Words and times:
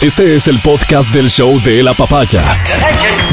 Este 0.00 0.34
es 0.34 0.48
el 0.48 0.58
podcast 0.60 1.12
del 1.12 1.28
show 1.28 1.60
de 1.60 1.82
la 1.82 1.92
papaya. 1.92 2.64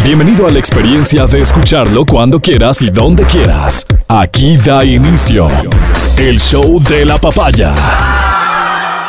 Bienvenido 0.04 0.48
a 0.48 0.50
la 0.50 0.60
experiencia 0.60 1.26
de 1.26 1.40
escucharlo 1.40 2.06
cuando 2.06 2.42
quieras 2.42 2.82
y 2.82 2.90
donde 2.90 3.24
quieras. 3.24 3.86
Aquí 4.10 4.58
da 4.58 4.84
inicio 4.84 5.48
el 6.18 6.42
show 6.42 6.84
de 6.84 7.06
la 7.06 7.18
papaya. 7.18 7.74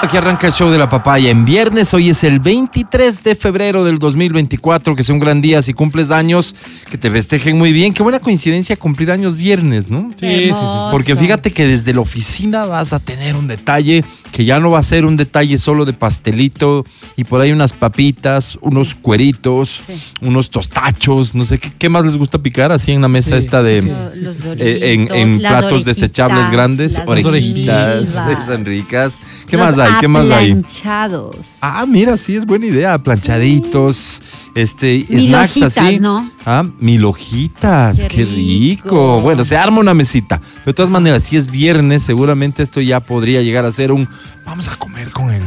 Aquí 0.01 0.17
arranca 0.17 0.47
el 0.47 0.53
show 0.53 0.71
de 0.71 0.79
la 0.79 0.89
papaya 0.89 1.31
en 1.31 1.45
viernes. 1.45 1.93
Hoy 1.93 2.11
es 2.11 2.23
el 2.23 2.39
23 2.39 3.25
de 3.25 3.34
febrero 3.34 3.82
del 3.82 3.98
2024. 3.98 4.95
Que 4.95 5.02
sea 5.02 5.12
un 5.12 5.20
gran 5.20 5.40
día 5.40 5.61
si 5.61 5.75
cumples 5.75 6.12
años. 6.12 6.54
Que 6.88 6.96
te 6.96 7.11
festejen 7.11 7.59
muy 7.59 7.72
bien. 7.72 7.93
Qué 7.93 8.04
buena 8.04 8.20
coincidencia 8.20 8.77
cumplir 8.77 9.11
años 9.11 9.34
viernes, 9.34 9.90
¿no? 9.90 10.12
Sí, 10.14 10.27
sí, 10.27 10.46
sí, 10.46 10.52
sí. 10.52 10.88
Porque 10.93 11.16
fíjate 11.16 11.50
que 11.50 11.66
desde 11.66 11.93
la 11.93 12.02
oficina 12.02 12.66
vas 12.66 12.93
a 12.93 13.00
tener 13.00 13.34
un 13.34 13.48
detalle 13.48 14.04
que 14.33 14.45
ya 14.45 14.61
no 14.61 14.71
va 14.71 14.79
a 14.79 14.83
ser 14.83 15.05
un 15.05 15.17
detalle 15.17 15.59
solo 15.59 15.85
de 15.85 15.93
pastelito 15.93 16.85
y 17.17 17.25
por 17.25 17.41
ahí 17.41 17.53
unas 17.53 17.73
papitas, 17.73 18.59
unos 18.61 18.95
cueritos, 18.95 19.81
unos 20.21 20.50
tostachos, 20.50 21.35
no 21.35 21.45
sé 21.45 21.59
qué, 21.59 21.73
qué 21.77 21.89
más 21.89 22.05
les 22.05 22.17
gusta 22.17 22.39
picar 22.39 22.72
así 22.72 22.93
en 22.93 23.03
la 23.03 23.09
mesa 23.09 23.31
Sí, 23.31 23.45
esta 23.45 23.63
de 23.63 23.83
sí, 23.83 24.21
Los 24.21 24.39
Doritos, 24.39 24.67
eh, 24.67 24.93
en, 24.93 25.39
platos 25.39 25.72
orejitas, 25.72 25.85
desechables 25.85 26.50
grandes, 26.50 26.95
las 26.95 27.09
orejitas, 27.09 28.09
son 28.46 28.64
ricas. 28.64 29.14
¿Qué 29.49 29.57
los 29.57 29.67
más 29.67 29.79
hay? 29.79 29.93
¿Qué 30.00 30.09
más 30.09 30.31
hay? 30.31 30.50
aplanchados. 30.50 31.36
Ah, 31.63 31.86
mira, 31.86 32.17
sí, 32.17 32.36
es 32.36 32.45
buena 32.45 32.67
idea. 32.67 32.98
Planchaditos, 32.98 34.22
este, 34.61 35.06
Mil 35.08 35.28
snacks 35.28 35.50
hojitas, 35.53 35.78
así. 35.78 35.98
¿no? 36.00 36.30
Ah, 36.44 36.64
mil 36.78 37.05
hojitas, 37.05 37.98
qué, 38.00 38.08
Qué 38.08 38.25
rico. 38.25 38.84
rico. 38.89 39.20
Bueno, 39.20 39.44
se 39.44 39.56
arma 39.56 39.78
una 39.80 39.94
mesita. 39.94 40.41
De 40.66 40.72
todas 40.75 40.91
maneras, 40.91 41.22
si 41.22 41.36
es 41.36 41.50
viernes, 41.50 42.03
seguramente 42.03 42.62
esto 42.62 42.80
ya 42.80 43.00
podría 43.00 43.42
llegar 43.42 43.64
a 43.64 43.72
ser 43.72 43.92
un. 43.92 44.08
Vamos 44.44 44.69
a 44.69 44.77
comer 44.77 45.11
con 45.11 45.30
el, 45.30 45.42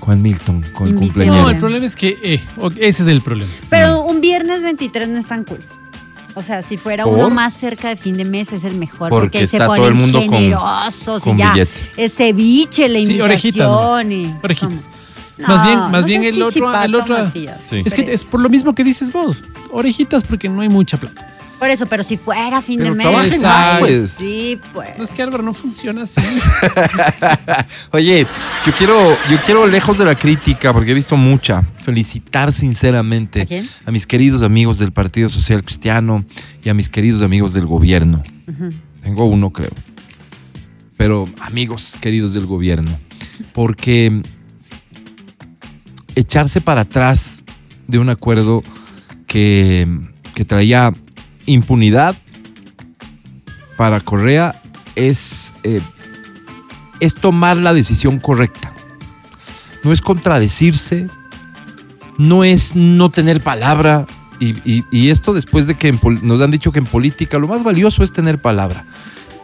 con 0.00 0.14
el 0.14 0.18
Milton, 0.20 0.64
con 0.74 0.88
el 0.88 0.94
cumpleañero. 0.96 1.42
No, 1.42 1.50
el 1.50 1.58
problema 1.58 1.86
es 1.86 1.94
que 1.96 2.18
eh, 2.22 2.40
ese 2.78 3.02
es 3.02 3.08
el 3.08 3.20
problema. 3.20 3.50
Pero 3.70 4.02
un 4.02 4.20
viernes 4.20 4.62
23 4.62 5.08
no 5.08 5.18
es 5.18 5.26
tan 5.26 5.44
cool. 5.44 5.60
O 6.34 6.40
sea, 6.40 6.62
si 6.62 6.78
fuera 6.78 7.04
¿Por? 7.04 7.12
uno 7.12 7.28
más 7.28 7.52
cerca 7.52 7.88
de 7.90 7.96
fin 7.96 8.16
de 8.16 8.24
mes 8.24 8.52
es 8.54 8.64
el 8.64 8.74
mejor. 8.76 9.10
Porque 9.10 9.26
Porque, 9.40 9.46
se 9.46 9.56
está 9.58 9.66
todo 9.66 9.76
ponen 9.76 9.92
el 9.92 9.94
mundo 9.94 10.18
generosos 10.22 11.22
con 11.22 11.34
y 11.34 11.38
ya. 11.38 11.52
billete. 11.52 11.72
Es 11.98 12.14
ceviche, 12.14 12.88
la 12.88 13.00
Sí, 13.00 13.20
orejitas 13.20 13.66
invitación. 13.66 14.12
y- 14.12 14.34
Orejitas. 14.42 14.88
No, 15.38 15.48
más 15.48 15.66
bien, 15.66 15.78
más 15.78 16.00
no 16.02 16.06
bien 16.06 16.24
el 16.24 16.42
otro, 16.42 16.82
el 16.82 16.94
otro. 16.94 17.18
Matías. 17.24 17.64
Sí. 17.68 17.82
Es 17.84 17.94
que 17.94 18.12
es 18.12 18.24
por 18.24 18.40
lo 18.40 18.48
mismo 18.48 18.74
que 18.74 18.84
dices 18.84 19.12
vos. 19.12 19.38
Orejitas 19.70 20.24
porque 20.24 20.48
no 20.48 20.60
hay 20.60 20.68
mucha 20.68 20.96
plata. 20.98 21.28
Por 21.62 21.70
eso, 21.70 21.86
pero 21.86 22.02
si 22.02 22.16
fuera 22.16 22.60
fin 22.60 22.80
Pero 22.80 22.90
de 22.90 22.96
mes. 22.96 23.06
trabajen 23.06 23.40
más, 23.40 23.78
pues. 23.78 24.10
Sí, 24.18 24.58
pues. 24.72 24.98
No 24.98 25.04
es 25.04 25.10
que 25.10 25.22
Álvaro 25.22 25.44
no 25.44 25.54
funciona 25.54 26.02
así. 26.02 26.20
Oye, 27.92 28.26
yo 28.66 28.72
quiero, 28.72 29.16
yo 29.30 29.38
quiero 29.46 29.68
lejos 29.68 29.96
de 29.98 30.04
la 30.04 30.16
crítica, 30.16 30.72
porque 30.72 30.90
he 30.90 30.94
visto 30.94 31.16
mucha, 31.16 31.62
felicitar 31.78 32.52
sinceramente 32.52 33.42
¿A 33.42 33.46
quién? 33.46 33.64
mis 33.92 34.08
queridos 34.08 34.42
amigos 34.42 34.80
del 34.80 34.92
Partido 34.92 35.28
Social 35.28 35.62
Cristiano 35.62 36.24
y 36.64 36.68
a 36.68 36.74
mis 36.74 36.88
queridos 36.88 37.22
amigos 37.22 37.52
del 37.54 37.66
gobierno. 37.66 38.24
Tengo 39.00 39.24
uno, 39.26 39.52
creo. 39.52 39.70
Pero 40.96 41.26
amigos 41.42 41.94
queridos 42.00 42.32
del 42.34 42.46
gobierno. 42.46 42.90
Porque 43.52 44.20
echarse 46.16 46.60
para 46.60 46.82
atrás 46.82 47.44
de 47.88 47.98
un 47.98 48.08
acuerdo 48.08 48.62
que, 49.26 49.86
que 50.34 50.44
traía 50.44 50.92
impunidad 51.46 52.14
para 53.76 54.00
Correa 54.00 54.60
es, 54.94 55.52
eh, 55.64 55.80
es 57.00 57.14
tomar 57.14 57.56
la 57.56 57.72
decisión 57.72 58.18
correcta. 58.18 58.72
No 59.82 59.92
es 59.92 60.00
contradecirse, 60.00 61.08
no 62.18 62.44
es 62.44 62.76
no 62.76 63.10
tener 63.10 63.40
palabra. 63.40 64.06
Y, 64.38 64.84
y- 64.90 65.08
esto 65.10 65.32
después 65.32 65.66
de 65.66 65.76
que 65.76 65.92
nos 66.22 66.40
han 66.40 66.50
dicho 66.50 66.72
que 66.72 66.80
en 66.80 66.86
política 66.86 67.38
lo 67.38 67.46
más 67.48 67.62
valioso 67.62 68.02
es 68.02 68.12
tener 68.12 68.40
palabra. 68.40 68.84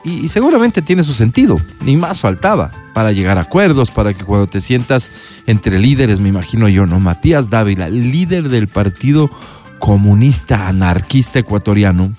Y, 0.05 0.25
y 0.25 0.29
seguramente 0.29 0.83
tiene 0.83 1.03
su 1.03 1.15
sentido, 1.15 1.57
ni 1.81 1.97
más 1.97 2.21
faltaba, 2.21 2.71
para 2.95 3.13
llegar 3.13 3.39
a 3.39 3.43
acuerdos, 3.43 3.91
para 3.91 4.15
que 4.15 4.25
cuando 4.25 4.47
te 4.47 4.61
sientas 4.61 5.11
entre 5.47 5.79
líderes, 5.79 6.21
me 6.21 6.29
imagino 6.29 6.69
yo, 6.69 6.87
¿no? 6.87 7.01
Matías 7.01 7.51
Dávila, 7.51 7.89
líder 7.89 8.49
del 8.49 8.69
Partido 8.69 9.31
Comunista 9.79 10.69
Anarquista 10.69 11.39
Ecuatoriano, 11.39 12.15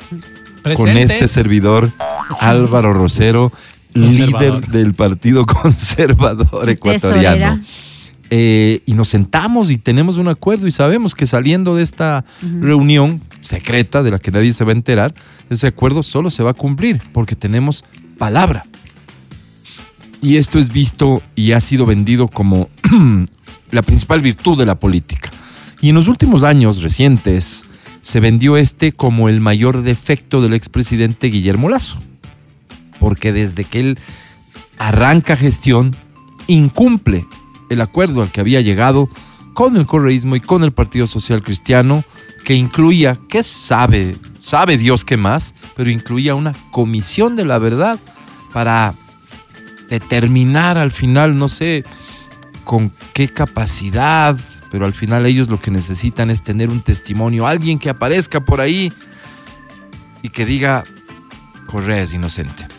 con 0.76 0.90
este 0.90 1.28
servidor, 1.28 1.92
Álvaro 2.40 2.94
Rosero, 2.94 3.52
líder 3.94 4.68
del 4.68 4.94
Partido 4.94 5.46
Conservador 5.48 6.70
Ecuatoriano. 6.70 7.58
Tesorera. 7.58 7.89
Eh, 8.32 8.84
y 8.86 8.94
nos 8.94 9.10
sentamos 9.10 9.72
y 9.72 9.78
tenemos 9.78 10.18
un 10.18 10.28
acuerdo 10.28 10.68
y 10.68 10.72
sabemos 10.72 11.16
que 11.16 11.26
saliendo 11.26 11.76
de 11.76 11.82
esta 11.82 12.24
reunión 12.60 13.22
secreta 13.42 14.04
de 14.04 14.12
la 14.12 14.20
que 14.20 14.30
nadie 14.30 14.54
se 14.54 14.64
va 14.64 14.72
a 14.72 14.76
enterar, 14.76 15.14
ese 15.50 15.68
acuerdo 15.68 16.04
solo 16.04 16.30
se 16.30 16.44
va 16.44 16.52
a 16.52 16.54
cumplir 16.54 17.02
porque 17.12 17.36
tenemos 17.36 17.84
palabra. 18.20 18.68
Y 20.22 20.36
esto 20.36 20.60
es 20.60 20.72
visto 20.72 21.22
y 21.36 21.54
ha 21.54 21.60
sido 21.60 21.86
vendido 21.86 22.28
como 22.28 22.70
la 23.72 23.82
principal 23.82 24.22
virtud 24.22 24.58
de 24.58 24.66
la 24.66 24.78
política. 24.78 25.32
Y 25.82 25.90
en 25.90 25.96
los 25.96 26.08
últimos 26.08 26.44
años 26.44 26.84
recientes 26.84 27.66
se 28.02 28.20
vendió 28.20 28.58
este 28.58 28.92
como 28.92 29.30
el 29.30 29.40
mayor 29.40 29.82
defecto 29.82 30.42
del 30.42 30.54
expresidente 30.54 31.28
Guillermo 31.28 31.70
Lazo. 31.70 32.00
Porque 33.00 33.32
desde 33.32 33.64
que 33.64 33.80
él 33.80 34.00
arranca 34.78 35.36
gestión, 35.36 35.96
incumple 36.48 37.26
el 37.70 37.82
acuerdo 37.82 38.22
al 38.22 38.32
que 38.32 38.42
había 38.42 38.62
llegado 38.62 39.10
con 39.54 39.76
el 39.78 39.86
correísmo 39.86 40.36
y 40.36 40.40
con 40.40 40.64
el 40.64 40.72
Partido 40.72 41.08
Social 41.08 41.44
Cristiano, 41.44 42.04
que 42.46 42.54
incluía, 42.54 43.18
que 43.28 43.44
sabe, 43.44 44.16
sabe 44.42 44.78
Dios 44.78 45.06
qué 45.06 45.18
más, 45.18 45.54
pero 45.76 45.90
incluía 45.90 46.36
una 46.36 46.54
comisión 46.72 47.36
de 47.36 47.46
la 47.46 47.60
verdad 47.60 48.00
para 48.54 48.94
determinar 49.90 50.78
al 50.78 50.92
final, 50.92 51.38
no 51.38 51.50
sé, 51.50 51.84
con 52.64 52.94
qué 53.14 53.28
capacidad, 53.28 54.38
pero 54.72 54.86
al 54.86 54.94
final 54.94 55.26
ellos 55.26 55.50
lo 55.50 55.60
que 55.60 55.72
necesitan 55.72 56.30
es 56.30 56.44
tener 56.44 56.70
un 56.70 56.82
testimonio, 56.82 57.48
alguien 57.48 57.80
que 57.80 57.90
aparezca 57.90 58.40
por 58.40 58.62
ahí 58.62 58.94
y 60.22 60.30
que 60.30 60.46
diga, 60.46 60.84
Correa 61.66 62.02
es 62.02 62.14
inocente. 62.14 62.79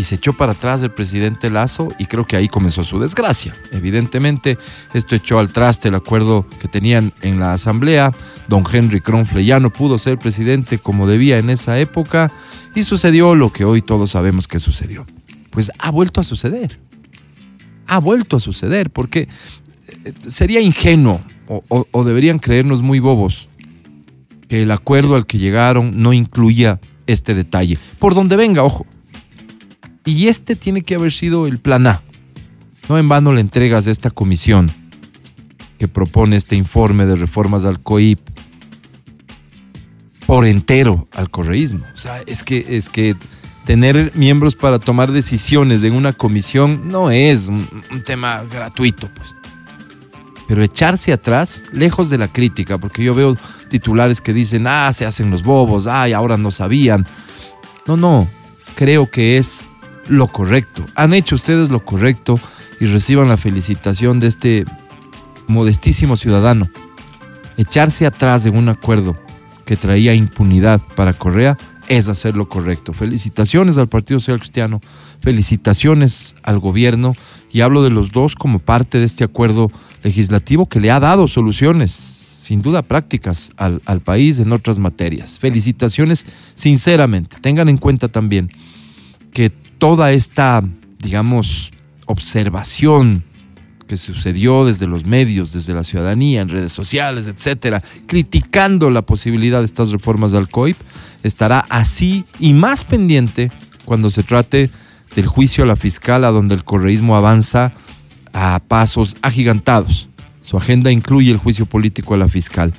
Y 0.00 0.04
se 0.04 0.14
echó 0.14 0.32
para 0.32 0.52
atrás 0.52 0.82
el 0.82 0.90
presidente 0.92 1.50
Lazo 1.50 1.90
y 1.98 2.06
creo 2.06 2.26
que 2.26 2.34
ahí 2.34 2.48
comenzó 2.48 2.84
su 2.84 2.98
desgracia. 2.98 3.54
Evidentemente, 3.70 4.56
esto 4.94 5.14
echó 5.14 5.38
al 5.38 5.52
traste 5.52 5.88
el 5.88 5.94
acuerdo 5.94 6.46
que 6.58 6.68
tenían 6.68 7.12
en 7.20 7.38
la 7.38 7.52
asamblea. 7.52 8.10
Don 8.48 8.64
Henry 8.72 9.02
Kronfle 9.02 9.44
ya 9.44 9.60
no 9.60 9.68
pudo 9.68 9.98
ser 9.98 10.16
presidente 10.16 10.78
como 10.78 11.06
debía 11.06 11.36
en 11.36 11.50
esa 11.50 11.78
época 11.78 12.32
y 12.74 12.82
sucedió 12.84 13.34
lo 13.34 13.52
que 13.52 13.66
hoy 13.66 13.82
todos 13.82 14.12
sabemos 14.12 14.48
que 14.48 14.58
sucedió. 14.58 15.06
Pues 15.50 15.70
ha 15.78 15.90
vuelto 15.90 16.22
a 16.22 16.24
suceder. 16.24 16.80
Ha 17.86 17.98
vuelto 17.98 18.38
a 18.38 18.40
suceder 18.40 18.88
porque 18.88 19.28
eh, 20.06 20.12
sería 20.28 20.62
ingenuo 20.62 21.20
o, 21.46 21.62
o- 21.68 21.86
o 21.90 22.04
deberían 22.04 22.38
creernos 22.38 22.80
muy 22.80 23.00
bobos 23.00 23.50
que 24.48 24.62
el 24.62 24.70
acuerdo 24.70 25.14
al 25.16 25.26
que 25.26 25.36
llegaron 25.36 26.00
no 26.02 26.14
incluía 26.14 26.80
este 27.06 27.34
detalle. 27.34 27.76
Por 27.98 28.14
donde 28.14 28.36
venga, 28.36 28.62
ojo. 28.64 28.86
Y 30.04 30.28
este 30.28 30.56
tiene 30.56 30.82
que 30.82 30.94
haber 30.94 31.12
sido 31.12 31.46
el 31.46 31.58
plan 31.58 31.86
A. 31.86 32.02
No 32.88 32.98
en 32.98 33.08
vano 33.08 33.32
le 33.32 33.40
entregas 33.40 33.86
a 33.86 33.90
esta 33.90 34.10
comisión 34.10 34.70
que 35.78 35.88
propone 35.88 36.36
este 36.36 36.56
informe 36.56 37.06
de 37.06 37.16
reformas 37.16 37.64
al 37.64 37.80
COIP 37.80 38.20
por 40.26 40.46
entero 40.46 41.08
al 41.12 41.30
correísmo. 41.30 41.86
O 41.94 41.96
sea, 41.96 42.20
es 42.26 42.42
que, 42.42 42.64
es 42.76 42.88
que 42.88 43.16
tener 43.64 44.12
miembros 44.14 44.56
para 44.56 44.78
tomar 44.78 45.10
decisiones 45.12 45.82
en 45.84 45.94
una 45.94 46.12
comisión 46.12 46.82
no 46.88 47.10
es 47.10 47.48
un, 47.48 47.66
un 47.90 48.04
tema 48.04 48.42
gratuito, 48.52 49.08
pues. 49.14 49.34
Pero 50.46 50.62
echarse 50.64 51.12
atrás, 51.12 51.62
lejos 51.72 52.10
de 52.10 52.18
la 52.18 52.26
crítica, 52.26 52.76
porque 52.76 53.04
yo 53.04 53.14
veo 53.14 53.36
titulares 53.68 54.20
que 54.20 54.32
dicen, 54.32 54.66
ah, 54.66 54.92
se 54.92 55.06
hacen 55.06 55.30
los 55.30 55.44
bobos, 55.44 55.86
ay, 55.86 56.12
ahora 56.12 56.36
no 56.36 56.50
sabían. 56.50 57.06
No, 57.86 57.96
no, 57.96 58.28
creo 58.74 59.08
que 59.10 59.38
es 59.38 59.66
lo 60.10 60.26
correcto. 60.26 60.84
Han 60.96 61.14
hecho 61.14 61.36
ustedes 61.36 61.70
lo 61.70 61.84
correcto 61.84 62.38
y 62.80 62.86
reciban 62.86 63.28
la 63.28 63.36
felicitación 63.36 64.20
de 64.20 64.26
este 64.26 64.64
modestísimo 65.46 66.16
ciudadano. 66.16 66.68
Echarse 67.56 68.06
atrás 68.06 68.44
de 68.44 68.50
un 68.50 68.68
acuerdo 68.68 69.16
que 69.64 69.76
traía 69.76 70.14
impunidad 70.14 70.80
para 70.96 71.12
Correa 71.12 71.56
es 71.88 72.08
hacer 72.08 72.36
lo 72.36 72.48
correcto. 72.48 72.92
Felicitaciones 72.92 73.76
al 73.76 73.88
Partido 73.88 74.18
Social 74.20 74.38
Cristiano, 74.38 74.80
felicitaciones 75.20 76.36
al 76.42 76.58
gobierno 76.58 77.14
y 77.50 77.60
hablo 77.60 77.82
de 77.82 77.90
los 77.90 78.12
dos 78.12 78.34
como 78.34 78.58
parte 78.58 78.98
de 78.98 79.04
este 79.04 79.24
acuerdo 79.24 79.70
legislativo 80.02 80.66
que 80.66 80.80
le 80.80 80.90
ha 80.90 81.00
dado 81.00 81.28
soluciones, 81.28 81.92
sin 81.92 82.62
duda 82.62 82.82
prácticas, 82.82 83.50
al, 83.56 83.82
al 83.86 84.00
país 84.00 84.38
en 84.38 84.52
otras 84.52 84.78
materias. 84.78 85.38
Felicitaciones 85.38 86.24
sinceramente. 86.54 87.36
Tengan 87.40 87.68
en 87.68 87.76
cuenta 87.76 88.08
también 88.08 88.50
que 89.32 89.52
toda 89.80 90.12
esta, 90.12 90.62
digamos, 91.02 91.72
observación 92.06 93.24
que 93.88 93.96
sucedió 93.96 94.64
desde 94.64 94.86
los 94.86 95.04
medios, 95.04 95.52
desde 95.52 95.74
la 95.74 95.82
ciudadanía, 95.82 96.42
en 96.42 96.48
redes 96.48 96.70
sociales, 96.70 97.26
etcétera, 97.26 97.82
criticando 98.06 98.90
la 98.90 99.02
posibilidad 99.02 99.58
de 99.58 99.64
estas 99.64 99.90
reformas 99.90 100.32
al 100.34 100.48
COIP, 100.48 100.76
estará 101.24 101.64
así 101.70 102.24
y 102.38 102.52
más 102.52 102.84
pendiente 102.84 103.50
cuando 103.84 104.10
se 104.10 104.22
trate 104.22 104.70
del 105.16 105.26
juicio 105.26 105.64
a 105.64 105.66
la 105.66 105.76
fiscal, 105.76 106.24
a 106.24 106.30
donde 106.30 106.54
el 106.54 106.62
correísmo 106.62 107.16
avanza 107.16 107.72
a 108.32 108.60
pasos 108.68 109.16
agigantados. 109.22 110.08
Su 110.42 110.58
agenda 110.58 110.92
incluye 110.92 111.32
el 111.32 111.38
juicio 111.38 111.64
político 111.66 112.14
a 112.14 112.18
la 112.18 112.28
fiscal. 112.28 112.72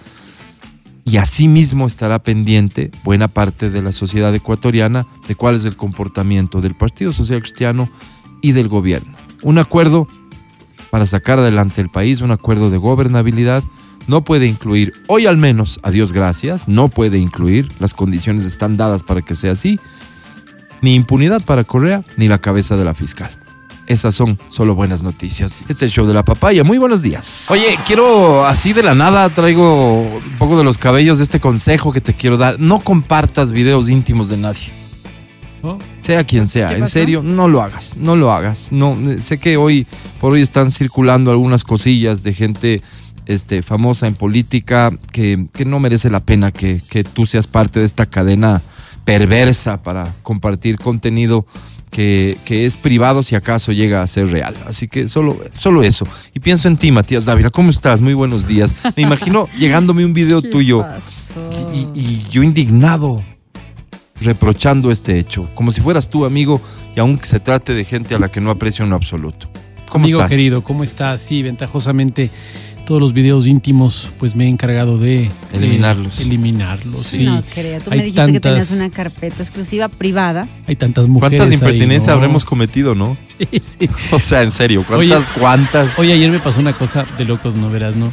Y 1.03 1.17
asimismo 1.17 1.87
estará 1.87 2.19
pendiente 2.19 2.91
buena 3.03 3.27
parte 3.27 3.69
de 3.69 3.81
la 3.81 3.91
sociedad 3.91 4.33
ecuatoriana 4.33 5.05
de 5.27 5.35
cuál 5.35 5.55
es 5.55 5.65
el 5.65 5.75
comportamiento 5.75 6.61
del 6.61 6.75
Partido 6.75 7.11
Social 7.11 7.41
Cristiano 7.41 7.89
y 8.41 8.51
del 8.51 8.67
gobierno. 8.67 9.11
Un 9.41 9.57
acuerdo 9.57 10.07
para 10.91 11.05
sacar 11.05 11.39
adelante 11.39 11.81
el 11.81 11.89
país, 11.89 12.21
un 12.21 12.31
acuerdo 12.31 12.69
de 12.69 12.77
gobernabilidad, 12.77 13.63
no 14.07 14.23
puede 14.23 14.47
incluir, 14.47 14.93
hoy 15.07 15.25
al 15.25 15.37
menos, 15.37 15.79
a 15.83 15.91
Dios 15.91 16.11
gracias, 16.11 16.67
no 16.67 16.89
puede 16.89 17.17
incluir, 17.17 17.69
las 17.79 17.93
condiciones 17.93 18.45
están 18.45 18.77
dadas 18.77 19.03
para 19.03 19.21
que 19.21 19.35
sea 19.35 19.53
así, 19.53 19.79
ni 20.81 20.95
impunidad 20.95 21.41
para 21.43 21.63
Correa, 21.63 22.03
ni 22.17 22.27
la 22.27 22.39
cabeza 22.39 22.75
de 22.75 22.85
la 22.85 22.93
fiscal. 22.93 23.29
Esas 23.91 24.15
son 24.15 24.39
solo 24.47 24.73
buenas 24.73 25.03
noticias. 25.03 25.51
Este 25.67 25.73
es 25.73 25.81
el 25.81 25.89
show 25.89 26.07
de 26.07 26.13
la 26.13 26.23
papaya. 26.23 26.63
Muy 26.63 26.77
buenos 26.77 27.01
días. 27.01 27.47
Oye, 27.49 27.77
quiero 27.85 28.45
así 28.45 28.71
de 28.71 28.83
la 28.83 28.95
nada 28.95 29.29
traigo 29.29 29.99
un 30.03 30.37
poco 30.39 30.57
de 30.57 30.63
los 30.63 30.77
cabellos 30.77 31.17
de 31.17 31.25
este 31.25 31.41
consejo 31.41 31.91
que 31.91 31.99
te 31.99 32.13
quiero 32.13 32.37
dar. 32.37 32.57
No 32.57 32.79
compartas 32.79 33.51
videos 33.51 33.89
íntimos 33.89 34.29
de 34.29 34.37
nadie. 34.37 34.71
Sea 35.99 36.23
quien 36.23 36.47
sea, 36.47 36.69
¿Qué 36.69 36.77
en 36.77 36.87
serio, 36.87 37.21
no 37.21 37.49
lo 37.49 37.61
hagas, 37.61 37.97
no 37.97 38.15
lo 38.15 38.31
hagas. 38.31 38.71
No, 38.71 38.93
eh, 38.93 39.19
sé 39.21 39.39
que 39.39 39.57
hoy 39.57 39.85
por 40.21 40.31
hoy 40.31 40.41
están 40.41 40.71
circulando 40.71 41.29
algunas 41.29 41.65
cosillas 41.65 42.23
de 42.23 42.33
gente 42.33 42.81
este, 43.25 43.61
famosa 43.61 44.07
en 44.07 44.15
política 44.15 44.91
que, 45.11 45.47
que 45.53 45.65
no 45.65 45.79
merece 45.79 46.09
la 46.09 46.21
pena 46.21 46.51
que, 46.51 46.81
que 46.89 47.03
tú 47.03 47.25
seas 47.25 47.45
parte 47.45 47.81
de 47.81 47.85
esta 47.85 48.05
cadena 48.05 48.61
perversa 49.03 49.83
para 49.83 50.13
compartir 50.23 50.77
contenido 50.77 51.45
que, 51.91 52.37
que 52.45 52.65
es 52.65 52.77
privado 52.77 53.21
si 53.21 53.35
acaso 53.35 53.71
llega 53.71 54.01
a 54.01 54.07
ser 54.07 54.29
real. 54.31 54.55
Así 54.65 54.87
que 54.87 55.07
solo, 55.07 55.39
solo 55.51 55.83
eso. 55.83 56.07
Y 56.33 56.39
pienso 56.39 56.67
en 56.67 56.77
ti, 56.77 56.91
Matías 56.91 57.25
Dávila, 57.25 57.51
¿cómo 57.51 57.69
estás? 57.69 58.01
Muy 58.01 58.13
buenos 58.13 58.47
días. 58.47 58.73
Me 58.95 59.03
imagino 59.03 59.47
llegándome 59.59 60.05
un 60.05 60.13
video 60.13 60.41
¿Qué 60.41 60.49
tuyo 60.49 60.85
y, 61.73 61.87
y 61.93 62.17
yo 62.31 62.41
indignado 62.41 63.21
reprochando 64.21 64.91
este 64.91 65.17
hecho, 65.19 65.49
como 65.55 65.71
si 65.71 65.81
fueras 65.81 66.09
tú, 66.09 66.25
amigo, 66.25 66.61
y 66.95 66.99
aunque 66.99 67.25
se 67.25 67.39
trate 67.39 67.73
de 67.73 67.83
gente 67.83 68.15
a 68.15 68.19
la 68.19 68.29
que 68.29 68.39
no 68.39 68.51
aprecio 68.51 68.83
en 68.83 68.91
lo 68.91 68.95
absoluto. 68.95 69.49
¿Cómo 69.89 70.05
Amigo 70.05 70.19
estás? 70.19 70.29
querido, 70.29 70.63
¿cómo 70.63 70.83
estás? 70.83 71.19
Sí, 71.19 71.43
ventajosamente 71.43 72.29
todos 72.91 72.99
los 72.99 73.13
videos 73.13 73.47
íntimos, 73.47 74.11
pues 74.19 74.35
me 74.35 74.43
he 74.43 74.49
encargado 74.49 74.97
de 74.97 75.31
Eliminarlos. 75.53 76.19
eliminarlos, 76.19 76.97
sí. 76.97 77.23
No 77.23 77.41
creo. 77.41 77.79
Tú 77.79 77.89
Hay 77.89 77.99
me 77.99 78.03
dijiste 78.03 78.33
que 78.33 78.39
tantas- 78.41 78.67
tenías 78.67 78.71
una 78.71 78.89
carpeta 78.89 79.41
exclusiva 79.41 79.87
privada. 79.87 80.45
Hay 80.67 80.75
tantas 80.75 81.07
mujeres. 81.07 81.39
¿Cuántas 81.39 81.47
ahí, 81.51 81.53
impertinencias 81.53 82.07
¿no? 82.07 82.13
habremos 82.15 82.43
cometido, 82.43 82.93
no? 82.93 83.15
Sí, 83.39 83.47
sí. 83.61 83.89
O 84.11 84.19
sea, 84.19 84.43
en 84.43 84.51
serio, 84.51 84.83
¿cuántas, 84.85 85.19
Oye. 85.19 85.25
cuántas? 85.39 85.97
Oye, 85.99 86.11
ayer 86.11 86.29
me 86.29 86.39
pasó 86.41 86.59
una 86.59 86.73
cosa 86.77 87.05
de 87.17 87.23
locos, 87.23 87.55
no 87.55 87.69
verás, 87.71 87.95
¿no? 87.95 88.11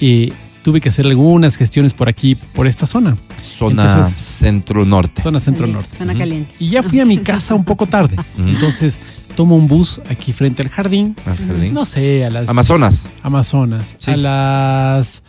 Y 0.00 0.32
tuve 0.66 0.80
que 0.80 0.88
hacer 0.88 1.06
algunas 1.06 1.54
gestiones 1.54 1.94
por 1.94 2.08
aquí, 2.08 2.34
por 2.34 2.66
esta 2.66 2.86
zona, 2.86 3.16
Zona 3.40 4.02
centro-norte. 4.02 5.22
zona 5.22 5.38
centro-norte. 5.38 5.96
Zona 5.96 6.12
caliente. 6.12 6.52
Y 6.58 6.70
ya 6.70 6.82
fui 6.82 6.98
a 6.98 7.04
mi 7.04 7.18
casa 7.18 7.54
un 7.54 7.64
poco 7.64 7.86
tarde. 7.86 8.16
Entonces 8.36 8.98
tomo 9.36 9.54
un 9.54 9.68
bus 9.68 10.00
aquí 10.10 10.32
frente 10.32 10.62
al 10.62 10.68
jardín. 10.68 11.14
Al 11.24 11.36
jardín. 11.36 11.72
No 11.72 11.84
sé, 11.84 12.24
a 12.24 12.30
las 12.30 12.48
Amazonas. 12.48 13.08
Amazonas. 13.22 13.94
Sí. 14.00 14.10
A 14.10 14.16
las 14.16 15.22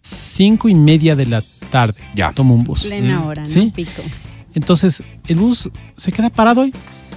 cinco 0.00 0.68
y 0.68 0.76
media 0.76 1.16
de 1.16 1.26
la 1.26 1.42
tarde. 1.70 2.00
Ya. 2.14 2.30
Tomo 2.32 2.54
un 2.54 2.62
bus. 2.62 2.84
Plena 2.84 3.24
hora, 3.24 3.42
¿no? 3.42 3.48
Sí. 3.48 3.72
Pico. 3.74 4.02
Entonces, 4.54 5.02
el 5.26 5.36
bus 5.36 5.68
se 5.96 6.12
queda 6.12 6.30
parado 6.30 6.60
hoy. 6.60 6.72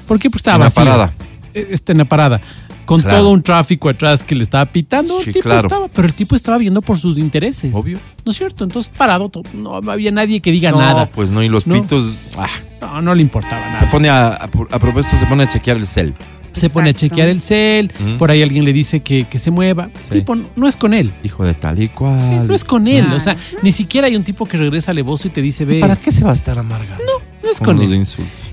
¿Por 0.07 0.18
qué? 0.18 0.31
Pues 0.31 0.39
estaba 0.39 0.56
En 0.56 0.60
la 0.62 0.66
vacío. 0.66 0.84
parada. 0.84 1.13
Eh, 1.54 1.68
Está 1.69 1.92
en 1.92 2.00
la 2.00 2.06
parada. 2.06 2.42
Con 2.86 3.01
Claro. 3.01 3.18
todo 3.19 3.30
un 3.31 3.42
tráfico 3.44 3.89
atrás 3.89 4.24
que 4.24 4.36
le 4.36 4.44
estaba 4.44 4.66
pitando. 4.66 5.19
Sí, 5.19 5.28
el 5.28 5.33
tipo 5.33 5.44
claro. 5.44 5.62
estaba, 5.68 5.88
pero 5.88 6.07
el 6.07 6.13
tipo 6.13 6.36
estaba 6.36 6.57
viendo 6.57 6.81
por 6.81 6.98
sus 6.98 7.18
intereses. 7.18 7.72
Obvio. 7.74 8.00
¿No 8.25 8.31
es 8.31 8.38
cierto? 8.38 8.63
Entonces, 8.63 8.92
parado, 8.95 9.31
no 9.54 9.75
había 9.89 10.12
nadie 10.12 10.39
que 10.42 10.51
diga 10.51 10.72
No, 10.72 10.80
nada. 10.80 11.06
pues 11.07 11.30
no, 11.30 11.42
y 11.44 11.48
los 11.50 11.68
No. 11.68 11.75
pitos. 11.81 12.22
ah, 12.38 12.48
No, 12.81 13.01
no 13.01 13.16
le 13.16 13.22
importaba 13.22 13.62
se 13.63 13.72
nada. 13.74 13.92
pone 13.92 14.10
a, 14.10 14.28
a, 14.30 14.44
a 14.44 14.80
propósito, 14.80 15.16
se 15.18 15.25
pone 15.28 15.44
a 15.44 15.50
chequear 15.50 15.78
el 15.78 15.88
cel. 15.88 16.13
Se 16.54 16.69
pone 16.69 16.89
a 16.89 16.94
chequear 16.94 17.30
el 17.30 17.39
cel, 17.39 17.94
por 18.19 18.30
ahí 18.30 18.42
alguien 18.44 18.66
le 18.66 18.74
dice 18.74 19.00
que, 19.00 19.24
que 19.24 19.39
se 19.39 19.51
mueva. 19.51 19.86
El 19.86 20.04
Sí. 20.06 20.12
tipo 20.19 20.36
no, 20.36 20.48
no 20.57 20.68
es 20.68 20.75
con 20.75 20.94
él. 20.94 21.13
Hijo 21.24 21.45
de 21.45 21.54
tal 21.54 21.81
y 21.81 21.88
cual. 21.88 22.19
Sí, 22.19 22.30
no 22.30 22.54
es 22.54 22.66
con 22.66 22.88
él. 22.89 23.06
Ah. 23.10 23.16
O 23.16 23.19
sea, 23.22 23.38
ni 23.62 23.72
siquiera 23.72 24.07
hay 24.07 24.18
un 24.18 24.24
tipo 24.25 24.45
que 24.45 24.57
regresa 24.57 24.92
alevoso 24.92 25.30
y 25.30 25.31
te 25.31 25.42
dice, 25.42 25.63
ve, 25.63 25.80
¿Para 25.80 25.95
qué 25.95 26.12
se 26.12 26.25
va 26.25 26.31
a 26.31 26.34
estar 26.34 26.60
amargando? 26.60 27.04
no 27.06 27.31
es 27.49 27.59
con 27.59 27.81
él. 27.81 28.05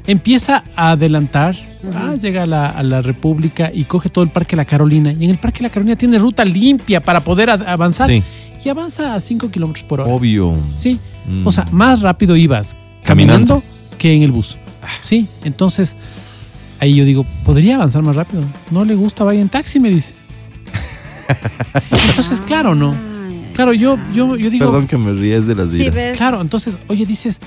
Empieza 0.06 0.64
a 0.74 0.90
adelantar, 0.92 1.56
ah, 1.94 2.14
llega 2.20 2.44
a 2.44 2.46
la, 2.46 2.68
a 2.70 2.82
la 2.82 3.02
República 3.02 3.70
y 3.72 3.84
coge 3.84 4.08
todo 4.08 4.24
el 4.24 4.30
Parque 4.30 4.56
La 4.56 4.64
Carolina. 4.64 5.12
Y 5.12 5.24
en 5.24 5.30
el 5.30 5.38
Parque 5.38 5.62
La 5.62 5.68
Carolina 5.70 5.96
tiene 5.96 6.18
ruta 6.18 6.44
limpia 6.44 7.02
para 7.02 7.20
poder 7.22 7.50
avanzar. 7.50 8.08
Sí, 8.08 8.22
Y 8.64 8.68
avanza 8.68 9.14
a 9.14 9.20
5 9.20 9.50
kilómetros 9.50 9.84
por 9.84 10.00
hora. 10.00 10.10
obvio. 10.12 10.54
Sí. 10.76 10.98
Mm. 11.28 11.46
O 11.46 11.52
sea, 11.52 11.66
más 11.72 12.00
rápido 12.00 12.36
ibas 12.36 12.74
Caminando. 13.04 13.56
caminando, 13.56 13.62
que 13.98 14.14
en 14.14 14.22
el 14.22 14.32
bus. 14.32 14.56
Sí. 15.02 15.26
Entonces, 15.44 15.94
ahí 16.80 16.94
yo 16.94 17.04
digo, 17.04 17.26
podría 17.44 17.74
avanzar 17.74 18.02
más 18.02 18.16
rápido. 18.16 18.42
No 18.70 18.84
le 18.86 18.94
gusta, 18.94 19.24
vaya 19.24 19.40
en 19.40 19.48
taxi, 19.50 19.78
me 19.80 19.90
dice. 19.90 20.14
Entonces, 22.08 22.40
claro, 22.40 22.74
no. 22.74 22.94
Claro, 23.54 23.72
yo, 23.72 23.98
yo, 24.14 24.36
yo 24.36 24.50
digo, 24.50 24.66
Perdón 24.66 24.86
que 24.86 24.96
me 24.96 25.12
ríes 25.12 25.46
de 25.46 25.54
las 25.56 25.70
Sí, 25.70 25.82
iras. 25.82 25.94
ves, 25.94 26.16
claro, 26.16 26.40
entonces, 26.40 26.76
oye, 26.86 27.04
dices, 27.04 27.38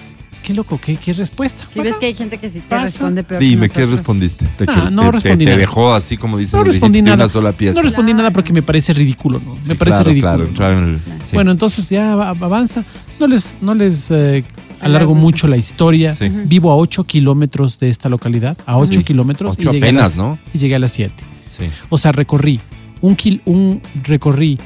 qué 0.41 0.53
loco, 0.53 0.79
qué, 0.83 0.95
qué 0.97 1.13
respuesta. 1.13 1.65
sí 1.71 1.79
ves 1.81 1.95
que 1.95 2.07
hay 2.07 2.13
gente 2.13 2.37
que 2.37 2.49
sí 2.49 2.59
te 2.59 2.67
Pasa. 2.69 2.83
responde 2.85 3.23
peor 3.23 3.39
que 3.39 3.45
Dime, 3.45 3.69
¿qué 3.69 3.85
respondiste? 3.85 4.45
Te, 4.57 4.65
Ah, 4.67 4.89
no 4.91 5.03
te- 5.03 5.07
te- 5.07 5.11
respondí 5.13 5.45
te 5.45 5.51
nada. 5.51 5.57
dejó 5.61 5.93
así 5.93 6.17
como 6.17 6.37
dicen, 6.37 6.57
No 6.59 6.63
respondí 6.63 6.97
dijiste 6.99 7.11
nada. 7.11 7.23
una 7.25 7.29
sola 7.29 7.51
pieza. 7.53 7.75
No 7.75 7.81
respondí 7.83 8.11
Claro. 8.11 8.17
nada 8.17 8.31
porque 8.31 8.53
me 8.53 8.61
parece 8.61 8.93
ridículo, 8.93 9.39
¿no? 9.45 9.55
Sí, 9.61 9.69
me 9.69 9.75
parece 9.75 9.97
claro, 9.97 10.09
ridículo. 10.11 10.47
claro, 10.55 10.81
¿no? 10.81 10.97
sí. 11.25 11.31
Bueno, 11.35 11.51
entonces 11.51 11.89
ya 11.89 12.15
va- 12.15 12.29
avanza. 12.29 12.83
No 13.19 13.27
les, 13.27 13.55
no 13.61 13.73
les 13.75 14.09
eh, 14.11 14.43
alargo 14.81 15.13
mucho 15.15 15.47
la 15.47 15.57
historia. 15.57 16.15
Sí. 16.15 16.27
Vivo 16.45 16.71
a 16.71 16.75
8 16.75 17.03
kilómetros 17.03 17.77
de 17.79 17.89
esta 17.89 18.09
localidad, 18.09 18.57
a 18.65 18.77
8 18.77 18.99
Sí. 18.99 19.03
kilómetros. 19.03 19.51
Ocho 19.53 19.69
y 19.69 19.73
llegué 19.73 19.85
a 19.85 19.89
apenas, 19.89 20.03
las- 20.09 20.17
¿no? 20.17 20.39
Y 20.53 20.57
llegué 20.57 20.75
a 20.75 20.79
las 20.79 20.91
7. 20.91 21.13
Sí. 21.49 21.65
O 21.89 21.97
sea, 21.97 22.11
recorrí 22.11 22.59
un, 23.01 23.15
kil- 23.15 23.41
un 23.45 23.81
recorrí 24.03 24.57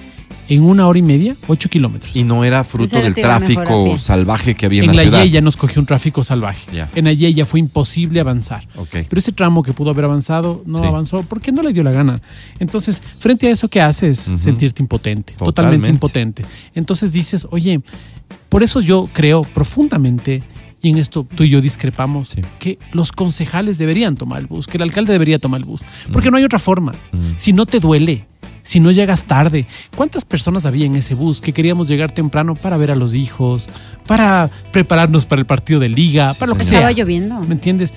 en 0.47 0.63
una 0.63 0.87
hora 0.87 0.99
y 0.99 1.01
media, 1.01 1.35
8 1.47 1.69
kilómetros. 1.69 2.15
Y 2.15 2.23
no 2.23 2.43
era 2.43 2.63
fruto 2.63 2.99
del 2.99 3.13
tráfico 3.15 3.97
salvaje 3.97 4.55
que 4.55 4.65
había 4.65 4.83
en, 4.83 4.89
en 4.91 4.95
la, 4.95 5.03
la 5.03 5.09
ciudad. 5.09 5.23
Yeya 5.23 5.41
nos 5.41 5.55
cogió 5.57 5.79
un 5.81 5.85
tráfico 5.85 6.23
salvaje. 6.23 6.71
Ya. 6.73 6.89
En 6.95 7.05
la 7.05 7.13
Yeya 7.13 7.45
fue 7.45 7.59
imposible 7.59 8.19
avanzar. 8.19 8.67
Ok. 8.75 8.89
Pero 9.09 9.17
ese 9.19 9.31
tramo 9.31 9.63
que 9.63 9.73
pudo 9.73 9.89
haber 9.91 10.05
avanzado 10.05 10.61
no 10.65 10.79
Sí. 10.79 10.85
avanzó 10.85 11.23
porque 11.23 11.51
no 11.51 11.63
le 11.63 11.73
dio 11.73 11.83
la 11.83 11.91
gana. 11.91 12.21
Entonces, 12.59 13.01
frente 13.17 13.47
a 13.47 13.51
eso, 13.51 13.67
¿qué 13.69 13.81
haces? 13.81 14.19
Sentirte 14.35 14.81
impotente, 14.83 15.33
Totalmente. 15.33 15.45
totalmente 15.45 15.89
impotente. 15.89 16.45
Entonces 16.75 17.11
dices, 17.11 17.47
oye, 17.51 17.81
por 18.49 18.61
eso 18.63 18.81
yo 18.81 19.09
creo 19.13 19.43
profundamente, 19.43 20.43
y 20.85 20.89
en 20.91 20.99
esto 20.99 21.25
tú 21.35 21.43
y 21.43 21.49
yo 21.49 21.61
discrepamos, 21.61 22.29
Sí. 22.29 22.41
que 22.59 22.77
los 22.91 23.11
concejales 23.11 23.79
deberían 23.79 24.15
tomar 24.15 24.39
el 24.41 24.45
bus, 24.45 24.67
que 24.67 24.77
el 24.77 24.83
alcalde 24.83 25.13
debería 25.13 25.39
tomar 25.39 25.59
el 25.61 25.65
bus. 25.65 25.81
Porque 26.11 26.29
no 26.29 26.37
hay 26.37 26.43
otra 26.43 26.59
forma. 26.59 26.91
Mm. 27.11 27.17
Si 27.37 27.53
no 27.53 27.65
te 27.65 27.79
duele, 27.79 28.27
si 28.61 28.79
no 28.79 28.91
llegas 28.91 29.23
tarde. 29.23 29.65
¿Cuántas 29.95 30.25
personas 30.25 30.65
había 30.67 30.85
en 30.85 30.95
ese 30.95 31.15
bus 31.15 31.41
que 31.41 31.53
queríamos 31.53 31.87
llegar 31.87 32.11
temprano 32.11 32.53
para 32.53 32.77
ver 32.77 32.91
a 32.91 32.95
los 32.95 33.15
hijos, 33.15 33.67
para 34.05 34.49
prepararnos 34.71 35.25
para 35.25 35.39
el 35.39 35.47
partido 35.47 35.79
de 35.79 35.89
liga, 35.89 36.33
para 36.33 36.51
lo 36.51 36.57
que 36.57 36.63
señor. 36.63 36.81
sea? 36.81 36.89
Estaba 36.89 37.03
lloviendo. 37.03 37.39
¿Me 37.41 37.55
entiendes? 37.55 37.91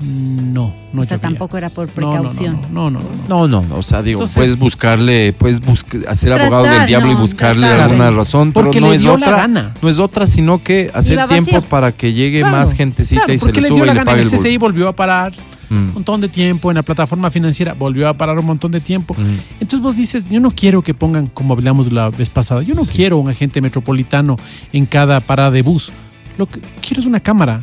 No, 0.00 0.74
no 0.92 1.02
o 1.02 1.04
sea, 1.04 1.18
llovía. 1.18 1.28
tampoco 1.28 1.58
era 1.58 1.68
por 1.68 1.86
No, 1.88 1.92
no, 2.00 2.06
no, 2.06 2.12
precaución. 2.30 2.60
No, 2.72 2.90
no, 2.90 3.00
no. 3.00 3.06
no. 3.28 3.28
No, 3.28 3.48
no, 3.48 3.68
no, 3.68 3.76
o 3.76 3.82
sea, 3.82 4.02
digo, 4.02 4.20
Entonces- 4.20 4.34
puedes 4.36 4.58
buscarle, 4.58 5.32
puedes 5.34 5.60
busc- 5.60 6.06
hacer 6.08 6.32
abogado 6.32 6.64
del 6.64 6.86
diablo 6.86 7.10
y 7.10 7.14
no, 7.14 7.20
buscarle 7.20 7.66
tratar. 7.66 7.82
alguna 7.90 8.10
razón, 8.10 8.52
pero 8.52 8.64
Porque 8.64 8.80
no 8.80 8.88
le 8.90 8.96
es 8.96 9.04
otra, 9.06 9.30
gana. 9.36 9.74
no 9.82 9.88
es 9.88 9.98
otra, 9.98 10.26
sino 10.26 10.62
que 10.62 10.90
hacer 10.94 11.26
tiempo 11.28 11.60
para 11.62 11.92
que 11.92 12.12
llegue 12.12 12.40
Claro, 12.40 12.56
más 12.56 12.72
gentecita 12.72 13.22
claro, 13.24 13.32
y 13.34 13.38
se 13.38 13.46
le 13.46 13.52
le 13.52 13.60
dio 13.60 13.68
suba 13.68 13.78
la 13.86 13.92
y 13.92 13.94
le 13.94 13.98
gana. 14.00 14.04
pague 14.10 14.22
El 14.22 14.32
el 14.32 14.38
CCI 14.38 14.56
volvió 14.56 14.88
a 14.88 14.96
parar 14.96 15.32
Mm. 15.68 15.74
un 15.76 15.94
montón 15.94 16.20
de 16.20 16.28
tiempo, 16.28 16.70
en 16.70 16.76
la 16.76 16.82
plataforma 16.82 17.30
financiera 17.30 17.74
volvió 17.74 18.08
a 18.08 18.14
parar 18.14 18.38
un 18.40 18.46
montón 18.46 18.72
de 18.72 18.80
tiempo. 18.80 19.14
Mm. 19.14 19.60
Entonces 19.60 19.80
vos 19.80 19.96
dices, 19.96 20.28
yo 20.28 20.40
no 20.40 20.50
quiero 20.50 20.82
que 20.82 20.94
pongan, 20.94 21.26
como 21.26 21.52
hablamos 21.54 21.92
la 21.92 22.10
vez 22.10 22.28
pasada, 22.30 22.62
yo 22.62 22.74
no 22.74 22.84
Sí. 22.84 22.90
quiero 22.96 23.18
un 23.18 23.28
agente 23.30 23.60
metropolitano 23.60 24.36
en 24.72 24.86
cada 24.86 25.20
parada 25.20 25.50
de 25.52 25.62
bus. 25.62 25.92
Lo 26.38 26.46
que 26.46 26.58
quiero 26.80 27.00
es 27.00 27.06
una 27.06 27.20
cámara. 27.20 27.60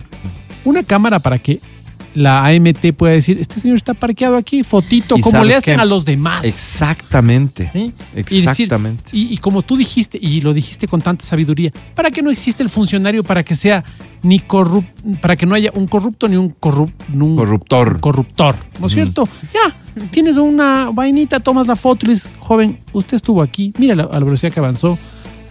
Una 0.63 0.83
cámara 0.83 1.19
para 1.19 1.37
que 1.39 1.59
la 2.17 2.45
AMT 2.47 2.93
pueda 2.97 3.13
decir, 3.13 3.39
este 3.39 3.59
señor 3.59 3.77
está 3.77 3.93
parqueado 3.93 4.37
aquí, 4.37 4.63
fotito, 4.63 5.17
¿Y 5.17 5.21
como 5.21 5.43
le 5.45 5.55
hacen 5.55 5.75
qué? 5.75 5.81
a 5.81 5.85
los 5.85 6.03
demás. 6.03 6.43
Exactamente. 6.43 7.69
¿sí? 7.73 7.93
Y 8.13 8.17
decir- 8.17 8.39
Exactamente. 8.49 9.03
Y, 9.11 9.33
y 9.33 9.37
como 9.37 9.61
tú 9.61 9.77
dijiste, 9.77 10.17
y 10.21 10.41
lo 10.41 10.53
dijiste 10.53 10.87
con 10.87 11.01
tanta 11.01 11.25
sabiduría, 11.25 11.71
para 11.95 12.09
que 12.11 12.21
no 12.21 12.31
existe 12.31 12.63
el 12.63 12.69
funcionario 12.69 13.23
para 13.23 13.43
que 13.43 13.55
sea 13.55 13.83
ni 14.23 14.39
corrup 14.39 14.83
para 15.21 15.35
que 15.35 15.45
no 15.45 15.53
haya 15.53 15.71
un 15.75 15.87
corrupto 15.87 16.27
ni 16.27 16.35
un, 16.37 16.49
corrup 16.49 16.89
un 17.13 17.35
Corruptor. 17.35 17.99
corruptor, 17.99 18.55
¿no 18.79 18.87
es 18.87 18.91
cierto? 18.93 19.29
Ya, 19.53 20.03
tienes 20.09 20.37
una 20.37 20.89
vainita, 20.91 21.39
tomas 21.39 21.67
la 21.67 21.75
foto 21.75 22.05
y 22.05 22.07
le 22.07 22.13
dices, 22.15 22.29
joven, 22.39 22.79
usted 22.93 23.15
estuvo 23.15 23.43
aquí, 23.43 23.71
mira 23.77 23.93
la, 23.93 24.03
a 24.05 24.13
la 24.19 24.25
velocidad 24.25 24.51
que 24.51 24.59
avanzó, 24.59 24.97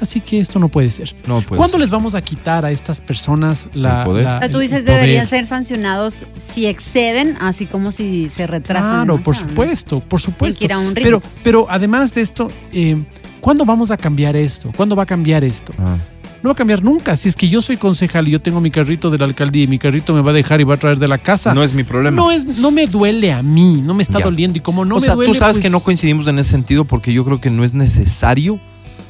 así 0.01 0.21
que 0.21 0.39
esto 0.41 0.59
no 0.59 0.69
puede 0.69 0.91
ser. 0.91 1.15
No 1.27 1.41
puede 1.41 1.57
¿Cuándo 1.59 1.73
ser. 1.73 1.81
les 1.81 1.91
vamos 1.91 2.15
a 2.15 2.21
quitar 2.23 2.65
a 2.65 2.71
estas 2.71 3.01
personas 3.01 3.67
la... 3.73 4.01
El 4.01 4.05
poder. 4.07 4.25
la- 4.25 4.37
O 4.37 4.39
sea, 4.41 4.51
tú 4.51 4.57
el 4.59 4.63
dices 4.63 4.83
poder? 4.83 4.95
deberían 5.01 5.27
ser 5.29 5.45
sancionados 5.47 6.17
si 6.35 6.67
exceden, 6.67 7.37
así 7.41 7.67
como 7.67 7.93
si 7.93 8.29
se 8.29 8.47
retrasan. 8.47 9.07
Claro, 9.07 9.21
por 9.23 9.37
supuesto, 9.37 10.01
por 10.01 10.21
supuesto. 10.21 10.59
que 10.59 10.65
ir 10.67 10.73
a 10.73 10.79
un 10.79 10.95
ritmo. 10.95 11.21
Pero, 11.21 11.23
pero 11.43 11.67
además 11.69 12.13
de 12.15 12.21
esto, 12.23 12.49
eh, 12.73 13.03
¿cuándo 13.41 13.65
vamos 13.65 13.91
a 13.91 13.97
cambiar 13.97 14.37
esto? 14.37 14.73
¿Cuándo 14.77 14.97
va 14.97 15.05
a 15.05 15.07
cambiar 15.07 15.45
esto? 15.45 15.73
Ah. 15.79 15.97
No 16.43 16.51
va 16.51 16.53
a 16.53 16.57
cambiar 16.57 16.85
nunca. 16.85 17.17
Si 17.17 17.29
es 17.29 17.35
que 17.35 17.49
yo 17.49 17.61
soy 17.61 17.77
concejal 17.77 18.29
y 18.29 18.31
yo 18.31 18.41
tengo 18.41 18.61
mi 18.61 18.71
carrito 18.71 19.11
de 19.11 19.19
la 19.19 19.25
alcaldía 19.25 19.65
y 19.65 19.67
mi 19.67 19.79
carrito 19.81 20.15
me 20.15 20.21
va 20.21 20.31
a 20.31 20.35
dejar 20.35 20.61
y 20.61 20.65
va 20.65 20.75
a 20.75 20.77
traer 20.77 20.99
de 20.99 21.09
la 21.09 21.19
casa. 21.19 21.53
No 21.55 21.65
es 21.65 21.73
mi 21.73 21.83
problema. 21.83 22.15
No 22.15 22.31
es, 22.31 22.45
no 22.45 22.71
me 22.71 22.87
duele 22.87 23.33
a 23.33 23.43
mí, 23.43 23.81
no 23.83 23.95
me 23.95 24.03
está 24.05 24.19
Ya. 24.21 24.27
doliendo. 24.27 24.57
Y 24.59 24.61
como 24.61 24.85
no 24.85 24.97
o 24.97 25.01
me 25.01 25.07
sea, 25.07 25.15
duele. 25.15 25.33
tú 25.33 25.35
sabes 25.37 25.57
pues, 25.57 25.65
que 25.65 25.71
no 25.71 25.81
coincidimos 25.81 26.29
en 26.29 26.39
ese 26.39 26.51
sentido 26.51 26.85
porque 26.85 27.13
yo 27.13 27.25
creo 27.25 27.41
que 27.41 27.51
no 27.51 27.65
es 27.65 27.75
necesario 27.75 28.61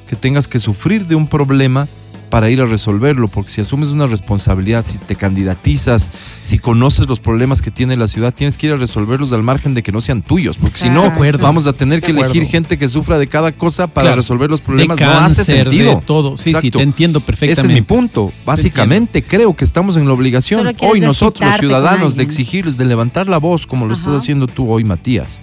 que 0.07 0.17
tengas 0.17 0.49
que 0.49 0.59
sufrir 0.59 1.07
de 1.07 1.15
un 1.15 1.27
problema 1.29 1.89
para 2.31 2.51
ir 2.51 2.61
a 2.61 2.67
resolverlo, 2.67 3.29
porque 3.29 3.51
si 3.53 3.61
asumes 3.61 3.91
una 3.91 4.09
responsabilidad, 4.09 4.85
si 4.85 4.99
te 4.99 5.15
candidatizas, 5.15 6.11
si 6.43 6.59
conoces 6.59 7.07
los 7.07 7.21
problemas 7.21 7.63
que 7.63 7.71
tiene 7.71 7.97
la 7.97 8.09
ciudad, 8.09 8.35
tienes 8.35 8.57
que 8.57 8.67
ir 8.67 8.73
a 8.73 8.77
resolverlos 8.77 9.33
al 9.33 9.45
margen 9.45 9.75
de 9.75 9.83
que 9.85 9.93
no 9.93 10.01
sean 10.01 10.23
tuyos, 10.23 10.59
porque 10.59 10.77
si 10.77 10.91
no, 10.91 11.05
acuerdo. 11.05 11.45
vamos 11.45 11.69
a 11.69 11.73
tener 11.73 12.03
que 12.03 12.11
elegir 12.11 12.45
gente 12.47 12.79
que 12.79 12.89
sufra 12.89 13.19
de 13.19 13.29
cada 13.29 13.53
cosa 13.53 13.87
para 13.87 14.07
Claro. 14.07 14.17
resolver 14.17 14.51
los 14.51 14.59
de 14.61 14.67
problemas. 14.67 15.01
no 15.01 15.07
hace 15.21 15.45
sentido. 15.45 15.95
de 15.95 16.03
todo. 16.03 16.37
Sí, 16.37 16.45
sí, 16.45 16.51
Exacto. 16.51 16.79
te 16.79 16.83
entiendo 16.83 17.21
Ese 17.21 17.27
perfectamente. 17.27 17.73
es 17.75 17.81
mi 17.81 17.87
punto. 17.87 18.33
Básicamente 18.45 19.23
creo 19.23 19.55
que 19.55 19.65
estamos 19.65 19.97
en 19.97 20.07
la 20.07 20.13
obligación 20.13 20.75
hoy 20.81 21.01
nosotros, 21.01 21.49
ciudadanos, 21.61 22.17
de 22.17 22.25
exigirles, 22.25 22.77
de 22.77 22.87
levantar 22.87 23.29
la 23.29 23.39
voz, 23.39 23.69
como 23.69 23.87
lo 23.87 23.93
estás 23.93 24.09
Ajá. 24.09 24.17
haciendo 24.17 24.49
tú 24.49 24.69
hoy, 24.69 24.83
Matías, 24.83 25.41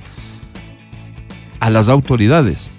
a 1.61 1.69
las 1.69 1.87
autoridades 1.87 2.69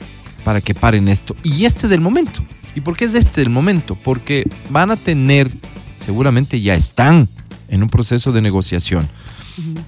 para 0.45 0.61
que 0.61 0.75
paren 0.75 1.09
esto. 1.09 1.35
Y 1.43 1.65
este 1.65 1.87
es 1.87 1.93
el 1.93 2.01
momento. 2.01 2.41
¿Y 2.77 2.81
por 2.81 2.97
qué 2.97 3.07
es 3.07 3.15
este 3.15 3.43
el 3.43 3.51
momento? 3.51 3.97
Porque 3.97 4.45
van 4.71 4.91
a 4.91 4.97
tener, 4.97 5.51
seguramente 5.97 6.61
ya 6.61 6.75
están 6.75 7.29
en 7.69 7.83
un 7.83 7.89
proceso 7.89 8.33
de 8.33 8.43
negociación. 8.43 9.09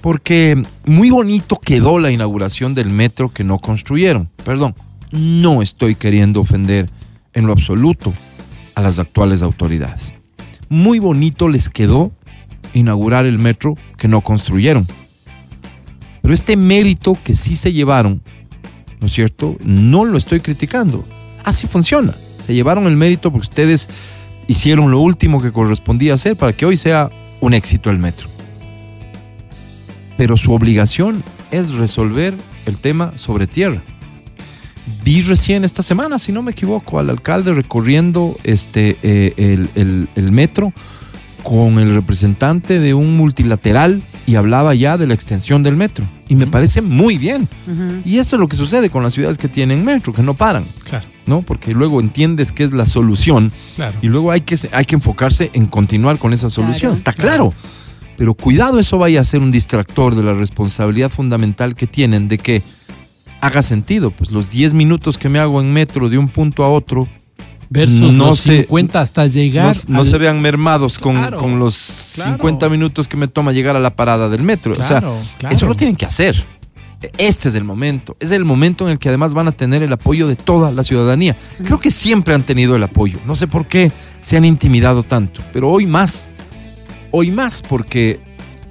Porque 0.01 0.61
muy 0.85 1.09
bonito 1.09 1.57
quedó 1.57 1.99
la 1.99 2.11
inauguración 2.11 2.73
del 2.73 2.89
metro 2.89 3.29
que 3.29 3.43
no 3.43 3.59
construyeron. 3.59 4.29
Perdón, 4.45 4.73
no 5.11 5.61
estoy 5.61 5.95
queriendo 5.95 6.39
ofender 6.39 6.89
en 7.33 7.45
lo 7.45 7.51
absoluto 7.51 8.13
a 8.75 8.81
las 8.81 8.97
actuales 8.99 9.41
autoridades. 9.41 10.13
Muy 10.69 10.99
bonito 10.99 11.49
les 11.49 11.69
quedó 11.69 12.11
inaugurar 12.73 13.25
el 13.25 13.39
metro 13.39 13.75
que 13.97 14.07
no 14.07 14.21
construyeron. 14.21 14.87
Pero 16.21 16.33
este 16.33 16.57
mérito 16.57 17.17
que 17.23 17.35
sí 17.35 17.55
se 17.55 17.73
llevaron, 17.73 18.21
¿no 18.99 19.07
es 19.07 19.13
cierto? 19.13 19.57
No 19.63 20.05
lo 20.05 20.17
estoy 20.17 20.39
criticando. 20.39 21.05
Así 21.43 21.67
funciona. 21.67 22.13
Se 22.39 22.53
llevaron 22.53 22.87
el 22.87 22.95
mérito 22.97 23.31
porque 23.31 23.47
ustedes 23.47 23.87
hicieron 24.47 24.91
lo 24.91 24.99
último 24.99 25.41
que 25.41 25.51
correspondía 25.51 26.13
hacer 26.13 26.35
para 26.35 26.53
que 26.53 26.65
hoy 26.65 26.77
sea 26.77 27.09
un 27.41 27.53
éxito 27.53 27.89
el 27.89 27.97
metro. 27.99 28.29
Pero 30.17 30.37
su 30.37 30.51
obligación 30.53 31.23
es 31.51 31.71
resolver 31.73 32.33
el 32.65 32.77
tema 32.77 33.13
sobre 33.15 33.47
tierra. 33.47 33.81
Vi 35.03 35.21
recién 35.21 35.63
esta 35.65 35.83
semana, 35.83 36.17
si 36.17 36.31
no 36.31 36.41
me 36.41 36.51
equivoco, 36.51 36.97
al 36.99 37.09
alcalde 37.09 37.53
recorriendo 37.53 38.37
este, 38.43 38.97
eh, 39.03 39.33
el, 39.37 39.69
el- 39.75 40.07
el 40.15 40.31
metro 40.31 40.73
con 41.43 41.79
el 41.79 41.93
representante 41.93 42.79
de 42.79 42.93
un 42.93 43.15
multilateral 43.15 44.01
y 44.27 44.35
hablaba 44.35 44.75
ya 44.75 44.97
de 44.97 45.07
la 45.07 45.13
extensión 45.13 45.63
del 45.63 45.77
metro. 45.77 46.05
Y 46.27 46.35
me 46.35 46.45
parece 46.45 46.81
muy 46.81 47.17
bien. 47.17 47.47
Y 48.05 48.17
esto 48.17 48.35
es 48.35 48.39
lo 48.41 48.47
que 48.47 48.57
sucede 48.57 48.89
con 48.89 49.01
las 49.01 49.13
ciudades 49.13 49.37
que 49.37 49.47
tienen 49.47 49.83
metro, 49.83 50.13
que 50.13 50.21
no 50.21 50.35
paran, 50.35 50.65
Claro, 50.83 51.05
¿no? 51.25 51.41
Porque 51.41 51.73
luego 51.73 52.01
entiendes 52.01 52.51
que 52.51 52.65
es 52.65 52.73
la 52.73 52.85
solución 52.85 53.51
claro. 53.77 53.97
y 54.01 54.07
luego 54.07 54.31
hay 54.31 54.41
que, 54.41 54.59
hay 54.73 54.85
que 54.85 54.95
enfocarse 54.95 55.49
en 55.53 55.65
continuar 55.65 56.19
con 56.19 56.33
esa 56.33 56.49
solución. 56.49 56.91
Claro. 56.91 56.93
Está 56.93 57.13
claro. 57.13 57.53
Pero 58.17 58.33
cuidado, 58.33 58.79
eso 58.79 58.97
vaya 58.97 59.21
a 59.21 59.23
ser 59.23 59.41
un 59.41 59.51
distractor 59.51 60.13
de 60.13 60.23
la 60.23 60.33
responsabilidad 60.33 61.09
fundamental 61.09 61.75
que 61.75 61.87
tienen 61.87 62.27
de 62.27 62.37
que 62.37 62.61
haga 63.39 63.61
sentido. 63.61 64.11
Pues 64.11 64.31
los 64.31 64.49
10 64.49 64.73
minutos 64.73 65.17
que 65.17 65.29
me 65.29 65.39
hago 65.39 65.61
en 65.61 65.71
metro 65.71 66.09
de 66.09 66.17
un 66.17 66.27
punto 66.27 66.65
a 66.65 66.69
otro 66.69 67.07
Versus 67.69 68.13
no 68.13 68.27
los 68.27 68.39
se- 68.39 68.59
50 68.63 69.01
hasta 69.01 69.27
llegar. 69.27 69.75
no 69.87 69.99
al- 69.99 70.05
se 70.05 70.17
vean 70.17 70.41
mermados 70.41 70.97
con, 70.99 71.15
Claro, 71.17 71.37
con 71.37 71.59
los 71.59 71.77
claro. 72.15 72.31
50 72.33 72.69
minutos 72.69 73.07
que 73.07 73.17
me 73.17 73.27
toma 73.27 73.51
llegar 73.51 73.75
a 73.75 73.79
la 73.79 73.95
parada 73.95 74.29
del 74.29 74.43
metro. 74.43 74.73
o 74.77 74.83
sea, 74.83 75.03
eso 75.49 75.65
lo 75.67 75.75
tienen 75.75 75.95
que 75.95 76.05
hacer. 76.05 76.41
Este 77.19 77.49
es 77.49 77.53
el 77.55 77.63
momento. 77.63 78.17
Es 78.19 78.31
el 78.31 78.43
momento 78.43 78.85
en 78.85 78.91
el 78.93 78.99
que 78.99 79.09
además 79.09 79.33
van 79.35 79.47
a 79.47 79.51
tener 79.51 79.83
el 79.83 79.93
apoyo 79.93 80.27
de 80.27 80.35
toda 80.35 80.71
la 80.71 80.83
ciudadanía. 80.83 81.35
Creo 81.63 81.79
que 81.79 81.91
siempre 81.91 82.33
han 82.33 82.41
tenido 82.43 82.75
el 82.75 82.81
apoyo. 82.83 83.19
No 83.27 83.35
sé 83.35 83.45
por 83.47 83.67
qué 83.67 83.91
se 84.23 84.35
han 84.37 84.45
intimidado 84.45 85.03
tanto, 85.03 85.41
pero 85.53 85.69
hoy 85.69 85.85
más. 85.85 86.29
Hoy 87.11 87.29
más 87.31 87.61
porque 87.61 88.19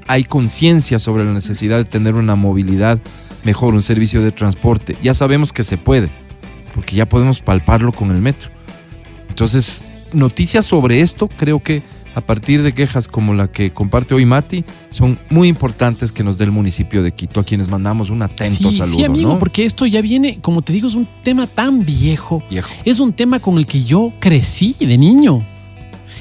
hay 0.08 0.24
conciencia 0.24 0.98
sobre 0.98 1.24
la 1.24 1.32
necesidad 1.32 1.78
de 1.78 1.84
tener 1.84 2.14
una 2.14 2.34
movilidad 2.34 2.98
mejor, 3.44 3.74
un 3.74 3.82
servicio 3.82 4.20
de 4.22 4.32
transporte. 4.32 4.96
Ya 5.02 5.14
sabemos 5.14 5.52
que 5.52 5.62
se 5.62 5.78
puede, 5.78 6.08
porque 6.74 6.96
ya 6.96 7.06
podemos 7.06 7.40
palparlo 7.42 7.92
con 7.92 8.10
el 8.10 8.20
metro. 8.20 8.50
Entonces, 9.36 9.84
noticias 10.14 10.64
sobre 10.64 11.02
esto 11.02 11.28
creo 11.28 11.62
que 11.62 11.82
a 12.14 12.22
partir 12.22 12.62
de 12.62 12.72
quejas 12.72 13.06
como 13.06 13.34
la 13.34 13.48
que 13.48 13.70
comparte 13.70 14.14
hoy 14.14 14.24
Mati, 14.24 14.64
son 14.88 15.18
muy 15.28 15.48
importantes 15.48 16.10
que 16.10 16.24
nos 16.24 16.38
dé 16.38 16.44
el 16.44 16.52
municipio 16.52 17.02
de 17.02 17.12
Quito, 17.12 17.40
a 17.40 17.44
quienes 17.44 17.68
mandamos 17.68 18.08
un 18.08 18.22
atento 18.22 18.70
sí, 18.70 18.78
saludo. 18.78 18.96
sí, 18.96 19.04
amigo, 19.04 19.34
¿no? 19.34 19.38
porque 19.38 19.66
esto 19.66 19.84
ya 19.84 20.00
viene, 20.00 20.38
como 20.40 20.62
te 20.62 20.72
digo, 20.72 20.88
es 20.88 20.94
un 20.94 21.06
tema 21.22 21.46
tan 21.46 21.84
viejo. 21.84 22.42
Viejo. 22.48 22.70
Es 22.86 22.98
un 22.98 23.12
tema 23.12 23.38
con 23.38 23.58
el 23.58 23.66
que 23.66 23.84
yo 23.84 24.14
crecí 24.20 24.74
de 24.80 24.96
niño. 24.96 25.44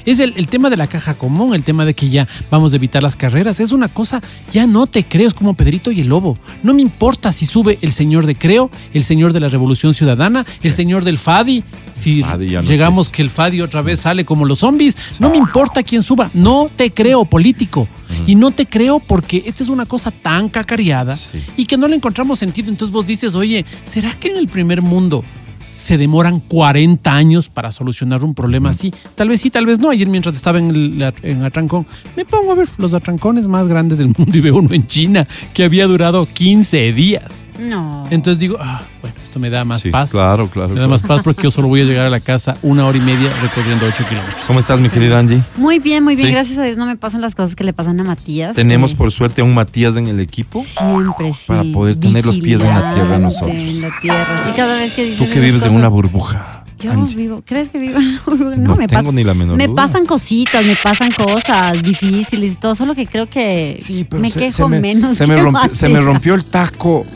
Es 0.06 0.18
el, 0.20 0.32
el 0.36 0.48
tema 0.48 0.70
de 0.70 0.76
la 0.76 0.86
caja 0.86 1.14
común, 1.14 1.54
el 1.54 1.64
tema 1.64 1.84
de 1.84 1.94
que 1.94 2.08
ya 2.08 2.26
vamos 2.50 2.72
a 2.72 2.76
evitar 2.76 3.02
las 3.02 3.16
carreras. 3.16 3.60
Es 3.60 3.72
una 3.72 3.88
cosa, 3.88 4.22
ya 4.52 4.66
no 4.66 4.86
te 4.86 5.04
creo, 5.04 5.28
es 5.28 5.34
como 5.34 5.54
Pedrito 5.54 5.90
y 5.90 6.00
el 6.00 6.06
Lobo. 6.08 6.38
No 6.62 6.72
me 6.72 6.80
importa 6.82 7.32
si 7.32 7.44
sube 7.44 7.78
el 7.82 7.92
señor 7.92 8.24
de 8.24 8.34
Creo, 8.36 8.70
el 8.94 9.04
señor 9.04 9.32
de 9.32 9.40
la 9.40 9.48
Revolución 9.48 9.92
Ciudadana, 9.94 10.46
el 10.62 10.72
señor 10.72 11.04
del 11.04 11.18
Fadi. 11.18 11.62
Si 11.94 12.22
no 12.22 12.38
llegamos 12.38 13.06
existe. 13.08 13.16
que 13.16 13.22
el 13.22 13.30
Fadi 13.30 13.60
otra 13.60 13.82
vez 13.82 14.00
sale 14.00 14.24
como 14.24 14.44
los 14.44 14.60
zombies, 14.60 14.96
no 15.18 15.28
me 15.30 15.36
importa 15.36 15.82
quién 15.82 16.02
suba. 16.02 16.30
No 16.34 16.70
te 16.74 16.90
creo, 16.92 17.24
político. 17.24 17.88
Y 18.26 18.36
no 18.36 18.52
te 18.52 18.66
creo 18.66 19.00
porque 19.00 19.42
esta 19.46 19.64
es 19.64 19.68
una 19.68 19.84
cosa 19.86 20.12
tan 20.12 20.48
cacareada 20.48 21.16
Sí. 21.16 21.42
y 21.56 21.64
que 21.66 21.76
no 21.76 21.88
le 21.88 21.96
encontramos 21.96 22.38
sentido. 22.38 22.68
Entonces 22.70 22.92
vos 22.92 23.04
dices, 23.06 23.34
oye, 23.34 23.64
¿será 23.84 24.12
que 24.14 24.28
en 24.28 24.36
el 24.36 24.46
primer 24.46 24.80
mundo 24.82 25.24
se 25.76 25.98
demoran 25.98 26.40
40 26.40 27.14
años 27.14 27.48
para 27.48 27.72
solucionar 27.72 28.24
un 28.24 28.34
problema 28.34 28.70
así? 28.70 28.92
Tal 29.14 29.28
vez 29.28 29.40
sí, 29.40 29.50
tal 29.50 29.66
vez 29.66 29.78
no. 29.78 29.90
Ayer 29.90 30.08
mientras 30.08 30.36
estaba 30.36 30.58
en, 30.58 30.70
el, 30.70 31.14
en 31.22 31.44
Atrancón, 31.44 31.86
me 32.16 32.24
pongo 32.24 32.52
a 32.52 32.54
ver 32.54 32.68
los 32.78 32.94
atrancones 32.94 33.48
más 33.48 33.68
grandes 33.68 33.98
del 33.98 34.08
mundo 34.16 34.36
y 34.36 34.40
veo 34.40 34.56
uno 34.56 34.74
en 34.74 34.86
China 34.86 35.26
que 35.54 35.64
había 35.64 35.86
durado 35.86 36.26
15 36.26 36.92
días. 36.92 37.44
No. 37.58 38.06
Entonces 38.10 38.38
digo, 38.38 38.56
ah, 38.60 38.82
bueno, 39.00 39.16
esto 39.36 39.40
me 39.40 39.50
da 39.50 39.64
más 39.64 39.82
Sí, 39.82 39.90
paz. 39.90 40.10
Claro, 40.10 40.48
claro. 40.48 40.68
Me 40.70 40.74
da 40.80 40.86
claro. 40.86 40.88
más 40.90 41.02
paz 41.02 41.20
porque 41.22 41.42
yo 41.44 41.50
solo 41.50 41.68
voy 41.68 41.82
a 41.82 41.84
llegar 41.84 42.06
a 42.06 42.10
la 42.10 42.20
casa 42.20 42.56
una 42.62 42.86
hora 42.86 42.96
y 42.96 43.00
media 43.02 43.30
recorriendo 43.42 43.86
8 43.86 44.04
kilómetros. 44.08 44.42
¿Cómo 44.46 44.58
estás, 44.58 44.80
mi 44.80 44.88
querida 44.88 45.18
Angie? 45.18 45.42
Muy 45.56 45.78
bien, 45.78 46.02
muy 46.02 46.16
bien. 46.16 46.28
Sí. 46.28 46.32
Gracias 46.34 46.58
a 46.58 46.62
Dios 46.64 46.78
no 46.78 46.86
me 46.86 46.96
pasan 46.96 47.20
las 47.20 47.34
cosas 47.34 47.54
que 47.54 47.64
le 47.64 47.72
pasan 47.72 48.00
a 48.00 48.04
Matías. 48.04 48.56
Tenemos 48.56 48.92
Eh, 48.92 48.96
por 48.96 49.12
suerte 49.12 49.42
a 49.42 49.44
un 49.44 49.54
Matías 49.54 49.96
en 49.96 50.06
el 50.06 50.20
equipo. 50.20 50.64
Siempre, 50.64 51.32
sí. 51.32 51.44
para 51.46 51.64
poder 51.64 51.96
tener 51.96 52.24
los 52.24 52.38
pies 52.38 52.62
en 52.62 52.70
la 52.70 52.88
tierra 52.90 53.18
nosotros. 53.18 53.50
En 53.56 53.82
la 53.82 53.90
tierra. 54.00 54.42
Sí, 54.46 54.52
cada 54.56 54.76
vez 54.76 54.92
que 54.92 55.04
dices 55.04 55.18
Tú 55.18 55.32
que 55.32 55.40
vives 55.40 55.62
en 55.62 55.68
cosas, 55.68 55.78
una 55.78 55.88
burbuja. 55.88 56.55
Yo 56.78 56.92
Angie. 56.92 57.16
vivo. 57.16 57.42
¿Crees 57.46 57.70
que 57.70 57.78
vivo 57.78 57.98
en 57.98 58.20
burbuja? 58.26 58.56
No, 58.56 58.68
No 58.68 58.76
me 58.76 58.86
tengo 58.86 59.02
pasa- 59.04 59.12
ni 59.12 59.24
la 59.24 59.32
menor 59.32 59.56
Me 59.56 59.66
duda. 59.66 59.76
pasan 59.86 60.04
cositas, 60.04 60.62
me 60.64 60.76
pasan 60.76 61.10
cosas 61.12 61.82
difíciles 61.82 62.52
y 62.52 62.56
todo, 62.56 62.74
solo 62.74 62.94
que 62.94 63.06
creo 63.06 63.30
que 63.30 63.82
me 64.12 64.30
quejo 64.30 64.68
menos. 64.68 65.16
se 65.16 65.26
me 65.26 65.36
rompió, 65.36 65.74
se 65.74 65.88
me 65.88 66.00
rompió 66.00 66.34
el 66.34 66.44
taco. 66.44 67.06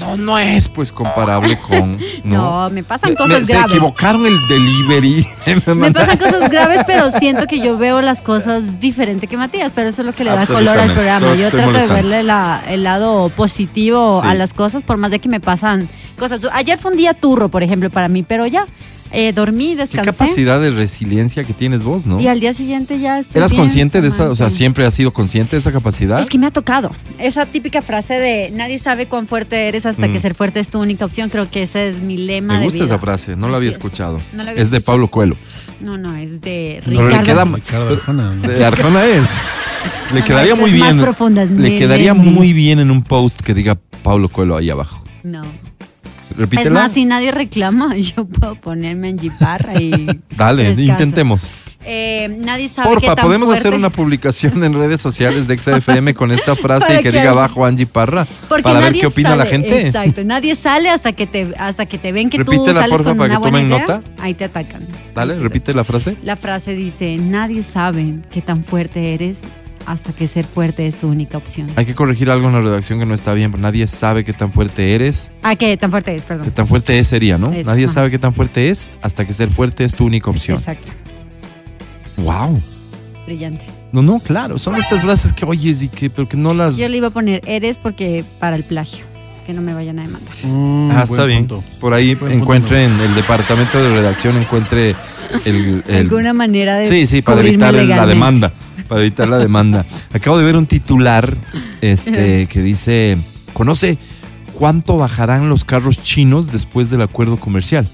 No, 0.00 0.16
no 0.16 0.38
es 0.38 0.68
pues 0.68 0.92
comparable 0.92 1.56
con. 1.58 1.96
No, 2.24 2.64
No, 2.68 2.70
me 2.70 2.82
pasan 2.82 3.14
cosas 3.14 3.40
me- 3.40 3.44
Se 3.44 3.52
graves. 3.52 3.70
equivocaron 3.72 4.26
el 4.26 4.36
delivery. 4.48 5.26
Me 5.76 5.90
pasan 5.92 6.16
cosas 6.18 6.50
graves, 6.50 6.80
pero 6.86 7.10
siento 7.10 7.46
que 7.46 7.60
yo 7.60 7.76
veo 7.78 8.00
las 8.02 8.20
cosas 8.22 8.80
diferente 8.80 9.26
que 9.26 9.36
Matías, 9.36 9.70
pero 9.74 9.88
eso 9.90 10.02
es 10.02 10.06
lo 10.06 10.12
que 10.12 10.24
le 10.24 10.30
da 10.30 10.46
color 10.46 10.78
al 10.78 10.90
programa. 10.92 11.34
Yo 11.34 11.50
trato 11.50 11.72
de 11.72 11.86
verle 11.86 12.22
la- 12.22 12.62
el 12.68 12.82
lado 12.82 13.28
positivo 13.28 14.20
Sí. 14.22 14.28
a 14.28 14.34
las 14.34 14.52
cosas, 14.54 14.82
por 14.82 14.96
más 14.96 15.10
de 15.10 15.18
que 15.20 15.28
me 15.28 15.38
pasan 15.40 15.88
cosas. 16.18 16.40
Ayer 16.52 16.78
fue 16.78 16.90
un 16.92 16.96
día 16.96 17.14
turro, 17.14 17.48
por 17.48 17.62
ejemplo, 17.62 17.90
para 17.90 18.08
mí, 18.08 18.22
pero 18.22 18.46
ya, 18.46 18.66
Eh, 19.12 19.32
dormí, 19.32 19.68
Qué 19.70 19.76
descansé. 19.76 20.10
capacidad 20.10 20.60
de 20.60 20.70
resiliencia 20.70 21.44
que 21.44 21.52
tienes 21.52 21.84
vos, 21.84 22.04
¿no? 22.04 22.20
Y 22.20 22.26
al 22.26 22.40
día 22.40 22.52
siguiente 22.52 22.98
ya 22.98 23.20
estoy 23.20 23.38
¿Eras 23.38 23.52
bien, 23.52 23.62
consciente 23.62 24.00
de 24.00 24.08
esa, 24.08 24.28
o 24.28 24.34
sea, 24.34 24.50
siempre 24.50 24.84
has 24.86 24.94
sido 24.94 25.12
consciente 25.12 25.54
de 25.54 25.60
esa 25.60 25.70
capacidad? 25.70 26.18
Es 26.18 26.26
que 26.26 26.36
me 26.38 26.46
ha 26.46 26.50
tocado. 26.50 26.90
Esa 27.18 27.46
típica 27.46 27.80
frase 27.80 28.14
de 28.14 28.50
nadie 28.50 28.78
sabe 28.80 29.06
cuán 29.06 29.28
fuerte 29.28 29.68
eres 29.68 29.86
hasta 29.86 30.08
Mm. 30.08 30.12
que 30.12 30.18
ser 30.20 30.34
fuerte 30.34 30.58
es 30.58 30.68
tu 30.68 30.80
única 30.80 31.04
opción. 31.04 31.28
Creo 31.30 31.48
que 31.48 31.62
ese 31.62 31.88
es 31.88 32.00
mi 32.02 32.16
lema 32.16 32.54
Me 32.54 32.58
de 32.60 32.64
gusta 32.64 32.76
vida. 32.84 32.86
esa 32.86 32.98
frase, 32.98 33.36
no 33.36 33.48
la 33.48 33.58
había 33.58 33.70
es. 33.70 33.76
escuchado. 33.76 34.20
No 34.32 34.42
la 34.42 34.50
había 34.50 34.62
es 34.62 34.70
de 34.70 34.78
escuchado. 34.78 34.94
Pablo 34.96 35.08
Coelho. 35.08 35.36
No, 35.80 35.96
no, 35.96 36.16
es 36.16 36.40
de 36.40 36.80
Pero 36.84 37.02
le 37.02 37.04
Ricardo. 37.18 37.24
queda- 37.26 37.44
Ricardo 37.44 37.88
Arjona. 37.90 38.30
De 38.34 38.64
Arjona 38.64 39.04
es. 39.04 39.22
Le 40.12 40.20
No, 40.20 40.26
quedaría 40.26 40.54
no, 40.54 40.60
muy 40.62 40.70
es 40.72 40.78
más 40.80 40.88
bien. 40.94 41.04
profunda, 41.04 41.42
es 41.42 41.50
le 41.50 41.78
quedaría 41.78 42.14
muy 42.14 42.52
bien 42.52 42.78
en 42.80 42.90
un 42.90 43.02
post 43.04 43.40
que 43.42 43.54
diga 43.54 43.78
Pablo 44.02 44.28
Coelho 44.28 44.56
ahí 44.56 44.70
abajo. 44.70 45.04
No. 45.22 45.42
Repítela. 46.36 46.68
Es 46.68 46.72
más, 46.72 46.92
si 46.92 47.04
nadie 47.04 47.30
reclama, 47.30 47.94
yo 47.96 48.24
puedo 48.26 48.54
ponerme 48.56 49.08
en 49.10 49.18
jiparra 49.18 49.80
y. 49.80 50.06
Dale, 50.36 50.64
descanso. 50.64 50.82
intentemos. 50.92 51.48
Eh, 51.86 52.34
nadie 52.40 52.68
sabe 52.68 52.88
qué 52.88 52.94
Porfa, 52.94 53.14
tan 53.14 53.26
podemos 53.26 53.46
fuerte- 53.46 53.60
hacer 53.68 53.74
una 53.74 53.90
publicación 53.90 54.64
en 54.64 54.72
redes 54.72 55.02
sociales 55.02 55.46
de 55.46 55.58
XFM 55.58 56.14
con 56.14 56.32
esta 56.32 56.54
frase 56.56 56.94
y 56.94 56.96
que 56.96 57.02
que 57.02 57.10
diga 57.12 57.28
abajo 57.32 57.66
Angie 57.66 57.84
Parra 57.84 58.26
Porque 58.48 58.62
para 58.62 58.80
ver 58.80 58.94
qué 58.94 59.06
opina 59.06 59.36
la 59.36 59.44
gente. 59.44 59.88
Exacto, 59.88 60.24
nadie 60.24 60.56
sale 60.56 60.88
hasta 60.88 61.12
que 61.12 61.26
te 61.26 61.52
hasta 61.58 61.84
que 61.84 61.98
te 61.98 62.10
ven 62.12 62.30
que 62.30 62.42
tú 62.42 62.52
Repítela, 62.52 62.80
sales 62.80 62.90
porfa, 62.90 63.10
con 63.10 63.18
para 63.18 63.28
que 63.28 63.36
una 63.36 63.38
buena 63.38 63.58
tomen 63.58 63.66
idea. 63.66 63.80
nota. 63.98 64.00
Ahí 64.22 64.32
te 64.32 64.44
atacan. 64.44 64.80
Dale, 65.14 65.36
repite 65.38 65.74
la 65.74 65.84
frase. 65.84 66.16
La 66.22 66.36
frase 66.36 66.74
dice, 66.74 67.18
nadie 67.18 67.62
sabe 67.62 68.14
qué 68.32 68.40
tan 68.40 68.64
fuerte 68.64 69.12
eres 69.12 69.36
hasta 69.86 70.12
que 70.12 70.26
ser 70.26 70.44
fuerte 70.46 70.86
es 70.86 70.96
tu 70.96 71.08
única 71.08 71.36
opción. 71.38 71.68
Hay 71.76 71.84
que 71.86 71.94
corregir 71.94 72.30
algo 72.30 72.48
en 72.48 72.54
la 72.54 72.60
redacción 72.60 72.98
que 72.98 73.06
no 73.06 73.14
está 73.14 73.34
bien, 73.34 73.50
pero 73.50 73.62
nadie 73.62 73.86
sabe 73.86 74.24
qué 74.24 74.32
tan 74.32 74.52
fuerte 74.52 74.94
eres. 74.94 75.30
Ah, 75.42 75.56
¿qué 75.56 75.76
tan 75.76 75.90
fuerte 75.90 76.14
es? 76.14 76.22
Qué 76.22 76.28
Perdón. 76.28 76.50
tan 76.52 76.66
fuerte 76.68 76.98
es 76.98 77.06
sería, 77.08 77.38
¿no? 77.38 77.52
Es, 77.52 77.66
nadie 77.66 77.84
ajá. 77.84 77.94
sabe 77.94 78.10
qué 78.10 78.18
tan 78.18 78.34
fuerte 78.34 78.70
es 78.70 78.90
hasta 79.02 79.26
que 79.26 79.32
ser 79.32 79.50
fuerte 79.50 79.84
es 79.84 79.94
tu 79.94 80.04
única 80.06 80.30
opción. 80.30 80.56
Exacto, 80.58 80.92
Wow. 82.18 82.60
brillante. 83.26 83.64
No, 83.92 84.02
no, 84.02 84.18
claro, 84.20 84.58
son 84.58 84.76
estas 84.76 85.02
frases 85.02 85.32
que 85.32 85.44
oyes 85.44 85.82
y 85.82 85.88
que, 85.88 86.10
pero 86.10 86.28
que 86.28 86.36
no 86.36 86.52
las. 86.52 86.76
Yo 86.76 86.88
le 86.88 86.96
iba 86.96 87.08
a 87.08 87.10
poner 87.10 87.40
eres 87.46 87.78
porque 87.78 88.24
para 88.40 88.56
el 88.56 88.64
plagio, 88.64 89.04
que 89.46 89.52
no 89.52 89.60
me 89.62 89.72
vayan 89.72 89.98
a 90.00 90.02
demandar. 90.02 90.34
Mm, 90.44 90.90
Ah, 90.90 91.02
está 91.04 91.24
bien. 91.24 91.46
punto. 91.46 91.62
Por 91.80 91.94
ahí 91.94 92.14
Buen 92.16 92.40
punto, 92.40 92.74
en 92.74 92.98
el 93.00 93.14
departamento 93.14 93.80
de 93.82 93.90
redacción, 93.90 94.36
encuentre 94.36 94.96
el. 95.46 95.84
el- 95.86 95.96
Alguna 95.96 96.32
manera 96.32 96.76
de 96.76 96.86
sí, 96.86 97.06
sí, 97.06 97.22
para 97.22 97.40
evitar 97.40 97.72
la 97.74 98.06
demanda. 98.06 98.52
Para 98.88 99.00
evitar 99.00 99.28
la 99.28 99.38
demanda. 99.38 99.84
Acabo 100.12 100.38
de 100.38 100.44
ver 100.44 100.56
un 100.56 100.66
titular 100.66 101.36
este, 101.80 102.46
que 102.46 102.62
dice: 102.62 103.16
¿Conoce 103.52 103.98
cuánto 104.52 104.96
bajarán 104.96 105.48
los 105.48 105.64
carros 105.64 106.02
chinos 106.02 106.50
después 106.52 106.90
del 106.90 107.02
acuerdo 107.02 107.36
comercial? 107.38 107.88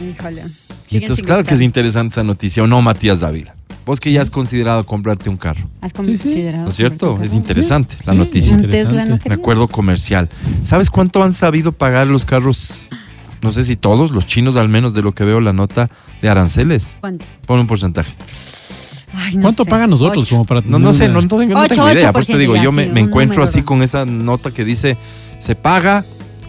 Híjole. 0.00 0.42
Y 0.90 0.98
entonces, 0.98 1.24
claro 1.24 1.42
que 1.44 1.54
es 1.54 1.60
interesante 1.62 2.12
esa 2.14 2.22
noticia, 2.22 2.62
¿o 2.62 2.66
no, 2.66 2.80
Matías 2.82 3.18
Dávila? 3.20 3.54
Vos 3.84 4.00
que 4.00 4.10
ya 4.12 4.20
has 4.22 4.30
considerado 4.30 4.84
comprarte 4.84 5.28
un 5.30 5.36
carro, 5.36 5.64
¿Has 5.80 5.92
Sí, 5.92 6.16
sí. 6.16 6.24
considerado? 6.24 6.64
¿no 6.64 6.70
es 6.70 6.76
cierto? 6.76 7.18
Es 7.22 7.34
interesante 7.34 7.96
la 8.04 8.12
Sí. 8.12 8.18
noticia. 8.18 8.54
Un 8.56 8.64
Interesante. 8.64 8.96
Tesla 8.96 9.04
no 9.06 9.14
Un 9.14 9.18
quería. 9.20 9.36
acuerdo 9.38 9.68
comercial. 9.68 10.28
¿Sabes 10.64 10.90
cuánto 10.90 11.22
han 11.22 11.32
sabido 11.32 11.70
pagar 11.72 12.06
los 12.08 12.24
carros? 12.24 12.88
No 13.42 13.50
sé 13.52 13.62
si 13.64 13.76
todos, 13.76 14.10
los 14.10 14.26
chinos 14.26 14.56
al 14.56 14.68
menos 14.68 14.92
de 14.94 15.02
lo 15.02 15.12
que 15.12 15.22
veo 15.24 15.40
la 15.40 15.52
nota 15.52 15.88
de 16.20 16.28
aranceles. 16.28 16.96
¿Cuánto? 17.00 17.24
Pon 17.46 17.60
un 17.60 17.66
porcentaje. 17.68 18.12
Ay, 19.18 19.36
no 19.36 19.42
¿Cuánto 19.42 19.64
sé. 19.64 19.70
pagan 19.70 19.90
nosotros 19.90 20.24
Ocho. 20.24 20.34
como 20.36 20.44
para 20.44 20.60
No, 20.66 20.78
no 20.78 20.92
sé, 20.92 21.08
no, 21.08 21.20
no 21.22 21.28
tengo, 21.28 21.54
no 21.54 21.60
Ocho, 21.62 21.74
tengo 21.74 21.90
idea. 21.90 22.12
Por 22.12 22.22
eso 22.22 22.32
te 22.32 22.38
digo, 22.38 22.54
yo 22.56 22.70
me, 22.72 22.84
encuentro 23.00 23.42
así 23.42 23.62
con 23.62 23.82
esa 23.82 24.04
nota 24.04 24.50
que 24.50 24.64
dice, 24.64 24.96
se 25.38 25.54
paga 25.54 26.04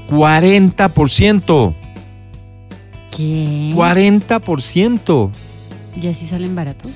40%. 0.10 1.74
¿Qué? 3.16 3.74
40%. 3.76 5.30
¿Y 6.02 6.08
así 6.08 6.28
salen 6.28 6.56
baratos? 6.56 6.92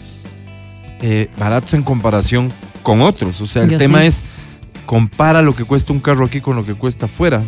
eh, 1.04 1.30
baratos 1.38 1.74
en 1.74 1.82
comparación 1.82 2.52
con 2.84 3.02
otros. 3.02 3.42
O 3.42 3.46
sea, 3.48 3.64
el 3.64 3.72
Yo 3.72 3.78
tema 3.80 4.00
sé. 4.00 4.08
es, 4.08 4.24
compara 4.86 5.42
lo 5.42 5.56
que 5.56 5.64
cuesta 5.66 5.94
un 5.94 6.00
carro 6.00 6.26
aquí 6.26 6.42
con 6.42 6.56
lo 6.56 6.64
que 6.64 6.76
cuesta 6.76 7.08
afuera 7.08 7.42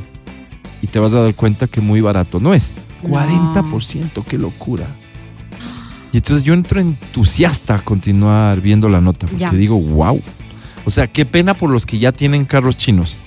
y 0.81 0.87
te 0.87 0.97
vas 0.97 1.13
a 1.13 1.21
dar 1.21 1.35
cuenta 1.35 1.67
que 1.67 1.79
muy 1.81 2.01
barato 2.01 2.39
no 2.39 2.53
es. 2.55 2.77
No. 3.03 3.09
40%, 3.09 4.23
qué 4.25 4.37
locura. 4.39 4.87
Y 6.13 6.17
entonces 6.17 6.43
yo 6.43 6.53
entro 6.53 6.79
entusiasta 6.79 7.75
a 7.75 7.79
continuar 7.79 8.61
viendo 8.61 8.87
la 8.87 9.01
nota 9.01 9.25
porque 9.27 9.41
Ya. 9.43 9.51
digo, 9.51 9.79
wow. 9.79 10.21
O 10.85 10.89
sea, 10.91 11.07
qué 11.07 11.25
pena 11.25 11.53
por 11.55 11.69
los 11.69 11.85
que 11.85 11.97
ya 11.97 12.11
tienen 12.11 12.45
carros 12.45 12.77
chinos, 12.77 13.17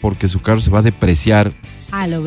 porque 0.00 0.28
su 0.28 0.40
carro 0.40 0.60
se 0.60 0.70
va 0.70 0.80
a 0.80 0.82
depreciar 0.82 1.52
Ah, 1.90 2.06
lo 2.06 2.22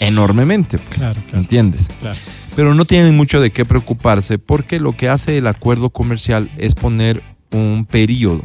enormemente. 0.00 0.78
pues, 0.78 0.98
Claro, 0.98 1.20
claro. 1.22 1.38
¿Entiendes? 1.38 1.88
Claro. 2.00 2.18
Pero 2.56 2.74
no 2.74 2.84
tienen 2.84 3.16
mucho 3.16 3.40
de 3.40 3.50
qué 3.50 3.64
preocuparse 3.64 4.38
porque 4.38 4.80
lo 4.80 4.92
que 4.92 5.08
hace 5.08 5.38
el 5.38 5.46
acuerdo 5.46 5.90
comercial 5.90 6.50
es 6.58 6.74
poner 6.74 7.22
un 7.52 7.86
periodo 7.88 8.42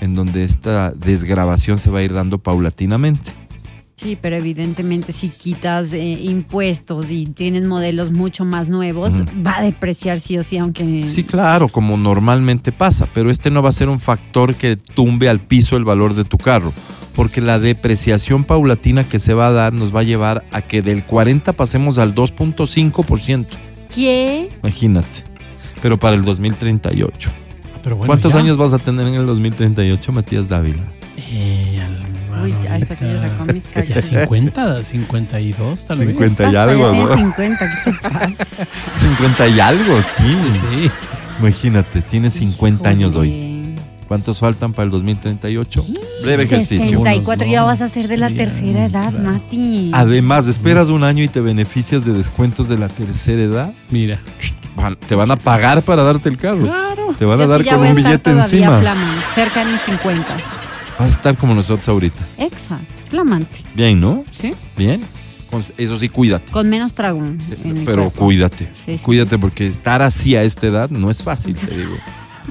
en 0.00 0.14
donde 0.14 0.44
esta 0.44 0.90
desgrabación 0.92 1.78
se 1.78 1.90
va 1.90 2.00
a 2.00 2.02
ir 2.02 2.12
dando 2.12 2.38
paulatinamente. 2.38 3.30
Sí, 4.00 4.16
pero 4.20 4.36
evidentemente 4.36 5.12
si 5.12 5.28
quitas 5.28 5.92
eh, 5.92 5.98
impuestos 6.22 7.10
y 7.10 7.26
tienes 7.26 7.66
modelos 7.66 8.12
mucho 8.12 8.44
más 8.44 8.68
nuevos, 8.68 9.12
va 9.44 9.56
a 9.58 9.62
depreciar 9.62 10.20
sí 10.20 10.38
o 10.38 10.44
sí, 10.44 10.56
aunque... 10.56 11.04
Sí, 11.04 11.24
claro, 11.24 11.66
como 11.68 11.96
normalmente 11.96 12.70
pasa, 12.70 13.08
pero 13.12 13.28
este 13.28 13.50
no 13.50 13.60
va 13.60 13.70
a 13.70 13.72
ser 13.72 13.88
un 13.88 13.98
factor 13.98 14.54
que 14.54 14.76
tumbe 14.76 15.28
al 15.28 15.40
piso 15.40 15.76
el 15.76 15.82
valor 15.84 16.14
de 16.14 16.22
tu 16.24 16.38
carro, 16.38 16.72
porque 17.16 17.40
la 17.40 17.58
depreciación 17.58 18.44
paulatina 18.44 19.08
que 19.08 19.18
se 19.18 19.34
va 19.34 19.48
a 19.48 19.52
dar 19.52 19.72
nos 19.72 19.92
va 19.92 20.00
a 20.00 20.04
llevar 20.04 20.44
a 20.52 20.62
que 20.62 20.80
del 20.80 21.04
40 21.04 21.52
pasemos 21.54 21.98
al 21.98 22.14
2.5%. 22.14 23.46
¿Qué? 23.92 24.48
Imagínate. 24.62 25.24
Pero 25.82 25.98
para 25.98 26.14
el 26.14 26.24
2038. 26.24 27.30
Pero 27.82 27.96
bueno, 27.96 28.06
¿Cuántos 28.06 28.32
ya. 28.32 28.38
años 28.38 28.56
vas 28.56 28.72
a 28.74 28.78
tener 28.78 29.08
en 29.08 29.14
el 29.14 29.26
2038, 29.26 30.12
Matías 30.12 30.48
Dávila? 30.48 30.84
Eh, 31.16 31.80
al- 31.84 31.97
Uy, 32.42 32.54
hasta 32.70 32.96
que 32.96 33.12
yo 33.12 33.18
sacó 33.20 33.44
mis 33.52 33.64
Ya 33.64 33.70
cálculos. 33.72 34.04
50, 34.04 34.84
52 34.84 35.84
tal 35.84 35.98
vez. 35.98 36.06
50 36.08 36.50
y 36.52 36.56
algo, 36.56 36.90
tienes 36.90 37.08
¿no? 37.10 37.16
50, 37.16 37.58
¿qué 37.84 37.90
te 37.92 38.08
pasa? 38.08 38.64
50 38.94 39.48
y 39.48 39.60
algo, 39.60 40.00
sí. 40.02 40.36
Sí. 40.52 40.90
Imagínate, 41.40 42.00
tienes 42.02 42.34
50 42.34 42.88
años 42.88 43.14
hoy. 43.16 43.28
Híjole. 43.28 43.48
¿Cuántos 44.08 44.38
faltan 44.38 44.72
para 44.72 44.84
el 44.86 44.90
2038? 44.90 45.84
Breve 46.22 46.44
ejercicio. 46.44 46.98
64, 46.98 47.46
ya 47.46 47.62
vas 47.64 47.82
a 47.82 47.88
ser 47.90 48.08
de 48.08 48.16
la 48.16 48.28
sí, 48.28 48.36
tercera 48.36 48.86
edad, 48.86 49.10
claro. 49.10 49.18
Mati. 49.18 49.90
Además, 49.92 50.46
esperas 50.46 50.88
un 50.88 51.04
año 51.04 51.22
y 51.22 51.28
te 51.28 51.40
beneficias 51.42 52.06
de 52.06 52.14
descuentos 52.14 52.68
de 52.68 52.78
la 52.78 52.88
tercera 52.88 53.42
edad. 53.42 53.72
Mira. 53.90 54.18
Van- 54.76 54.96
Te 54.96 55.14
van 55.14 55.30
a 55.30 55.36
pagar 55.36 55.82
para 55.82 56.02
darte 56.04 56.28
el 56.30 56.38
carro. 56.38 56.62
Claro. 56.62 57.14
Te 57.18 57.24
van 57.26 57.38
a 57.40 57.42
Yo 57.42 57.46
sí 57.48 57.52
dar 57.52 57.62
ya 57.62 57.70
con 57.72 57.80
voy 57.80 57.88
a 57.88 57.92
un 57.92 57.98
estar 57.98 58.12
billete 58.12 58.30
todavía 58.30 58.58
encima. 58.58 58.78
flamante, 58.80 59.24
cerca 59.34 59.64
de 59.64 59.72
mis 59.72 59.80
50. 59.82 60.36
Vas 60.98 61.12
a 61.12 61.14
estar 61.16 61.36
como 61.36 61.54
nosotros 61.54 61.88
ahorita. 61.88 62.24
Exacto, 62.38 62.86
flamante. 63.08 63.60
Bien, 63.74 64.00
¿no? 64.00 64.24
¿Sí? 64.32 64.52
Bien. 64.76 65.02
Con- 65.50 65.64
Eso 65.78 65.98
sí, 65.98 66.08
cuídate. 66.08 66.50
Con 66.52 66.68
menos 66.68 66.92
trago 66.94 67.20
mi 67.20 67.38
Pero 67.86 68.10
cuídate. 68.10 68.68
Sí, 68.84 68.98
sí. 68.98 69.04
Cuídate 69.04 69.38
porque 69.38 69.66
estar 69.66 70.02
así 70.02 70.36
a 70.36 70.42
esta 70.42 70.66
edad 70.66 70.90
no 70.90 71.10
es 71.10 71.22
fácil, 71.22 71.54
te 71.56 71.74
digo. 71.76 71.94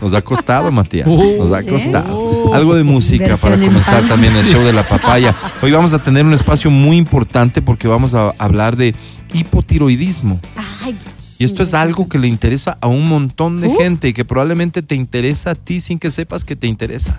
Nos 0.02 0.14
ha 0.14 0.22
costado, 0.22 0.72
Matías. 0.72 1.08
Uh, 1.08 1.38
Nos 1.44 1.54
ha 1.54 1.64
costado. 1.64 2.54
Algo 2.54 2.76
de 2.76 2.84
música 2.84 3.36
para 3.38 3.56
en 3.56 3.66
comenzar 3.66 4.08
también 4.08 4.36
el 4.36 4.46
show 4.46 4.64
de 4.64 4.74
la 4.74 4.88
papaya. 4.88 5.36
Hoy 5.62 5.72
vamos 5.72 5.94
a 5.94 6.02
tener 6.02 6.26
un 6.26 6.34
espacio 6.34 6.72
muy 6.72 6.98
importante 6.98 7.62
porque 7.62 7.88
vamos 7.88 8.14
a 8.16 8.30
hablar 8.38 8.78
de 8.78 8.96
hipotiroidismo. 9.34 10.40
Ay, 10.84 10.96
Y 11.38 11.46
esto 11.46 11.64
es 11.64 11.74
algo 11.74 12.08
que 12.08 12.18
le 12.20 12.28
interesa 12.28 12.78
a 12.82 12.88
un 12.88 13.08
montón 13.08 13.60
de 13.60 13.70
gente 13.72 14.08
y 14.08 14.14
que 14.14 14.26
probablemente 14.26 14.82
te 14.82 14.96
interesa 14.96 15.52
a 15.52 15.56
ti 15.56 15.80
sin 15.82 16.00
que 16.00 16.10
sepas 16.12 16.46
que 16.46 16.56
te 16.56 16.68
interesa. 16.68 17.18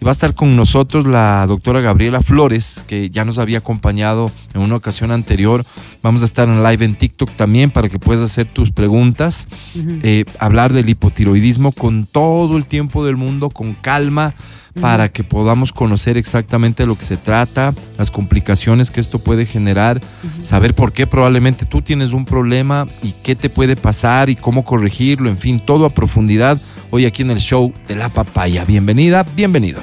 Y 0.00 0.04
va 0.04 0.10
a 0.10 0.12
estar 0.12 0.34
con 0.34 0.54
nosotros 0.54 1.06
la 1.06 1.44
doctora 1.46 1.80
Gabriela 1.80 2.22
Flores, 2.22 2.84
que 2.86 3.10
ya 3.10 3.24
nos 3.24 3.38
había 3.38 3.58
acompañado 3.58 4.30
en 4.54 4.60
una 4.60 4.76
ocasión 4.76 5.10
anterior. 5.10 5.64
Vamos 6.02 6.22
a 6.22 6.24
estar 6.24 6.48
en 6.48 6.62
live 6.62 6.84
en 6.84 6.94
TikTok 6.94 7.30
también 7.32 7.70
para 7.70 7.88
que 7.88 7.98
puedas 7.98 8.22
hacer 8.30 8.46
tus 8.46 8.70
preguntas. 8.70 9.48
Eh, 9.74 10.24
hablar 10.38 10.72
del 10.72 10.88
hipotiroidismo 10.88 11.72
con 11.72 12.06
todo 12.06 12.56
el 12.56 12.66
tiempo 12.66 13.04
del 13.04 13.16
mundo, 13.16 13.50
con 13.50 13.74
calma, 13.74 14.34
para 14.80 15.08
que 15.08 15.24
podamos 15.24 15.72
conocer 15.72 16.16
exactamente 16.16 16.82
de 16.82 16.86
lo 16.86 16.96
que 16.96 17.04
se 17.04 17.16
trata, 17.16 17.74
las 17.96 18.10
complicaciones 18.10 18.90
que 18.90 19.00
esto 19.00 19.18
puede 19.18 19.46
generar, 19.46 20.00
saber 20.42 20.74
por 20.74 20.92
qué 20.92 21.06
probablemente 21.06 21.66
tú 21.66 21.82
tienes 21.82 22.12
un 22.12 22.24
problema 22.24 22.86
y 23.02 23.12
qué 23.12 23.34
te 23.34 23.50
puede 23.50 23.76
pasar 23.76 24.30
y 24.30 24.36
cómo 24.36 24.64
corregirlo, 24.64 25.28
en 25.28 25.38
fin, 25.38 25.60
todo 25.60 25.84
a 25.86 25.90
profundidad 25.90 26.60
hoy 26.90 27.06
aquí 27.06 27.22
en 27.22 27.30
el 27.30 27.40
show 27.40 27.72
de 27.86 27.96
la 27.96 28.08
papaya. 28.08 28.64
Bienvenida, 28.64 29.24
bienvenido. 29.34 29.80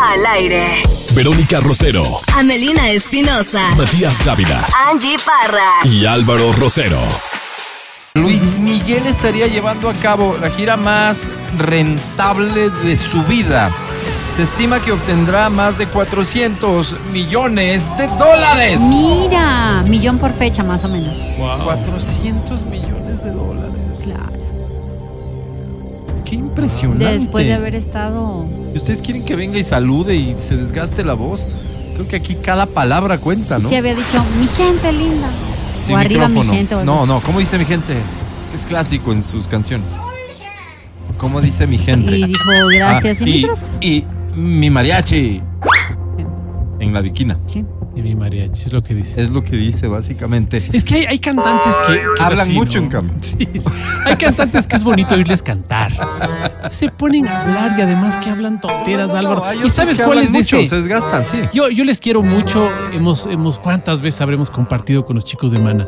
Al 0.00 0.26
aire. 0.26 0.66
Verónica 1.14 1.60
Rosero, 1.60 2.20
Amelina 2.34 2.90
Espinosa. 2.90 3.74
Matías 3.76 4.24
Dávila 4.24 4.66
Angie 4.88 5.16
Parra. 5.24 5.84
y 5.84 6.06
Álvaro 6.06 6.52
Rosero. 6.52 7.00
Luis 8.14 8.58
Miguel 8.58 9.06
estaría 9.06 9.46
llevando 9.46 9.88
a 9.88 9.94
cabo 9.94 10.36
la 10.40 10.50
gira 10.50 10.76
más 10.76 11.30
rentable 11.58 12.68
de 12.84 12.96
su 12.96 13.22
vida. 13.24 13.70
Se 14.32 14.44
estima 14.44 14.80
que 14.80 14.92
obtendrá 14.92 15.50
más 15.50 15.76
de 15.76 15.86
400 15.86 16.96
millones 17.12 17.94
de 17.98 18.06
dólares. 18.06 18.80
Mira, 18.80 19.84
millón 19.86 20.18
por 20.18 20.32
fecha 20.32 20.62
más 20.62 20.84
o 20.84 20.88
menos. 20.88 21.14
400 21.64 22.64
millones 22.64 23.22
de 23.22 23.30
dólares. 23.30 24.00
Claro. 24.02 24.32
Qué 26.24 26.36
impresionante. 26.36 27.04
Después 27.04 27.44
de 27.44 27.52
haber 27.52 27.74
estado. 27.74 28.46
¿Y 28.72 28.76
ustedes 28.76 29.02
quieren 29.02 29.22
que 29.22 29.36
venga 29.36 29.58
y 29.58 29.64
salude 29.64 30.16
y 30.16 30.34
se 30.38 30.56
desgaste 30.56 31.04
la 31.04 31.12
voz? 31.12 31.46
Creo 31.92 32.08
que 32.08 32.16
aquí 32.16 32.36
cada 32.36 32.64
palabra 32.64 33.18
cuenta, 33.18 33.58
¿no? 33.58 33.68
Sí 33.68 33.74
había 33.74 33.94
dicho, 33.94 34.24
mi 34.40 34.46
gente 34.46 34.92
linda. 34.92 35.28
Sí, 35.78 35.92
o 35.92 35.96
arriba 35.98 36.28
mi 36.28 36.36
micrófono. 36.36 36.56
gente. 36.56 36.74
o 36.76 36.84
No, 36.84 37.04
no, 37.04 37.20
¿cómo 37.20 37.38
dice 37.38 37.58
mi 37.58 37.66
gente? 37.66 37.94
Es 38.54 38.62
clásico 38.62 39.12
en 39.12 39.22
sus 39.22 39.46
canciones. 39.46 39.90
¿Cómo 41.18 41.42
dice 41.42 41.66
mi 41.66 41.76
gente? 41.76 42.16
Y 42.16 42.24
dijo, 42.24 42.50
gracias. 42.72 43.18
Ah, 43.20 43.24
y, 43.24 43.30
y, 43.30 43.34
micrófono. 43.34 43.72
y 43.82 44.04
mi 44.34 44.70
mariachi. 44.70 45.42
En 46.80 46.92
la 46.92 47.00
viquina. 47.00 47.38
Sí. 47.46 47.64
Y 47.94 48.02
mi 48.02 48.14
mariachi 48.14 48.64
es 48.66 48.72
lo 48.72 48.82
que 48.82 48.94
dice. 48.94 49.20
Es 49.20 49.30
lo 49.30 49.44
que 49.44 49.54
dice 49.54 49.86
básicamente. 49.86 50.66
Es 50.72 50.84
que 50.84 50.94
hay, 50.94 51.04
hay 51.04 51.18
cantantes 51.18 51.74
que, 51.86 52.00
Hablan 52.18 52.48
así, 52.48 52.52
mucho, 52.52 52.78
¿no? 52.78 52.86
en 52.86 52.90
cambio. 52.90 53.14
Sí, 53.20 53.46
hay 54.06 54.16
cantantes 54.16 54.66
que 54.66 54.76
es 54.76 54.84
bonito 54.84 55.14
oírles 55.14 55.42
cantar. 55.42 55.92
Se 56.70 56.88
ponen 56.88 57.26
a 57.28 57.42
hablar 57.42 57.78
y 57.78 57.82
además 57.82 58.16
que 58.16 58.30
hablan 58.30 58.60
tonteras, 58.60 59.10
Álvaro. 59.14 59.44
¿Y 59.64 59.68
sabes 59.68 59.98
que 59.98 60.04
cuál 60.04 60.18
hablan 60.18 60.34
es 60.34 60.42
mucho, 60.42 60.58
ese? 60.58 60.70
Se 60.70 60.76
desgastan, 60.76 61.24
sí. 61.26 61.38
Yo, 61.52 61.68
yo 61.68 61.84
les 61.84 61.98
quiero 62.00 62.22
mucho, 62.22 62.70
hemos, 62.94 63.26
hemos, 63.26 63.58
cuántas 63.58 64.00
veces 64.00 64.22
habremos 64.22 64.48
compartido 64.48 65.04
con 65.04 65.16
los 65.16 65.24
chicos 65.24 65.52
de 65.52 65.58
Mana, 65.58 65.86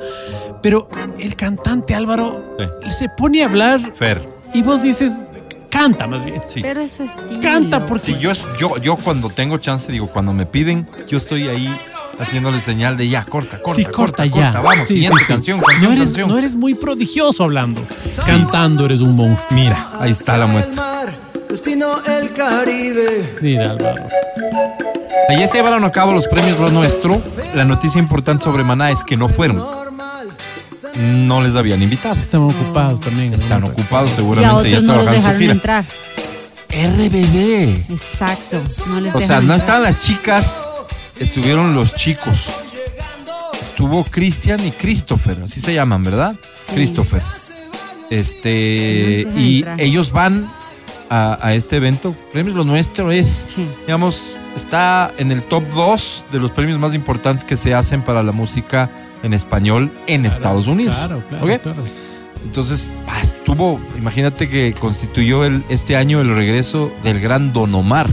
pero 0.63 0.89
el 1.19 1.35
cantante 1.37 1.95
Álvaro 1.95 2.55
se 2.89 3.09
pone 3.09 3.43
a 3.43 3.47
hablar 3.47 3.81
Fer. 3.95 4.21
y 4.53 4.63
vos 4.63 4.83
dices, 4.83 5.19
canta 5.75 6.07
más 6.07 6.25
bien. 6.25 6.41
Sí. 6.47 6.61
Pero 6.63 6.81
es 6.81 6.93
su 6.93 7.03
estilo. 7.03 7.41
Canta 7.43 7.85
porque 7.85 8.07
Sí, 8.15 8.17
yo, 8.19 8.33
yo, 8.59 8.79
yo 8.79 8.97
cuando 8.97 9.29
tengo 9.29 9.59
chance, 9.59 9.91
digo, 9.93 10.07
cuando 10.07 10.33
me 10.33 10.47
piden, 10.47 10.87
yo 11.07 11.19
estoy 11.19 11.49
ahí 11.49 11.69
haciéndole 12.19 12.61
señal 12.61 12.97
de 12.97 13.09
ya, 13.09 13.25
corta, 13.25 13.61
corta, 13.61 13.77
sí, 13.81 13.85
corta, 13.85 14.23
corta, 14.23 14.27
ya. 14.27 14.33
corta, 14.53 14.61
vamos, 14.61 14.87
Sí, 14.89 14.95
siguiente 14.95 15.19
sí, 15.19 15.25
sí. 15.27 15.33
canción, 15.33 15.61
canción, 15.61 15.91
no 15.91 15.97
eres, 15.97 16.05
canción. 16.09 16.29
No 16.31 16.39
eres 16.39 16.55
muy 16.55 16.75
prodigioso 16.75 17.43
hablando. 17.45 17.85
Cantando 18.25 18.85
eres 18.87 19.01
un 19.01 19.17
monstruo. 19.17 19.61
Mira, 19.61 19.89
ahí 19.99 20.13
está 20.13 20.37
la 20.39 20.47
muestra. 20.47 21.07
Destino 21.51 21.99
el 22.07 22.33
Caribe. 22.33 23.37
Mira, 23.43 23.73
Álvaro. 23.73 24.07
Ayer 25.29 25.49
se 25.49 25.55
llevaron 25.57 25.85
a 25.85 25.91
cabo 25.93 26.13
los 26.13 26.27
premios 26.29 26.59
Lo 26.61 26.71
Nuestro. 26.71 27.21
La 27.55 27.65
noticia 27.65 27.99
importante 27.99 28.45
sobre 28.45 28.63
Maná 28.65 28.91
es 28.91 29.03
que 29.05 29.17
no 29.17 29.29
fueron. 29.29 29.84
No 30.97 31.43
les 31.43 31.57
habían 31.57 31.83
invitado. 31.83 32.15
Estaban 32.21 32.49
ocupados 32.51 33.01
también. 33.01 33.35
Están 33.35 33.63
¿no? 33.63 33.69
ocupados 33.69 34.11
Y 34.11 34.13
a 34.13 34.17
seguramente 34.17 34.71
ya 34.71 34.79
otros 34.79 34.83
no 34.85 34.95
los 34.97 35.05
trabajan 35.05 35.23
su 35.35 35.41
dejaron 35.41 35.51
entrar. 35.51 35.85
RBD. 36.71 37.93
Exacto. 37.93 38.63
No 38.89 39.01
les 39.01 39.15
O 39.15 39.21
sea, 39.21 39.41
no 39.41 39.55
estaban 39.55 39.83
las 39.83 40.05
chicas, 40.05 40.63
estuvieron 41.19 41.75
los 41.75 41.95
chicos. 41.95 42.47
Estuvo 43.61 44.05
Christian 44.05 44.65
y 44.65 44.71
Christopher, 44.71 45.39
así 45.45 45.61
se 45.61 45.75
llaman, 45.75 46.03
¿verdad? 46.05 46.35
Sí. 46.55 46.73
Christopher. 46.75 47.23
Este, 48.11 49.27
No 49.31 49.41
y 49.41 49.65
ellos 49.79 50.13
van 50.13 50.49
a, 51.11 51.39
a 51.43 51.55
este 51.55 51.77
evento. 51.77 52.15
Premios 52.33 52.55
Lo 52.57 52.65
Nuestro 52.65 53.11
es, 53.11 53.47
Sí. 53.55 53.67
digamos, 53.87 54.37
está 54.55 55.13
en 55.19 55.33
el 55.33 55.43
top 55.43 55.65
2 55.75 56.27
de 56.31 56.39
los 56.39 56.51
premios 56.51 56.79
más 56.79 56.95
importantes 56.95 57.45
que 57.45 57.57
se 57.57 57.75
hacen 57.75 58.03
para 58.03 58.23
la 58.23 58.33
música 58.33 58.91
en 59.25 59.35
español 59.35 59.91
en 60.07 60.25
Estados 60.27 60.67
Unidos. 60.69 60.97
Claro, 60.97 61.23
claro, 61.29 61.45
¿Ok? 61.47 61.63
claro. 61.63 61.83
Entonces, 62.45 62.93
ah, 63.09 63.21
estuvo, 63.23 63.81
imagínate 63.97 64.49
que 64.49 64.75
constituyó 64.79 65.45
el, 65.45 65.65
este 65.71 65.97
año 65.97 66.21
el 66.21 66.37
regreso 66.37 66.93
del 67.03 67.19
gran 67.21 67.53
Don 67.53 67.75
Omar, 67.75 68.07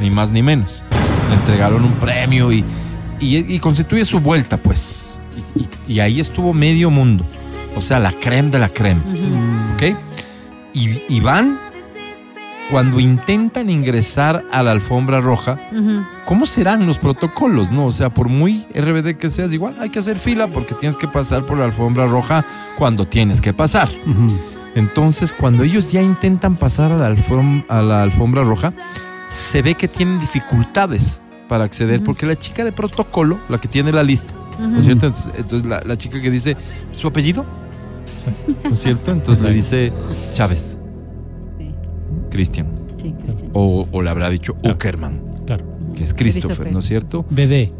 ni 0.00 0.10
más 0.10 0.30
ni 0.30 0.42
menos. 0.42 0.84
Le 1.30 1.34
entregaron 1.36 1.84
un 1.84 1.92
premio 1.94 2.52
y, 2.52 2.64
y, 3.20 3.38
y 3.54 3.58
constituye 3.58 4.04
su 4.04 4.20
vuelta, 4.20 4.58
pues. 4.58 5.18
Y, 5.56 5.60
y- 5.62 5.94
y 5.94 6.00
ahí 6.00 6.20
estuvo 6.20 6.52
medio 6.52 6.90
mundo. 6.90 7.24
O 7.74 7.80
sea, 7.80 7.98
la 7.98 8.12
creme 8.12 8.50
de 8.50 8.58
la 8.58 8.68
creme. 8.68 9.00
¿Ok? 9.74 9.96
Y, 10.74 11.02
y 11.08 11.20
van 11.20 11.58
cuando 12.70 13.00
intentan 13.00 13.68
ingresar 13.70 14.44
a 14.52 14.62
la 14.62 14.70
alfombra 14.72 15.20
roja. 15.20 15.58
¿Cómo 16.26 16.46
serán 16.46 16.86
los 16.86 16.98
protocolos? 16.98 17.72
No, 17.72 17.86
o 17.86 17.90
sea, 17.90 18.10
por 18.10 18.28
muy 18.28 18.64
RBD 18.74 19.16
que 19.16 19.28
seas, 19.30 19.52
igual 19.52 19.74
hay 19.80 19.90
que 19.90 19.98
hacer 19.98 20.18
fila 20.18 20.46
porque 20.46 20.74
tienes 20.74 20.96
que 20.96 21.08
pasar 21.08 21.44
por 21.44 21.58
la 21.58 21.64
alfombra 21.64 22.06
roja 22.06 22.44
cuando 22.78 23.06
tienes 23.06 23.40
que 23.40 23.52
pasar. 23.52 23.88
Entonces, 24.74 25.32
cuando 25.32 25.64
ellos 25.64 25.90
ya 25.90 26.00
intentan 26.02 26.54
pasar 26.56 26.92
a 26.92 26.96
la, 26.96 27.10
alfom- 27.14 27.64
a 27.68 27.82
la 27.82 28.02
alfombra 28.02 28.44
roja, 28.44 28.72
se 29.26 29.62
ve 29.62 29.74
que 29.74 29.88
tienen 29.88 30.18
dificultades 30.20 31.20
para 31.48 31.64
acceder, 31.64 32.02
porque 32.04 32.26
la 32.26 32.36
chica 32.36 32.62
de 32.64 32.70
protocolo, 32.70 33.38
la 33.48 33.58
que 33.58 33.66
tiene 33.66 33.90
la 33.92 34.04
lista, 34.04 34.32
¿no 34.60 34.78
es 34.78 34.84
cierto? 34.84 35.06
Entonces, 35.36 35.66
la, 35.66 35.82
la 35.84 35.98
chica 35.98 36.20
que 36.20 36.30
dice 36.30 36.56
su 36.92 37.08
apellido, 37.08 37.44
¿no 38.64 38.70
es 38.74 38.80
cierto? 38.80 39.10
Entonces 39.10 39.42
le 39.42 39.52
dice 39.52 39.92
Chávez. 40.34 40.76
Cristian, 42.30 42.66
Sí, 43.00 43.12
Cristian. 43.22 43.50
o, 43.54 43.86
o 43.90 44.02
le 44.02 44.10
habrá 44.10 44.30
dicho 44.30 44.54
Claro. 44.54 44.74
Uckerman, 44.76 45.20
Claro. 45.46 45.64
que 45.96 46.04
es 46.04 46.14
Christopher, 46.14 46.48
Christopher. 46.56 46.72
¿no 46.72 46.78
es 46.78 46.86
cierto? 46.86 47.24
BD. 47.30 47.72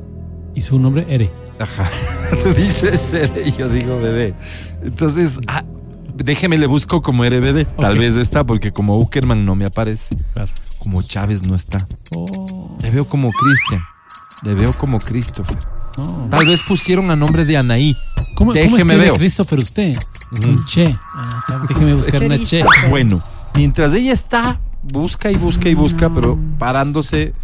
Y 0.54 0.60
su 0.62 0.78
nombre, 0.78 1.06
Ere. 1.08 1.30
Ajá. 1.58 1.88
Tú 2.42 2.52
dices 2.54 3.12
Ere 3.12 3.42
y 3.46 3.52
yo 3.52 3.68
digo 3.68 4.00
bebé. 4.00 4.34
Entonces, 4.82 5.38
ah, 5.46 5.62
déjeme 6.16 6.58
le 6.58 6.66
busco 6.66 7.02
como 7.02 7.24
RBD. 7.24 7.66
Tal 7.78 7.98
vez 7.98 8.16
está, 8.16 8.44
porque 8.44 8.72
como 8.72 8.98
Uckerman 8.98 9.44
no 9.44 9.54
me 9.54 9.64
aparece. 9.66 10.16
Claro. 10.32 10.50
Como 10.78 11.02
Chávez 11.02 11.46
no 11.46 11.54
está. 11.54 11.86
Oh, 12.16 12.76
Le 12.82 12.90
veo 12.90 13.04
como 13.04 13.30
Cristian. 13.30 13.82
Le 14.42 14.54
veo 14.54 14.72
como 14.72 14.98
Christopher. 14.98 15.58
no. 15.98 16.26
Tal 16.30 16.46
vez 16.46 16.62
pusieron 16.66 17.10
a 17.10 17.16
nombre 17.16 17.44
de 17.44 17.56
Anaí. 17.58 17.94
¿Cómo, 18.34 18.54
Déjeme 18.54 18.94
¿cómo 18.94 19.04
veo. 19.04 19.14
Christopher 19.16 19.58
usted? 19.58 19.94
Un 20.46 20.64
che. 20.64 20.96
Ah, 21.14 21.62
déjeme 21.68 21.92
buscar 21.94 22.22
una 22.22 22.38
che. 22.38 22.64
Bueno, 22.88 23.22
mientras 23.54 23.94
ella 23.94 24.12
está, 24.12 24.60
busca 24.82 25.30
y 25.30 25.36
busca 25.36 25.68
y 25.68 25.74
busca, 25.74 26.10
pero 26.10 26.38
parándose 26.58 27.34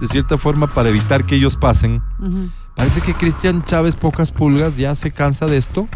de 0.00 0.08
cierta 0.08 0.38
forma 0.38 0.66
para 0.68 0.88
evitar 0.88 1.24
que 1.24 1.36
ellos 1.36 1.56
pasen. 1.56 2.02
Parece 2.76 3.00
que 3.00 3.14
Cristian 3.14 3.64
Chávez 3.64 3.96
Pocas 3.96 4.30
Pulgas 4.30 4.76
ya 4.76 4.94
se 4.94 5.10
cansa 5.10 5.46
de 5.46 5.56
esto. 5.56 5.88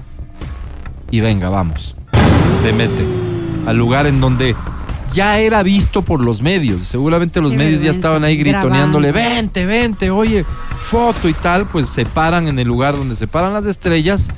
Y 1.11 1.21
venga, 1.21 1.49
vamos. 1.49 1.95
Se 2.63 2.73
mete 2.73 3.07
al 3.67 3.77
lugar 3.77 4.07
en 4.07 4.21
donde 4.21 4.57
ya 5.13 5.39
era 5.39 5.63
visto 5.63 6.03
por 6.03 6.21
los 6.25 6.43
medios. 6.43 6.83
Seguramente 6.83 7.41
los 7.41 7.53
Qué 7.53 7.59
medios 7.59 7.83
ya 7.83 7.91
estaban 7.91 8.25
ahí 8.25 8.37
gritoneándole, 8.37 9.13
Grabando. 9.13 9.35
vente, 9.37 9.67
vente, 9.67 10.11
oye, 10.11 10.45
foto 10.79 11.29
y 11.29 11.35
tal. 11.35 11.67
Pues 11.67 11.89
se 11.89 12.07
paran 12.07 12.49
en 12.49 12.59
el 12.59 12.67
lugar 12.67 12.97
donde 12.97 13.15
se 13.15 13.27
paran 13.27 13.53
las 13.53 13.67
estrellas. 13.67 14.29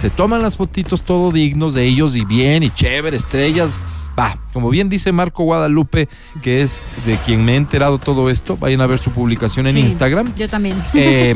Se 0.00 0.10
toman 0.10 0.42
las 0.42 0.56
fotitos 0.56 1.02
todo 1.02 1.32
dignos 1.32 1.72
de 1.74 1.84
ellos 1.86 2.16
y 2.16 2.24
bien 2.24 2.62
y 2.62 2.70
chévere, 2.70 3.16
estrellas. 3.16 3.82
Va, 4.18 4.36
como 4.52 4.70
bien 4.70 4.88
dice 4.88 5.10
Marco 5.12 5.42
Guadalupe, 5.44 6.08
que 6.40 6.62
es 6.62 6.82
de 7.04 7.16
quien 7.16 7.44
me 7.44 7.54
he 7.54 7.56
enterado 7.56 7.98
todo 7.98 8.30
esto, 8.30 8.56
vayan 8.56 8.80
a 8.80 8.86
ver 8.86 8.98
su 8.98 9.10
publicación 9.10 9.66
en 9.66 9.74
Sí, 9.74 9.80
Instagram. 9.80 10.32
Yo 10.36 10.48
también. 10.48 10.76
Eh, 10.94 11.34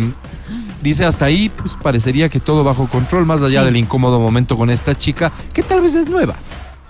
dice 0.81 1.05
hasta 1.05 1.25
ahí, 1.25 1.49
pues 1.49 1.75
parecería 1.83 2.29
que 2.29 2.39
todo 2.41 2.63
bajo 2.63 2.87
control, 2.87 3.27
más 3.27 3.43
allá 3.43 3.61
Sí. 3.61 3.67
del 3.67 3.77
incómodo 3.79 4.21
momento 4.21 4.57
con 4.57 4.71
esta 4.71 4.97
chica, 4.97 5.33
que 5.53 5.63
tal 5.65 5.81
vez 5.81 5.95
es 5.97 6.09
nueva. 6.09 6.35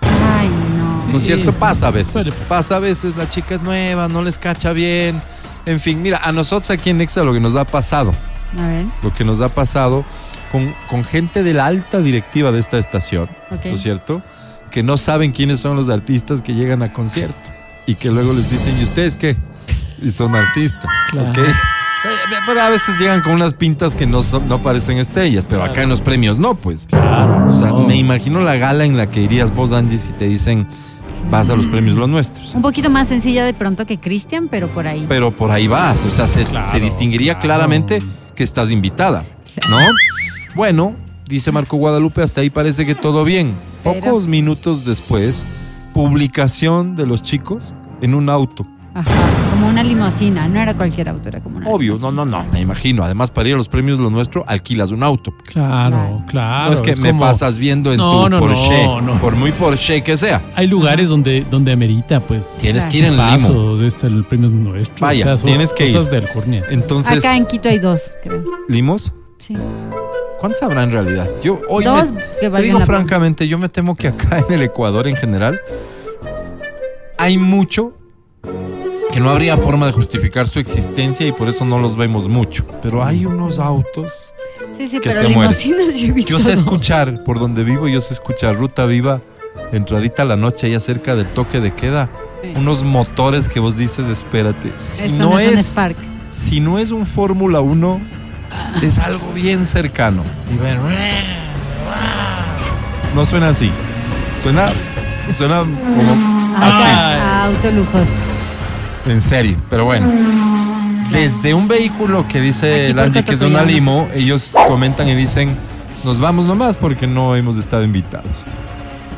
Ay, 0.01 0.47
no. 0.77 1.05
¿No 1.11 1.17
es 1.17 1.23
cierto? 1.25 1.51
sí. 1.51 1.57
Pasa 1.59 1.87
a 1.87 1.91
veces. 1.91 2.33
Pasa 2.47 2.75
a 2.75 2.79
veces, 2.79 3.15
la 3.17 3.27
chica 3.27 3.55
es 3.55 3.63
nueva, 3.63 4.07
no 4.07 4.21
les 4.21 4.37
cacha 4.37 4.71
bien. 4.73 5.19
En 5.65 5.79
fin, 5.79 6.01
mira, 6.01 6.21
a 6.23 6.31
nosotros 6.31 6.69
aquí 6.69 6.91
en 6.91 6.99
Nexa 6.99 7.23
lo 7.23 7.33
que 7.33 7.39
nos 7.39 7.55
ha 7.55 7.65
pasado, 7.65 8.13
A 8.57 8.67
ver. 8.67 8.85
lo 9.03 9.13
que 9.13 9.25
nos 9.25 9.41
ha 9.41 9.49
pasado 9.49 10.05
con, 10.51 10.73
con 10.87 11.03
gente 11.03 11.41
de 11.43 11.53
la 11.53 11.65
alta 11.65 11.97
directiva 11.99 12.51
de 12.51 12.59
esta 12.59 12.77
estación. 12.77 13.27
¿no 13.49 13.71
es 13.71 13.81
cierto? 13.81 14.21
Que 14.71 14.83
no 14.83 14.97
saben 14.97 15.31
quiénes 15.31 15.59
son 15.59 15.75
los 15.77 15.89
artistas 15.89 16.41
que 16.41 16.53
llegan 16.53 16.81
a 16.83 16.93
concierto 16.93 17.49
y 17.87 17.95
que 17.95 18.09
luego 18.11 18.33
les 18.33 18.49
dicen, 18.51 18.79
¿y 18.79 18.83
ustedes 18.83 19.15
qué? 19.17 19.35
Y 20.01 20.11
son 20.11 20.35
artistas, 20.35 20.85
Claro. 21.11 21.33
Pero 22.45 22.61
a 22.61 22.69
veces 22.69 22.97
llegan 22.97 23.19
con 23.21 23.33
unas 23.33 23.53
pintas 23.53 23.93
que 23.93 24.05
no, 24.05 24.23
son- 24.23 24.47
no 24.47 24.59
parecen 24.59 24.97
estrellas, 24.99 25.43
pero 25.49 25.63
acá 25.63 25.83
en 25.83 25.89
los 25.89 25.99
premios 25.99 26.37
no, 26.37 26.55
pues. 26.55 26.85
Claro. 26.87 27.49
O 27.49 27.51
sea, 27.53 27.69
no. 27.69 27.81
me 27.85 27.97
imagino 27.97 28.39
la 28.39 28.55
gala 28.55 28.85
en 28.85 28.95
la 28.95 29.07
que 29.09 29.21
irías 29.21 29.53
vos, 29.53 29.73
Angie, 29.73 29.97
si 29.97 30.07
te 30.13 30.25
dicen, 30.25 30.65
vas 31.29 31.49
a 31.49 31.55
los 31.57 31.67
premios 31.67 31.97
los 31.97 32.07
nuestros. 32.07 32.55
Un 32.55 32.61
poquito 32.61 32.89
más 32.89 33.09
sencilla 33.09 33.43
de 33.43 33.53
pronto 33.53 33.85
que 33.85 33.97
Cristian, 33.99 34.47
pero 34.49 34.69
por 34.69 34.87
ahí. 34.87 35.05
Pero 35.09 35.31
por 35.31 35.51
ahí 35.51 35.67
vas, 35.67 36.05
o 36.05 36.09
sea, 36.09 36.25
se, 36.27 36.45
Claro, 36.45 36.71
se 36.71 36.79
distinguiría 36.79 37.33
claro. 37.33 37.45
claramente 37.47 37.99
que 38.33 38.43
estás 38.43 38.71
invitada, 38.71 39.25
¿no? 39.69 39.77
Bueno, 40.55 40.95
dice 41.29 41.51
Marco 41.51 41.77
Guadalupe, 41.77 42.21
hasta 42.23 42.41
ahí 42.41 42.49
parece 42.49 42.85
que 42.85 42.95
todo 42.95 43.23
bien. 43.23 43.53
Pero- 43.83 43.99
Pocos 44.01 44.27
minutos 44.27 44.83
después, 44.83 45.45
publicación 45.93 46.95
de 46.95 47.05
los 47.05 47.23
chicos 47.23 47.73
en 48.01 48.15
un 48.15 48.29
auto, 48.29 48.65
Ajá, 48.93 49.11
como 49.51 49.67
una 49.67 49.83
limusina, 49.83 50.47
no 50.47 50.59
era 50.59 50.75
cualquier 50.75 51.09
auto, 51.09 51.29
era 51.29 51.39
como 51.41 51.57
una 51.57 51.69
Obvio, 51.69 51.93
limusina. 51.93 52.11
no, 52.11 52.25
no, 52.25 52.43
no, 52.43 52.51
me 52.51 52.59
imagino. 52.61 53.03
Además, 53.03 53.29
para 53.29 53.47
ir 53.49 53.53
a 53.53 53.57
los 53.57 53.67
premios 53.69 53.99
lo 53.99 54.09
nuestro, 54.09 54.43
alquilas 54.47 54.89
un 54.91 55.03
auto. 55.03 55.31
Claro, 55.45 55.89
Claro. 55.95 56.23
claro. 56.27 56.67
no 56.69 56.73
es 56.73 56.81
que 56.81 56.95
me 56.95 57.09
como- 57.09 57.21
pasas 57.21 57.59
viendo 57.59 57.91
en 57.91 57.97
No, 57.97 58.23
tu 58.23 58.29
no, 58.31 58.39
Porsche, 58.39 58.83
no, 58.85 59.01
no. 59.01 59.13
por 59.21 59.35
muy 59.35 59.51
Porsche 59.51 60.01
que 60.01 60.17
sea. 60.17 60.41
Hay 60.55 60.65
lugares 60.67 61.09
donde, 61.09 61.45
donde 61.49 61.71
amerita, 61.71 62.19
pues. 62.19 62.55
Tienes 62.59 62.83
Claro. 62.83 62.91
que 62.91 62.97
ir 62.97 63.05
en 63.05 63.11
limo. 63.11 63.77
este, 63.85 64.07
el 64.07 64.23
premio 64.25 64.47
es 64.47 64.53
nuestro. 64.53 64.95
Vaya, 65.05 65.23
o 65.25 65.27
sea, 65.27 65.37
son 65.37 65.47
tienes 65.49 65.73
que 65.73 65.87
ir. 65.87 65.95
cosas. 65.95 66.23
Entonces, 66.71 67.19
Acá 67.19 67.37
en 67.37 67.45
Quito 67.45 67.69
hay 67.69 67.77
dos, 67.79 68.01
creo. 68.23 68.43
¿limos? 68.67 69.11
Sí. 69.37 69.55
¿Cuántos 70.39 70.61
habrá 70.63 70.83
en 70.83 70.91
realidad? 70.91 71.27
Yo 71.43 71.61
hoy 71.67 71.83
Dos 71.83 72.11
me- 72.11 72.21
que 72.39 72.49
te 72.49 72.61
digo 72.61 72.79
francamente, 72.81 73.47
yo 73.47 73.57
me 73.57 73.69
temo 73.69 73.95
que 73.95 74.07
acá 74.07 74.39
en 74.47 74.53
el 74.53 74.61
Ecuador 74.63 75.07
en 75.07 75.15
general 75.15 75.59
hay 77.17 77.37
mucho 77.37 77.93
que 79.11 79.19
no 79.19 79.31
habría 79.31 79.57
forma 79.57 79.85
de 79.87 79.91
justificar 79.91 80.47
su 80.47 80.59
existencia 80.59 81.25
y 81.27 81.31
por 81.31 81.49
eso 81.49 81.65
no 81.65 81.79
los 81.79 81.95
vemos 81.97 82.27
mucho. 82.27 82.65
Pero 82.81 83.03
hay 83.03 83.25
unos 83.25 83.59
autos. 83.59 84.33
Sí, 84.77 84.87
sí, 84.87 84.99
Que 84.99 85.09
pero 85.09 85.23
limusinas 85.23 85.99
yo 85.99 86.07
he 86.07 86.11
visto 86.11 86.29
Yo 86.31 86.39
sé 86.39 86.53
escuchar 86.53 87.23
por 87.23 87.39
donde 87.39 87.63
vivo, 87.63 87.87
yo 87.87 87.99
sé 88.01 88.13
escuchar 88.13 88.55
Ruta 88.55 88.85
Viva, 88.85 89.21
entradita 89.73 90.21
a 90.21 90.25
la 90.25 90.35
noche, 90.35 90.67
allá 90.67 90.79
cerca 90.79 91.15
del 91.15 91.25
toque 91.27 91.59
de 91.59 91.73
queda. 91.73 92.07
Sí. 92.41 92.53
Unos 92.55 92.83
motores 92.83 93.49
que 93.49 93.59
vos 93.59 93.75
dices, 93.77 94.07
espérate. 94.07 94.71
Si 94.77 95.09
no 95.13 95.31
no 95.31 95.39
es 95.39 95.51
un 95.53 95.57
Spark. 95.63 95.97
si 96.31 96.59
no 96.61 96.77
es 96.79 96.91
un 96.91 97.05
Fórmula 97.05 97.59
1, 97.61 97.99
es 98.81 98.97
algo 98.99 99.31
bien 99.33 99.65
cercano. 99.65 100.23
Y 100.53 100.57
ven, 100.57 100.77
no 103.15 103.25
suena 103.25 103.49
así. 103.49 103.71
Suena, 104.41 104.67
suena 105.35 105.59
como 105.59 105.75
Auto, 106.55 106.77
así. 106.77 106.89
autolujos. 107.43 108.07
En 109.07 109.21
serio, 109.21 109.57
pero 109.69 109.85
bueno. 109.85 110.07
Desde 111.11 111.53
un 111.55 111.67
vehículo 111.67 112.27
que 112.27 112.39
dice 112.39 112.93
Aquí 112.97 113.13
por 113.13 113.23
que 113.23 113.33
es 113.33 113.41
una 113.41 113.63
limo, 113.63 114.07
ellos 114.13 114.53
comentan 114.67 115.07
y 115.07 115.15
dicen, 115.15 115.55
nos 116.03 116.19
vamos 116.19 116.45
nomás 116.45 116.77
porque 116.77 117.07
no 117.07 117.35
hemos 117.35 117.57
estado 117.57 117.83
invitados. 117.83 118.45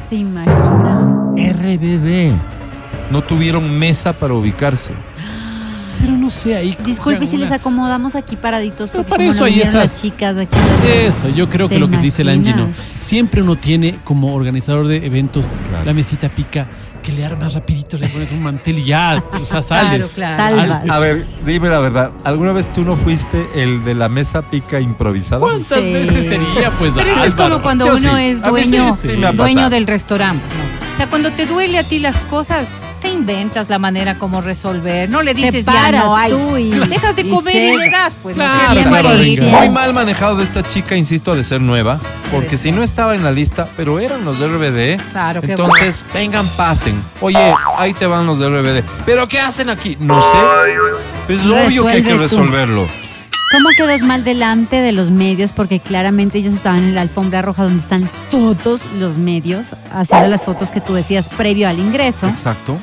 ¿Te 0.10 0.16
imaginas? 0.16 1.04
RBD. 1.36 2.32
No 3.12 3.22
tuvieron 3.22 3.78
mesa 3.78 4.14
para 4.14 4.34
ubicarse. 4.34 4.92
Pero 6.02 6.14
no 6.18 6.30
sé, 6.30 6.56
ahí. 6.56 6.76
Disculpe 6.84 7.26
si 7.28 7.38
les 7.38 7.52
acomodamos 7.52 8.16
aquí 8.16 8.36
paraditos 8.36 8.90
Pero 8.90 9.04
porque 9.04 9.10
para 9.10 9.24
como 9.38 9.46
eso 9.46 9.56
no 9.56 9.62
esas- 9.62 9.74
las 9.76 10.02
chicas 10.02 10.38
aquí. 10.38 10.58
Eso, 10.88 11.30
yo 11.30 11.48
creo 11.50 11.70
que 11.70 11.76
¿Te 11.76 11.80
lo 11.80 11.90
que 11.90 11.98
dice 11.98 12.24
el 12.24 12.30
Angie, 12.30 12.54
¿no? 12.56 12.64
imaginas? 12.64 12.78
Siempre 13.02 13.42
uno 13.44 13.56
tiene 13.56 14.00
como 14.04 14.34
organizador 14.34 14.88
de 14.88 15.06
eventos 15.06 15.46
Claro. 15.70 15.86
la 15.86 15.94
mesita 15.94 16.30
pica, 16.30 16.68
que 17.04 17.12
le 17.12 17.26
armas 17.26 17.54
rapidito, 17.56 17.98
le 17.98 18.08
pones 18.10 18.32
un 18.32 18.44
mantel 18.44 18.80
y 18.80 18.86
ya, 18.86 19.24
o 19.34 19.46
sea, 19.46 19.62
sales. 19.62 20.12
Claro, 20.16 20.56
Salvas. 20.58 20.90
A 20.90 21.00
ver, 21.00 21.18
dime 21.46 21.70
la 21.70 21.80
verdad. 21.80 22.12
¿Alguna 22.24 22.54
vez 22.54 22.72
tú 22.72 22.84
no 22.84 22.96
fuiste 22.98 23.48
el 23.56 23.84
de 23.84 23.94
la 23.96 24.10
mesa 24.10 24.42
pica 24.44 24.80
improvisada? 24.80 25.42
¿Cuántas 25.42 25.84
Sí. 25.84 25.92
veces 25.94 26.26
sería, 26.28 26.72
pues, 26.80 26.94
Pero 26.96 27.10
eso 27.10 27.24
es 27.24 27.36
como 27.36 27.62
cuando 27.62 27.86
Yo 27.86 27.96
uno 27.96 28.16
sí. 28.18 28.24
es 28.24 28.42
dueño, 28.44 28.98
sí 29.02 29.10
dueño 29.36 29.70
del 29.70 29.88
restaurante. 29.88 30.44
¿no? 30.58 30.94
O 30.94 30.98
sea, 30.98 31.08
cuando 31.08 31.32
te 31.32 31.46
duele 31.46 31.78
a 31.80 31.84
ti 31.84 32.00
las 32.00 32.18
cosas, 32.24 32.68
inventas 33.22 33.70
la 33.70 33.78
manera 33.80 34.18
como 34.18 34.42
resolver. 34.42 35.10
No 35.10 35.22
le 35.22 35.34
dices 35.34 35.52
Te 35.52 35.64
ya 35.64 35.72
paras 35.72 36.06
no 36.06 36.16
hay. 36.16 36.32
tú 36.32 36.58
y 36.58 36.72
Dejas 36.90 37.16
de 37.16 37.22
y 37.22 37.30
comer 37.30 37.56
y 37.74 37.78
le 37.78 37.90
das, 37.90 38.14
pues. 38.22 38.36
no 38.36 38.44
Claro, 38.44 38.90
claro. 38.90 39.10
Muy 39.60 39.70
mal 39.70 39.94
manejado 39.94 40.36
de 40.38 40.44
esta 40.44 40.64
chica, 40.64 40.96
insisto, 40.96 41.36
de 41.36 41.44
ser 41.44 41.62
nueva, 41.62 42.00
porque 42.32 42.58
si 42.58 42.72
no 42.72 42.84
estaba 42.84 43.16
en 43.16 43.24
la 43.24 43.32
lista, 43.32 43.70
pero 43.78 44.00
eran 44.00 44.26
los 44.26 44.40
de 44.40 44.48
RBD, 44.48 45.02
Claro, 45.12 45.42
qué 45.42 45.52
entonces 45.52 46.06
vengan, 46.14 46.48
pasen. 46.58 47.02
Oye, 47.22 47.38
ahí 47.78 47.94
te 47.94 48.08
van 48.08 48.26
los 48.26 48.40
de 48.40 48.50
RBD. 48.50 48.84
¿Pero 49.06 49.28
qué 49.28 49.40
hacen 49.40 49.70
aquí? 49.70 49.98
No 50.00 50.22
sé. 50.22 50.38
Es 51.34 51.42
obvio 51.46 51.86
que 51.86 51.92
hay 51.92 52.04
que 52.04 52.16
Resuelve 52.16 52.28
tú. 52.30 52.38
resolverlo. 52.42 52.88
¿Cómo 53.54 53.68
quedas 53.76 54.02
mal 54.04 54.24
delante 54.24 54.78
de 54.78 54.94
los 54.94 55.12
medios? 55.12 55.52
Porque 55.52 55.82
claramente 55.82 56.38
ellos 56.38 56.54
estaban 56.54 56.80
en 56.80 56.96
la 56.96 57.02
alfombra 57.02 57.42
roja 57.42 57.64
donde 57.64 57.82
están 57.82 58.10
todos 58.30 58.82
los 58.98 59.18
medios 59.18 59.68
haciendo 59.94 60.30
las 60.30 60.44
fotos 60.46 60.72
que 60.72 60.80
tú 60.80 60.94
decías 60.94 61.28
previo 61.28 61.68
al 61.68 61.78
ingreso. 61.80 62.28
Exacto. 62.28 62.78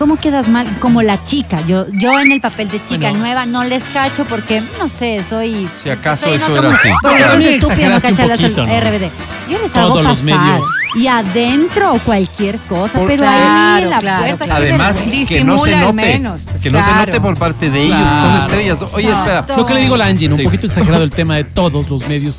¿Cómo 0.00 0.16
quedas 0.16 0.48
mal? 0.48 0.66
Como 0.80 1.02
la 1.02 1.22
chica. 1.24 1.60
Yo, 1.68 1.84
yo 1.92 2.18
en 2.18 2.32
el 2.32 2.40
papel 2.40 2.70
de 2.70 2.82
chica 2.82 3.10
Bueno. 3.10 3.18
nueva 3.18 3.44
no 3.44 3.64
les 3.64 3.84
cacho 3.84 4.24
porque, 4.24 4.62
no 4.78 4.88
sé, 4.88 5.22
soy... 5.22 5.68
Si 5.74 5.90
acaso 5.90 6.24
soy 6.24 6.36
en 6.36 6.40
eso 6.40 6.56
era 6.56 6.70
así. 6.70 6.88
Porque 7.02 7.22
eso 7.22 7.34
es 7.34 7.44
estúpido 7.44 7.90
no 7.90 8.00
poquito, 8.00 8.66
¿no? 8.66 8.80
RBD. 8.80 9.10
Yo 9.50 9.58
les 9.58 9.72
Todos 9.72 9.90
hago 9.90 10.02
los 10.02 10.18
pasar. 10.20 10.24
medios. 10.40 10.64
Y 10.96 11.06
adentro 11.06 12.00
cualquier 12.06 12.58
cosa, 12.60 12.98
Por- 12.98 13.08
pero 13.08 13.28
ahí 13.28 13.36
Claro, 13.40 13.90
la 13.90 13.98
claro, 14.00 14.22
puerta. 14.24 14.44
claro. 14.46 14.60
Además, 14.64 14.96
que 15.28 15.44
no 15.44 15.58
se 15.58 15.76
note. 15.76 15.92
menos, 15.92 16.42
pues, 16.48 16.60
que 16.62 16.70
no 16.70 16.82
se 16.82 16.94
note 16.94 17.20
por 17.20 17.36
parte 17.36 17.68
de 17.70 17.82
ellos, 17.82 18.10
que 18.10 18.18
son 18.18 18.36
estrellas. 18.36 18.82
Oye, 18.94 19.06
No, 19.08 19.12
espera. 19.12 19.44
todo. 19.44 19.58
Lo 19.58 19.66
que 19.66 19.74
le 19.74 19.80
digo 19.82 19.96
a 19.96 19.98
la 19.98 20.06
Angie, 20.06 20.30
¿no? 20.30 20.34
Sí. 20.36 20.40
un 20.42 20.46
poquito 20.46 20.66
exagerado 20.66 21.04
el 21.04 21.10
tema 21.10 21.36
de 21.36 21.44
todos 21.44 21.90
los 21.90 22.08
medios. 22.08 22.38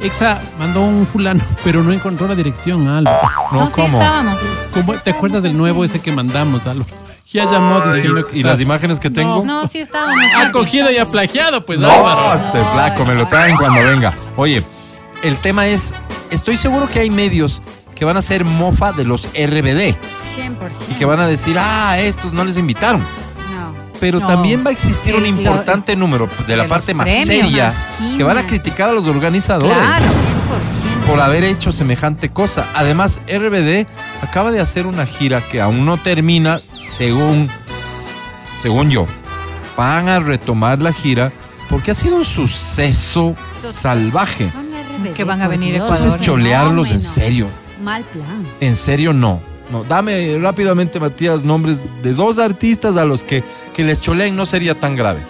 Exa 0.00 0.40
mandó 0.58 0.82
un 0.82 1.06
fulano, 1.06 1.42
pero 1.64 1.82
no 1.82 1.92
encontró 1.92 2.26
la 2.28 2.34
dirección, 2.34 2.86
Alba. 2.88 3.20
No, 3.52 3.60
No, 3.60 3.66
sí 3.66 3.72
¿cómo? 3.74 3.98
estábamos. 3.98 4.38
¿Cómo- 4.74 4.94
¿Te 4.94 5.10
acuerdas 5.10 5.42
del 5.42 5.56
nuevo 5.56 5.84
ese 5.84 6.00
que 6.00 6.12
mandamos, 6.12 6.66
Alba? 6.66 6.84
Ya 7.32 7.44
llamó 7.44 7.80
diciendo 7.80 8.24
que 8.24 8.38
¿Y 8.38 8.42
las 8.44 8.60
imágenes 8.60 9.00
que 9.00 9.10
tengo? 9.10 9.44
No, 9.44 9.66
sí 9.66 9.78
estábamos. 9.80 10.16
ha 10.36 10.52
cogido 10.52 10.92
y 10.92 10.98
ha 10.98 11.06
plagiado, 11.06 11.64
pues 11.66 11.80
No, 11.80 11.90
Álvaro. 11.90 12.34
este 12.40 12.58
flaco, 12.72 13.04
me 13.04 13.14
lo 13.16 13.26
traen 13.26 13.56
cuando 13.56 13.82
venga. 13.82 14.14
Oye, 14.36 14.62
el 15.24 15.36
tema 15.38 15.66
es, 15.66 15.92
estoy 16.30 16.56
seguro 16.56 16.88
que 16.88 17.00
hay 17.00 17.10
medios 17.10 17.62
que 17.96 18.04
van 18.04 18.14
a 18.14 18.20
hacer 18.20 18.44
mofa 18.44 18.92
de 18.92 19.02
los 19.04 19.26
RBD 19.34 19.96
100%. 19.96 19.96
y 20.90 20.94
que 20.94 21.04
van 21.04 21.18
a 21.18 21.26
decir, 21.26 21.56
ah, 21.58 21.98
estos 21.98 22.32
no 22.32 22.44
les 22.44 22.58
invitaron. 22.58 23.04
No. 23.96 24.00
Pero 24.00 24.20
No. 24.20 24.26
también 24.26 24.64
va 24.64 24.70
a 24.70 24.72
existir 24.72 25.14
un 25.14 25.22
lo- 25.22 25.26
importante 25.28 25.96
número 25.96 26.28
de 26.46 26.56
la 26.56 26.62
de 26.64 26.68
parte 26.68 26.94
más 26.94 27.06
premios. 27.06 27.26
seria 27.26 27.74
Imagina. 27.98 28.16
que 28.18 28.24
van 28.24 28.38
a 28.38 28.46
criticar 28.46 28.88
a 28.88 28.92
los 28.92 29.06
organizadores 29.06 29.76
Claro. 29.76 30.04
100%. 30.04 31.06
por 31.06 31.20
haber 31.20 31.44
hecho 31.44 31.72
semejante 31.72 32.30
cosa. 32.30 32.66
Además, 32.74 33.20
RBD 33.28 33.86
acaba 34.22 34.50
de 34.52 34.60
hacer 34.60 34.86
una 34.86 35.06
gira 35.06 35.40
que 35.40 35.60
aún 35.60 35.84
no 35.84 35.96
termina, 35.98 36.60
según, 36.96 37.48
según 38.62 38.90
yo. 38.90 39.06
Van 39.76 40.08
a 40.08 40.18
retomar 40.20 40.80
la 40.80 40.92
gira 40.92 41.32
porque 41.68 41.90
ha 41.90 41.94
sido 41.94 42.16
un 42.16 42.24
suceso 42.24 43.34
salvaje. 43.70 44.50
Son 44.50 44.66
RBD, 44.66 45.12
Que 45.14 45.24
van 45.24 45.42
a 45.42 45.48
venir. 45.48 45.74
Entonces, 45.76 46.18
cholearlos 46.20 46.90
en 46.92 47.00
fenómeno. 47.00 47.14
serio. 47.26 47.48
Mal 47.82 48.04
plan. 48.04 48.46
En 48.60 48.74
serio, 48.76 49.12
no. 49.12 49.40
No, 49.70 49.82
dame 49.84 50.38
rápidamente, 50.38 51.00
Matías, 51.00 51.42
nombres 51.44 51.92
de 52.02 52.14
dos 52.14 52.38
artistas 52.38 52.96
a 52.96 53.04
los 53.04 53.22
que, 53.24 53.42
que 53.74 53.82
les 53.84 54.00
choleen 54.00 54.36
no 54.36 54.46
sería 54.46 54.78
tan 54.78 54.94
grave. 54.96 55.20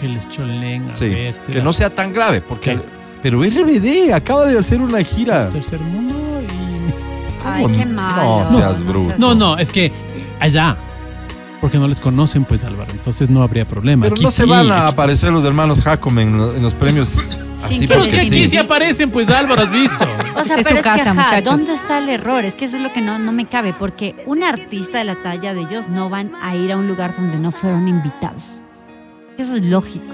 Que 0.00 0.08
les 0.08 0.28
cholen, 0.28 0.90
a 0.90 0.96
Sí, 0.96 1.08
ver. 1.08 1.34
que 1.34 1.60
no 1.60 1.72
sea 1.72 1.90
tan 1.90 2.12
grave, 2.12 2.40
porque... 2.40 2.78
Pero 3.22 3.42
RBD 3.42 4.12
acaba 4.14 4.46
de 4.46 4.56
hacer 4.58 4.80
una 4.80 5.02
gira. 5.02 5.50
Tercer 5.50 5.80
mundo 5.80 6.14
y... 6.42 7.46
Ay, 7.46 7.62
¿Cómo 7.64 7.76
qué 7.76 7.84
no? 7.84 7.92
malo. 7.94 8.44
No 8.50 8.58
seas 8.58 8.82
bruto. 8.84 9.08
seas- 9.08 9.18
No, 9.18 9.34
no, 9.34 9.58
es 9.58 9.68
que 9.70 9.92
allá. 10.38 10.76
Porque 11.60 11.78
no 11.78 11.88
les 11.88 12.00
conocen, 12.00 12.44
pues, 12.44 12.62
Álvaro. 12.62 12.92
Entonces 12.92 13.28
no 13.28 13.42
habría 13.42 13.66
problema. 13.66 14.04
Pero 14.04 14.14
Aquí 14.14 14.22
no 14.24 14.30
se 14.30 14.44
van 14.44 14.70
a 14.70 14.82
aquí- 14.84 14.92
aparecer 14.92 15.32
los 15.32 15.44
hermanos 15.44 15.80
en, 16.20 16.36
lo- 16.38 16.54
en 16.54 16.62
los 16.62 16.74
premios 16.76 17.16
así 17.64 17.80
que 17.80 17.88
Pero 17.88 18.02
que 18.04 18.12
les 18.12 18.26
aquí 18.26 18.42
sí. 18.44 18.48
sí 18.48 18.56
aparecen, 18.56 19.10
pues, 19.10 19.28
Álvaro, 19.30 19.62
has 19.62 19.70
visto. 19.70 20.06
O 20.36 20.44
sea, 20.44 20.56
pero 20.56 20.68
su 20.68 20.74
es 20.76 20.80
casa, 20.82 21.02
que, 21.02 21.08
ajá, 21.10 21.22
muchachos. 21.24 21.44
¿dónde 21.50 21.74
está 21.74 21.98
el 21.98 22.08
error? 22.08 22.44
Es 22.44 22.54
que 22.54 22.64
eso 22.66 22.76
es 22.76 22.82
lo 22.82 22.92
que 22.92 23.00
no, 23.00 23.18
no 23.18 23.32
me 23.32 23.44
cabe, 23.44 23.74
porque 23.78 24.14
un 24.26 24.42
artista 24.44 24.98
de 24.98 25.04
la 25.04 25.16
talla 25.16 25.54
de 25.54 25.62
ellos 25.62 25.88
no 25.88 26.08
van 26.08 26.30
a 26.42 26.54
ir 26.54 26.72
a 26.72 26.76
un 26.76 26.86
lugar 26.88 27.14
donde 27.16 27.38
no 27.38 27.50
fueron 27.50 27.88
invitados. 27.88 28.52
Eso 29.36 29.56
es 29.56 29.66
lógico. 29.66 30.06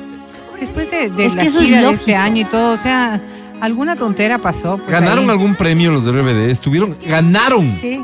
Después 0.61 0.91
de, 0.91 1.11
de 1.11 1.25
Es 1.27 1.33
que 1.33 1.37
la 1.39 1.45
es 1.45 1.59
gira 1.59 1.81
de 1.83 1.91
este 1.91 2.17
año 2.17 2.43
y 2.43 2.45
todo, 2.45 2.73
o 2.75 2.77
sea, 2.77 3.21
alguna 3.61 3.97
tontera 3.97 4.39
pasó. 4.39 4.79
pues, 4.79 4.91
¿Ganaron 4.91 5.25
ahí. 5.25 5.31
algún 5.31 5.55
premio 5.57 5.91
los 5.91 6.05
de 6.05 6.13
RBD? 6.13 6.51
Estuvieron, 6.51 6.97
ganaron 7.07 7.77
Sí. 7.81 8.01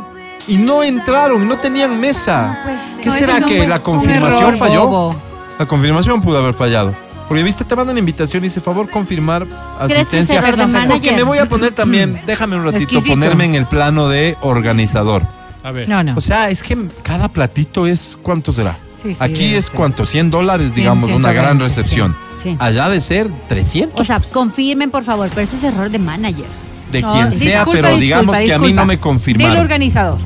y 0.48 0.56
no 0.56 0.82
entraron, 0.82 1.46
no 1.48 1.56
tenían 1.58 1.98
mesa. 2.00 2.58
pues, 2.64 2.76
¿Qué 3.00 3.08
No, 3.08 3.14
será 3.14 3.40
que 3.40 3.66
la 3.66 3.78
confirmación 3.80 4.42
error 4.42 4.56
falló? 4.58 4.86
bobo. 4.88 5.14
La 5.58 5.66
confirmación 5.66 6.20
pudo 6.22 6.38
haber 6.38 6.54
fallado. 6.54 6.94
Porque 7.30 7.44
viste, 7.44 7.64
te 7.64 7.76
mandan 7.76 7.96
invitación 7.96 8.42
y 8.42 8.48
dice, 8.48 8.60
favor, 8.60 8.90
confirmar 8.90 9.46
¿Crees 9.46 9.86
que 9.86 9.94
asistencia. 9.94 10.42
Porque 10.42 10.66
manager? 10.66 11.14
me 11.14 11.22
voy 11.22 11.38
a 11.38 11.48
poner 11.48 11.72
también, 11.72 12.20
déjame 12.26 12.56
un 12.56 12.64
ratito, 12.64 12.82
Exquisito. 12.82 13.10
ponerme 13.12 13.44
en 13.44 13.54
el 13.54 13.66
plano 13.66 14.08
de 14.08 14.36
organizador. 14.40 15.22
A 15.62 15.70
ver. 15.70 15.88
No, 15.88 16.02
no. 16.02 16.14
O 16.16 16.20
sea, 16.20 16.50
es 16.50 16.60
que 16.64 16.76
cada 17.04 17.28
platito 17.28 17.86
es, 17.86 18.18
¿cuánto 18.20 18.50
será? 18.50 18.78
Sí, 19.00 19.12
sí, 19.14 19.16
Aquí 19.20 19.54
es 19.54 19.66
ser. 19.66 19.76
cuánto, 19.76 20.04
100 20.04 20.28
dólares, 20.32 20.72
100, 20.72 20.74
digamos, 20.74 21.04
una 21.04 21.32
gran 21.32 21.58
120, 21.58 21.64
recepción. 21.64 22.16
sí. 22.42 22.56
Allá 22.58 22.88
de 22.88 23.00
ser 23.00 23.30
300 23.46 24.00
O 24.00 24.04
sea, 24.04 24.20
confirmen, 24.32 24.90
por 24.90 25.04
favor, 25.04 25.28
pero 25.28 25.42
esto 25.42 25.54
es 25.54 25.62
error 25.62 25.88
de 25.88 26.00
manager. 26.00 26.46
de 26.90 27.00
No, 27.02 27.12
quien 27.12 27.30
sea, 27.30 27.58
disculpa, 27.60 27.70
pero 27.72 27.96
digamos 27.96 28.36
disculpa, 28.36 28.44
que 28.44 28.52
a 28.52 28.58
mí 28.58 28.72
no 28.72 28.84
me 28.86 28.94
Del 28.94 29.00
confirmaron. 29.00 29.56
organizador. 29.58 30.18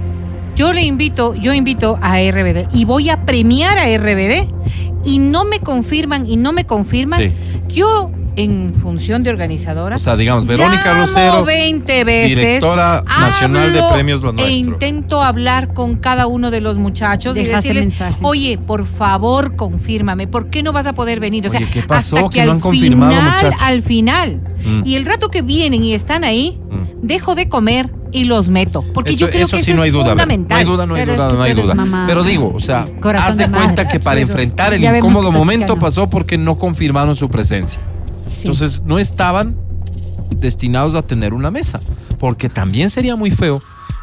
Yo 0.54 0.72
le 0.72 0.82
invito, 0.82 1.34
yo 1.34 1.52
invito 1.52 1.98
a 2.00 2.16
RBD 2.18 2.68
y 2.72 2.84
voy 2.84 3.10
a 3.10 3.24
premiar 3.24 3.76
a 3.78 3.86
RBD 3.98 4.48
y 5.04 5.18
no 5.18 5.44
me 5.44 5.58
confirman 5.60 6.26
y 6.26 6.36
no 6.36 6.52
me 6.52 6.64
confirman. 6.64 7.20
Sí. 7.20 7.32
Yo 7.68 8.10
en 8.36 8.74
función 8.74 9.22
de 9.22 9.30
organizadora. 9.30 9.94
O 9.94 9.98
sea, 10.00 10.16
digamos, 10.16 10.44
Verónica 10.46 10.86
llamo 10.86 11.02
Rosero, 11.02 11.44
20 11.44 12.02
veces, 12.04 12.36
directora 12.36 13.02
nacional 13.06 13.72
de 13.72 13.80
Premios 13.92 14.22
Lo 14.22 14.30
E 14.30 14.32
Nuestro. 14.32 14.52
intento 14.52 15.22
hablar 15.22 15.72
con 15.72 15.96
cada 15.96 16.26
uno 16.26 16.50
de 16.50 16.60
los 16.60 16.76
muchachos 16.76 17.36
y 17.36 17.44
Dejaste 17.44 17.68
decirles, 17.68 17.84
mensaje. 18.00 18.16
oye, 18.22 18.58
por 18.58 18.86
favor, 18.86 19.54
confírmame, 19.54 20.26
¿por 20.26 20.50
qué 20.50 20.64
no 20.64 20.72
vas 20.72 20.86
a 20.86 20.94
poder 20.94 21.20
venir? 21.20 21.46
O 21.46 21.50
sea, 21.50 21.60
Oye, 21.60 21.68
¿qué 21.72 21.82
pasó? 21.82 22.16
hasta 22.16 22.28
Que 22.30 22.40
que, 22.40 22.44
no 22.46 22.50
al 22.50 22.56
han 22.56 22.60
confirmado, 22.60 23.12
final, 23.12 23.24
muchachos. 23.34 23.54
al 23.62 23.82
final, 23.82 24.40
Mm. 24.66 24.82
y 24.84 24.94
el 24.96 25.04
rato 25.06 25.28
que 25.30 25.42
vienen 25.42 25.84
y 25.84 25.94
están 25.94 26.24
ahí, 26.24 26.58
Mm. 26.70 27.06
dejo 27.06 27.36
de 27.36 27.46
comer 27.48 27.90
y 28.14 28.24
los 28.24 28.48
meto, 28.48 28.82
porque 28.94 29.10
Eso- 29.12 29.20
yo 29.20 29.30
creo 29.30 29.44
eso 29.46 29.56
que 29.56 29.62
sí 29.62 29.72
eso 29.72 29.78
no 29.78 29.82
hay 29.82 29.88
es 29.90 29.94
duda, 29.94 30.06
fundamental. 30.06 30.56
No 30.56 30.58
hay 30.58 30.64
duda, 30.76 30.86
no 30.86 30.94
hay 30.94 31.00
Pero 31.04 31.14
duda, 31.16 31.32
no 31.32 31.42
hay 31.42 31.52
duda. 31.52 31.74
mamá. 31.74 32.04
Pero 32.06 32.22
digo, 32.24 32.52
o 32.54 32.60
sea, 32.60 32.86
haz 33.18 33.36
de 33.36 33.42
de 33.44 33.48
madre. 33.48 33.64
cuenta 33.64 33.88
que 33.88 34.00
para 34.00 34.16
Pero 34.20 34.28
enfrentar 34.28 34.72
el 34.72 34.82
incómodo 34.84 35.30
momento 35.32 35.78
pasó 35.78 36.08
porque 36.08 36.38
no 36.38 36.56
confirmaron 36.58 37.14
su 37.16 37.28
presencia. 37.28 37.80
Sí. 38.24 38.42
Entonces 38.48 38.82
no 38.84 38.98
estaban 38.98 39.56
destinados 40.36 40.94
a 40.94 41.02
tener 41.02 41.34
una 41.34 41.50
mesa, 41.50 41.80
porque 42.18 42.48
también 42.48 42.88
sería 42.90 43.16
muy 43.16 43.30
feo 43.30 43.60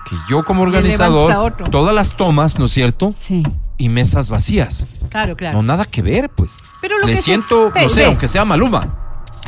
que 0.10 0.15
yo 0.30 0.43
como 0.43 0.62
organizador, 0.63 1.54
todas 1.71 1.93
las 1.95 2.15
tomas, 2.15 2.60
¿no 2.60 2.65
es 2.65 2.71
cierto? 2.71 3.13
Sí. 3.17 3.43
Y 3.78 3.89
mesas 3.89 4.30
vacías. 4.30 4.86
Claro, 5.10 5.36
claro. 5.36 5.58
No, 5.58 5.63
nada 5.63 5.86
que 5.86 6.02
ver, 6.02 6.30
pues. 6.30 6.52
Pero 6.82 6.97
lo 7.00 7.08
Le 7.08 7.13
que 7.13 7.21
siento, 7.21 7.71
ve, 7.74 7.84
no 7.84 7.89
sé, 7.89 8.06
aunque 8.06 8.28
sea 8.28 8.45
Maluma. 8.45 8.97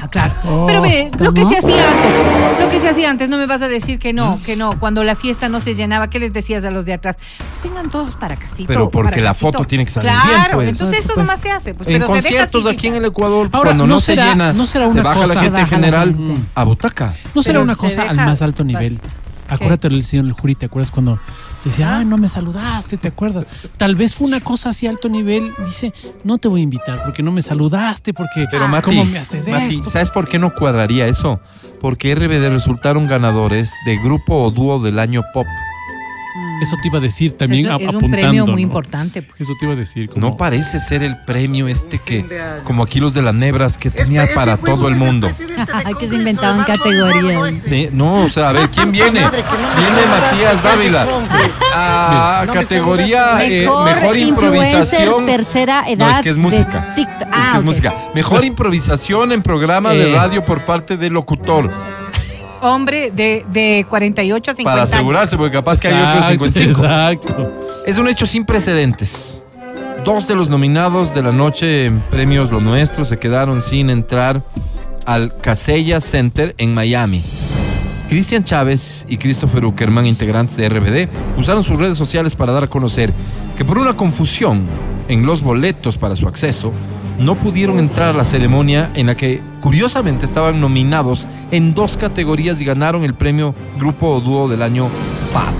Ah, 0.02 0.08
claro. 0.10 0.34
Oh. 0.50 0.66
Pero 0.68 0.82
ve, 0.82 1.10
lo 1.20 1.34
que 1.34 1.46
se 1.46 1.58
hacía 1.58 1.88
antes, 1.88 2.60
lo 2.60 2.70
que 2.70 2.82
se 2.82 2.90
hacía 2.90 3.10
antes, 3.10 3.30
no 3.30 3.38
me 3.38 3.46
vas 3.46 3.62
a 3.62 3.68
decir 3.70 4.00
que 4.00 4.12
no, 4.12 4.40
que 4.46 4.56
no. 4.56 4.78
Cuando 4.80 5.04
la 5.04 5.16
fiesta 5.16 5.48
no 5.50 5.62
se 5.62 5.76
llenaba, 5.76 6.10
¿qué 6.10 6.20
les 6.20 6.34
decías 6.34 6.66
a 6.66 6.72
los 6.72 6.86
de 6.86 6.94
atrás? 6.94 7.16
Vengan 7.64 7.90
todos 7.90 8.16
para 8.16 8.36
casito. 8.36 8.66
Pero 8.68 8.90
porque 8.90 9.22
la 9.22 9.30
casito. 9.30 9.52
foto 9.54 9.66
tiene 9.66 9.86
que 9.86 9.92
salir 9.92 10.10
claro, 10.12 10.34
bien, 10.34 10.52
pues. 10.54 10.70
entonces 10.70 11.06
eso 11.06 11.16
nomás 11.16 11.40
se 11.40 11.52
hace. 11.52 11.74
Pues, 11.74 11.88
en 11.88 11.94
pero 11.94 12.08
se 12.08 12.14
deja 12.16 12.24
conciertos 12.30 12.66
aquí 12.66 12.88
en 12.88 12.96
el 12.96 13.06
Ecuador, 13.06 13.50
Ahora, 13.54 13.70
cuando 13.70 13.88
¿no 13.88 13.94
no, 13.96 14.00
será- 14.02 14.24
se 14.24 14.30
llena, 14.32 14.52
no 14.54 14.66
será 14.66 14.86
se 14.88 14.92
una 14.92 15.04
baja 15.04 15.20
la 15.22 15.28
cosa- 15.28 15.40
gente 15.40 15.60
en 15.60 15.64
la 15.64 15.68
general 15.70 16.16
gente. 16.16 16.42
a 16.56 16.64
butaca. 16.64 17.14
No 17.34 17.42
será 17.44 17.54
Pero 17.54 17.64
una 17.64 17.76
se 17.76 17.80
cosa 17.82 18.02
al 18.04 18.16
más 18.18 18.42
alto 18.42 18.64
nivel. 18.64 19.00
Acuérdate 19.48 19.90
del 19.90 20.04
señor 20.04 20.26
el 20.26 20.32
Juri, 20.34 20.56
¿te 20.56 20.66
acuerdas 20.66 20.90
cuando 20.92 21.20
decía, 21.63 21.97
ah, 21.97 22.04
no 22.04 22.17
me 22.17 22.28
saludaste, 22.28 22.97
¿te 22.97 23.08
acuerdas? 23.08 23.45
Tal 23.78 23.95
vez 23.95 24.15
fue 24.15 24.28
una 24.28 24.41
cosa 24.41 24.69
así 24.69 24.88
alto 24.88 25.10
nivel. 25.10 25.54
Dice, 25.65 25.93
no 26.23 26.38
te 26.38 26.47
voy 26.47 26.62
a 26.62 26.63
invitar 26.63 27.04
porque 27.04 27.23
no 27.23 27.32
me 27.32 27.41
saludaste, 27.41 28.13
porque 28.13 28.47
Pero 28.49 28.65
ah, 28.65 28.67
Mati, 28.67 28.86
¿cómo 28.86 29.06
me 29.06 29.19
haces 29.19 29.47
Mati, 29.47 29.78
esto? 29.78 29.89
¿sabes 29.89 30.12
por 30.12 30.28
qué 30.28 30.39
no 30.39 30.54
cuadraría 30.54 31.08
eso? 31.08 31.39
Porque 31.80 32.15
RBD 32.15 32.49
resultaron 32.49 33.08
ganadores 33.08 33.73
de 33.86 33.97
grupo 33.97 34.36
o 34.36 34.52
dúo 34.52 34.80
del 34.80 34.99
año 34.99 35.23
pop. 35.34 35.47
Eso 36.63 36.76
te 36.82 36.88
iba 36.88 36.97
a 36.97 37.02
decir 37.02 37.38
también 37.38 37.65
Eso 37.67 37.76
es 37.76 37.82
un 37.84 37.88
apuntando. 37.89 38.17
premio 38.17 38.43
muy 38.45 38.54
¿no? 38.54 38.60
importante. 38.60 39.21
pues. 39.21 39.41
Eso 39.41 39.54
te 39.60 39.65
iba 39.65 39.73
a 39.73 39.78
decir. 39.78 40.10
Como, 40.10 40.30
No 40.30 40.38
parece 40.38 40.80
ser 40.80 41.04
el 41.04 41.17
premio 41.23 41.67
este 41.67 41.99
que, 41.99 42.26
como 42.63 42.84
aquí 42.84 42.99
los 42.99 43.13
de 43.13 43.21
las 43.21 43.34
nebras, 43.34 43.78
que 43.78 43.89
tenía 43.91 44.26
para 44.34 44.58
todo 44.58 44.88
el 44.88 44.95
mundo. 44.95 45.30
Ay, 45.86 45.93
que 45.95 46.08
se 46.08 46.15
inventaban 46.15 46.63
categorías. 46.63 47.54
Sí, 47.67 47.89
no, 47.91 48.23
o 48.26 48.30
sea, 48.30 48.49
a 48.49 48.54
ver, 48.54 48.69
¿quién 48.69 48.91
viene? 48.91 49.19
Viene 49.19 50.06
Matías 50.10 50.63
Dávila. 50.63 51.08
A 51.76 52.45
categoría 52.52 53.43
eh, 53.43 53.67
mejor 53.86 54.17
improvisación. 54.17 55.26
tercera 55.26 55.84
edad. 55.89 56.08
No, 56.10 56.15
es 56.15 56.21
que 56.21 56.30
es 56.30 56.38
música. 56.38 56.93
Es 56.97 57.08
Ah, 57.32 57.49
que 57.54 57.58
es 57.60 57.63
música. 57.63 57.93
Mejor 58.13 58.45
improvisación 58.45 59.32
en 59.32 59.41
programa 59.41 59.91
de 59.91 60.12
Eh. 60.12 60.15
radio 60.15 60.43
por 60.45 60.62
parte 60.62 60.97
del 60.97 61.13
locutor. 61.13 61.69
Hombre 62.63 63.12
de, 63.12 63.45
de 63.52 63.86
48 63.89 64.52
a 64.52 64.56
50 64.56 64.63
Para 64.71 64.84
años. 64.84 64.93
asegurarse, 64.93 65.38
porque 65.38 65.52
capaz 65.52 65.80
que 65.80 65.89
hay 65.89 65.95
otros 65.95 66.26
Exacto, 66.26 66.45
55. 66.45 66.71
Exacto. 66.84 67.52
Es 67.86 67.97
un 67.97 68.08
hecho 68.08 68.26
sin 68.26 68.45
precedentes. 68.45 69.41
Dos 70.06 70.28
de 70.28 70.36
los 70.36 70.49
nominados 70.49 71.13
de 71.13 71.21
la 71.21 71.32
noche 71.32 71.86
en 71.86 72.02
premios 72.02 72.52
Lo 72.52 72.60
Nuestro 72.60 73.06
se 73.06 73.17
quedaron 73.19 73.62
sin 73.62 73.89
entrar 73.89 74.43
al 75.06 75.38
Casella 75.38 75.99
Center 76.02 76.56
en 76.58 76.73
Miami. 76.73 77.21
Cristian 78.10 78.43
Chávez 78.43 79.06
y 79.10 79.17
Christopher 79.17 79.65
Uckerman, 79.65 80.06
integrantes 80.06 80.56
de 80.58 80.69
RBD, 80.69 81.10
usaron 81.38 81.63
sus 81.63 81.78
redes 81.80 81.97
sociales 81.97 82.36
para 82.36 82.52
dar 82.52 82.65
a 82.65 82.67
conocer 82.67 83.12
que 83.58 83.65
por 83.65 83.78
una 83.78 83.95
confusión 83.95 84.62
en 85.08 85.26
los 85.26 85.41
boletos 85.41 85.97
para 85.97 86.15
su 86.15 86.28
acceso, 86.28 86.71
no 87.24 87.36
pudieron 87.36 87.80
entrar 87.80 88.14
a 88.14 88.18
la 88.18 88.26
ceremonia 88.26 88.92
en 88.96 89.08
la 89.08 89.16
que 89.16 89.42
curiosamente 89.62 90.26
estaban 90.26 90.60
nominados 90.60 91.28
en 91.52 91.74
dos 91.74 91.98
categorías 91.98 92.60
y 92.62 92.66
ganaron 92.66 93.04
el 93.04 93.14
premio 93.14 93.56
Grupo 93.78 94.10
o 94.10 94.22
Dúo 94.22 94.48
del 94.48 94.62
año 94.62 94.90
PAP. 95.34 95.54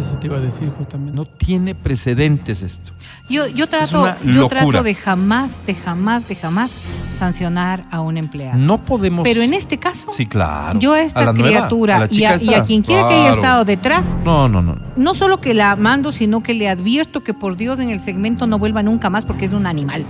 Eso 0.00 0.14
te 0.16 0.26
iba 0.26 0.36
a 0.36 0.40
decir 0.40 0.70
justamente. 0.76 1.14
No 1.14 1.24
tiene 1.24 1.74
precedentes 1.74 2.62
esto. 2.62 2.92
Yo, 3.28 3.46
yo 3.46 3.66
trato, 3.66 4.02
una 4.02 4.18
yo 4.22 4.46
trato 4.46 4.82
de 4.82 4.94
jamás, 4.94 5.64
de 5.66 5.74
jamás, 5.74 6.28
de 6.28 6.34
jamás 6.34 6.70
sancionar 7.16 7.84
a 7.90 8.00
un 8.00 8.16
empleado. 8.16 8.58
No 8.58 8.78
podemos. 8.78 9.24
Pero 9.24 9.42
en 9.42 9.54
este 9.54 9.78
caso, 9.78 10.10
Sí, 10.10 10.26
claro. 10.26 10.78
yo 10.78 10.92
a 10.92 10.96
A 10.98 11.02
esta 11.02 11.32
nueva, 11.32 11.48
criatura 11.48 11.96
a 12.02 12.08
y, 12.10 12.24
a, 12.24 12.36
y 12.40 12.48
a 12.50 12.58
esa. 12.58 12.62
quien 12.64 12.82
quiera 12.82 13.08
que 13.08 13.14
haya 13.14 13.32
estado 13.32 13.64
detrás, 13.64 14.06
no, 14.24 14.48
no. 14.48 14.62
no. 14.62 14.76
no 14.96 15.14
solo 15.14 15.40
que 15.40 15.54
la 15.54 15.74
mando, 15.76 16.12
sino 16.12 16.42
que 16.42 16.54
le 16.54 16.68
advierto 16.68 17.22
que 17.22 17.34
por 17.34 17.56
Dios 17.56 17.80
en 17.80 17.90
el 17.90 18.00
segmento 18.00 18.46
no 18.46 18.58
vuelva 18.58 18.82
nunca 18.82 19.10
más 19.10 19.24
porque 19.24 19.46
es 19.46 19.52
un 19.52 19.66
animal. 19.66 20.04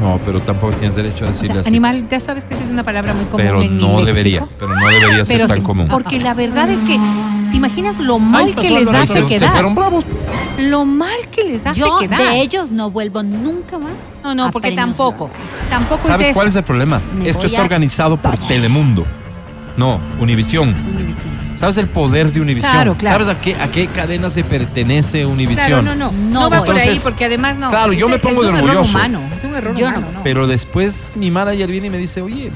No, 0.00 0.18
pero 0.24 0.40
tampoco 0.40 0.72
tienes 0.74 0.94
derecho 0.96 1.24
a 1.24 1.28
O 1.28 1.30
decirle 1.30 1.52
sea, 1.54 1.60
así. 1.60 1.68
animal, 1.68 2.08
ya 2.10 2.18
sabes 2.20 2.44
que 2.44 2.54
esa 2.54 2.64
es 2.64 2.70
una 2.70 2.82
palabra 2.82 3.14
muy 3.14 3.24
común 3.26 3.46
Pero 3.46 3.62
en 3.62 3.78
no 3.78 4.04
debería. 4.04 4.46
Pero 4.58 4.74
no 4.74 4.86
debería 4.86 5.24
ser 5.24 5.36
Pero 5.36 5.46
tan 5.48 5.58
sí, 5.58 5.62
común. 5.62 5.88
porque 5.88 6.18
la 6.20 6.34
verdad 6.34 6.68
es 6.68 6.80
que, 6.80 6.98
¿te 7.50 7.56
imaginas 7.56 7.98
lo 7.98 8.18
mal 8.18 8.54
que 8.56 8.70
les 8.70 8.88
hace 8.88 9.12
se- 9.14 9.20
se 9.20 9.26
quedar? 9.26 9.50
fueron 9.52 9.74
bravos. 9.74 10.04
pues. 10.04 10.66
Lo 10.68 10.84
mal 10.84 11.10
que 11.30 11.44
les 11.44 11.64
hace 11.66 11.80
Yo 11.80 11.98
quedar. 11.98 12.20
de 12.20 12.40
ellos 12.40 12.70
no 12.70 12.90
vuelvo 12.90 13.22
nunca 13.22 13.78
más. 13.78 13.92
no, 14.24 14.34
no, 14.34 14.50
porque 14.50 14.72
tampoco. 14.72 15.30
Tampoco 15.70 16.06
¿Sabes 16.08 16.28
es 16.28 16.34
cuál 16.34 16.48
es 16.48 16.56
el 16.56 16.64
problema? 16.64 17.00
Me 17.16 17.28
Esto 17.28 17.46
está 17.46 17.60
a 17.60 17.64
organizado 17.64 18.16
por 18.16 18.36
Telemundo. 18.36 19.04
No, 19.76 20.00
Univisión. 20.20 20.68
Univisión. 20.94 21.33
¿Sabes 21.54 21.76
el 21.76 21.86
poder 21.88 22.32
de 22.32 22.40
Univisión? 22.40 22.72
Claro, 22.72 22.96
claro. 22.96 23.24
¿Sabes 23.24 23.36
a 23.38 23.40
qué, 23.40 23.54
a 23.54 23.70
qué 23.70 23.86
cadena 23.86 24.28
se 24.30 24.42
pertenece 24.44 25.24
Univisión? 25.24 25.66
Claro, 25.66 25.82
no, 25.82 25.94
no. 25.94 26.10
No, 26.12 26.40
No 26.40 26.50
va 26.50 26.58
voy. 26.60 26.66
por 26.66 26.76
ahí 26.76 26.82
Entonces, 26.82 27.02
porque 27.04 27.24
además 27.26 27.56
no. 27.58 27.70
claro, 27.70 27.92
yo 27.92 28.06
Es- 28.06 28.12
me 28.12 28.18
pongo 28.18 28.42
es 28.42 28.48
de 28.48 28.52
un 28.52 28.56
error 28.58 28.70
orgulloso. 28.70 28.90
humano. 28.98 29.22
Es 29.38 29.44
un 29.44 29.54
error 29.54 29.74
Yo 29.76 29.86
humano, 29.88 30.06
no. 30.06 30.12
¿no? 30.18 30.24
Pero 30.24 30.46
después 30.46 31.10
mi 31.14 31.30
manager 31.30 31.70
viene 31.70 31.86
y 31.86 31.90
me 31.90 31.98
dice, 31.98 32.20
oye, 32.22 32.50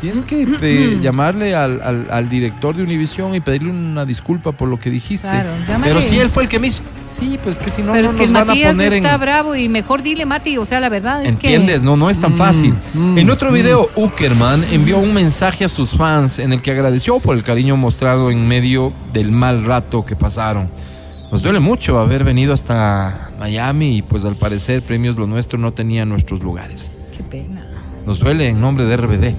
tienes 0.00 0.20
que 0.22 0.46
eh, 0.60 0.98
llamarle 1.00 1.54
al, 1.54 1.80
al- 1.82 2.06
al 2.10 2.28
director 2.28 2.76
de 2.76 2.82
Univisión 2.82 3.34
y 3.34 3.40
pedirle 3.40 3.70
una 3.70 4.04
disculpa 4.04 4.52
por 4.52 4.68
lo 4.68 4.78
que 4.78 4.90
dijiste. 4.90 5.28
Claro, 5.28 5.50
llámale. 5.66 5.84
Pero 5.92 6.02
si 6.02 6.18
él 6.18 6.28
fue 6.30 6.42
el 6.44 6.48
que 6.48 6.58
me 6.58 6.66
hizo. 6.68 6.82
Sí, 7.06 7.38
pues 7.42 7.58
que 7.58 7.70
si 7.70 7.82
no, 7.82 7.92
Pero 7.92 8.04
no 8.04 8.10
es 8.10 8.14
que 8.16 8.22
nos 8.24 8.32
van 8.32 8.42
a 8.42 8.44
Matías 8.46 8.72
poner 8.72 8.92
en... 8.92 9.04
está 9.04 9.16
bravo 9.16 9.54
y 9.56 9.68
mejor 9.70 10.02
dile, 10.02 10.26
Mati, 10.26 10.58
o 10.58 10.66
sea, 10.66 10.80
la 10.80 10.88
verdad 10.90 11.22
es 11.22 11.30
¿Entiendes? 11.30 11.80
que... 11.80 11.84
No, 11.86 11.96
no 11.96 12.10
es 12.10 12.18
tan 12.18 12.32
Mm, 12.32 12.36
fácil. 12.36 12.74
mm, 12.94 13.16
en 13.18 13.30
otro 13.30 13.50
video, 13.52 13.88
Uckerman 13.96 14.64
envió 14.70 14.98
un 14.98 15.14
mensaje 15.14 15.64
a 15.64 15.68
sus 15.68 15.92
fans 15.92 16.38
en 16.38 16.52
el 16.52 16.60
que 16.60 16.72
agradeció 16.72 17.18
por 17.18 17.34
el 17.36 17.42
cariño 17.42 17.76
mostrado 17.78 18.30
en 18.30 18.46
medio 18.46 18.92
del 19.14 19.32
mal 19.32 19.64
rato 19.64 20.04
que 20.04 20.14
pasaron. 20.14 20.68
Nos 21.32 21.42
duele 21.42 21.58
mucho 21.58 21.98
haber 21.98 22.22
venido 22.22 22.52
hasta 22.52 23.30
Miami 23.38 23.96
y 23.98 24.02
pues 24.02 24.24
al 24.26 24.34
parecer 24.36 24.82
Premios 24.82 25.16
Lo 25.16 25.26
Nuestro 25.26 25.58
no 25.58 25.72
tenía 25.72 26.04
nuestros 26.04 26.42
lugares. 26.42 26.90
Qué 27.16 27.22
pena. 27.24 27.66
Nos 28.06 28.20
duele 28.20 28.46
en 28.48 28.60
nombre 28.60 28.84
de 28.84 28.96
RBD, 28.96 29.34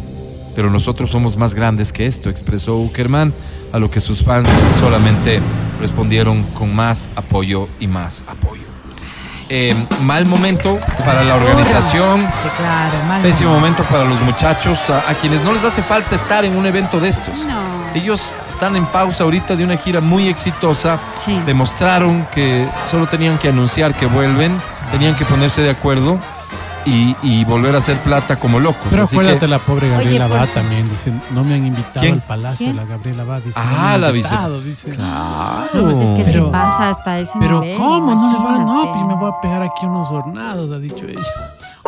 pero 0.58 0.72
nosotros 0.72 1.12
somos 1.12 1.38
más 1.38 1.54
grandes 1.54 1.94
que 1.94 2.08
esto, 2.08 2.32
expresó 2.32 2.78
Uckerman, 2.80 3.32
a 3.74 3.78
lo 3.78 3.92
que 3.92 4.00
sus 4.00 4.24
fans 4.24 4.50
solamente 4.80 5.40
respondieron 5.80 6.42
con 6.56 6.76
más 6.76 7.12
apoyo 7.16 7.70
y 7.80 7.86
más 7.86 8.24
apoyo. 8.28 8.64
Eh, 9.50 9.76
mal 10.02 10.26
momento 10.26 10.80
para 11.06 11.24
la 11.24 11.36
organización, 11.36 12.22
Sí, 12.22 12.50
claro, 12.58 12.98
mal. 13.08 13.22
pésimo 13.22 13.52
momento 13.52 13.84
para 13.84 14.04
los 14.06 14.20
muchachos, 14.22 14.90
a, 14.90 15.08
a 15.08 15.14
quienes 15.14 15.44
no 15.44 15.54
les 15.54 15.64
hace 15.64 15.84
falta 15.84 16.16
estar 16.16 16.44
en 16.44 16.58
un 16.58 16.66
evento 16.66 17.00
de 17.00 17.10
estos. 17.10 17.46
No. 17.46 17.78
Ellos 17.94 18.32
están 18.50 18.76
en 18.76 18.88
pausa 18.88 19.26
ahorita 19.26 19.56
de 19.56 19.64
una 19.64 19.78
gira 19.78 20.02
muy 20.02 20.28
exitosa. 20.28 20.98
Sí. 21.24 21.40
Demostraron 21.46 22.26
que 22.34 22.66
solo 22.90 23.06
tenían 23.06 23.38
que 23.38 23.50
anunciar 23.50 23.94
que 23.94 24.08
vuelven, 24.08 24.58
tenían 24.92 25.16
que 25.16 25.24
ponerse 25.24 25.62
de 25.62 25.70
acuerdo 25.70 26.18
y, 26.88 27.16
y 27.22 27.44
volver 27.46 27.76
a 27.76 27.80
hacer 27.80 27.98
plata 28.00 28.38
como 28.38 28.60
locos. 28.60 28.88
Pero 28.90 29.04
Así 29.04 29.16
acuérdate 29.16 29.40
que- 29.40 29.48
la 29.48 29.60
pobre 29.60 29.90
Gabriela 29.90 30.26
Oye, 30.26 30.34
Abad 30.34 30.40
pues- 30.46 30.54
también. 30.54 30.90
Dicen, 30.90 31.22
no 31.32 31.44
me 31.44 31.56
han 31.56 31.68
invitado 31.68 32.00
¿Quién? 32.02 32.14
al 32.16 32.22
palacio, 32.22 32.66
¿Quién? 32.68 32.76
la 32.78 32.86
Gabriela 32.86 33.24
Abad. 33.24 33.42
Dice, 33.42 33.60
Ah, 33.60 33.66
no 33.66 33.78
me 33.78 33.94
han 33.96 34.02
la 34.02 34.08
invitado, 34.10 34.62
dice. 34.62 34.90
Claro. 34.92 36.02
Es 36.02 36.12
que 36.12 36.24
se 36.24 36.32
Pero- 36.32 36.52
pasa 36.52 36.90
hasta 36.90 37.20
ese 37.20 37.34
Pero 37.40 37.62
nivel. 37.62 37.78
¿cómo? 37.78 38.16
No 38.16 38.32
le 38.32 38.38
va, 38.40 38.58
no, 38.60 38.92
pues 38.94 39.06
me 39.06 39.14
voy 39.16 39.32
a 39.36 39.42
pegar 39.42 39.62
aquí 39.64 39.86
unos 39.86 40.12
hornados, 40.12 40.72
ha 40.72 40.80
dicho 40.80 41.06
ella. 41.06 41.22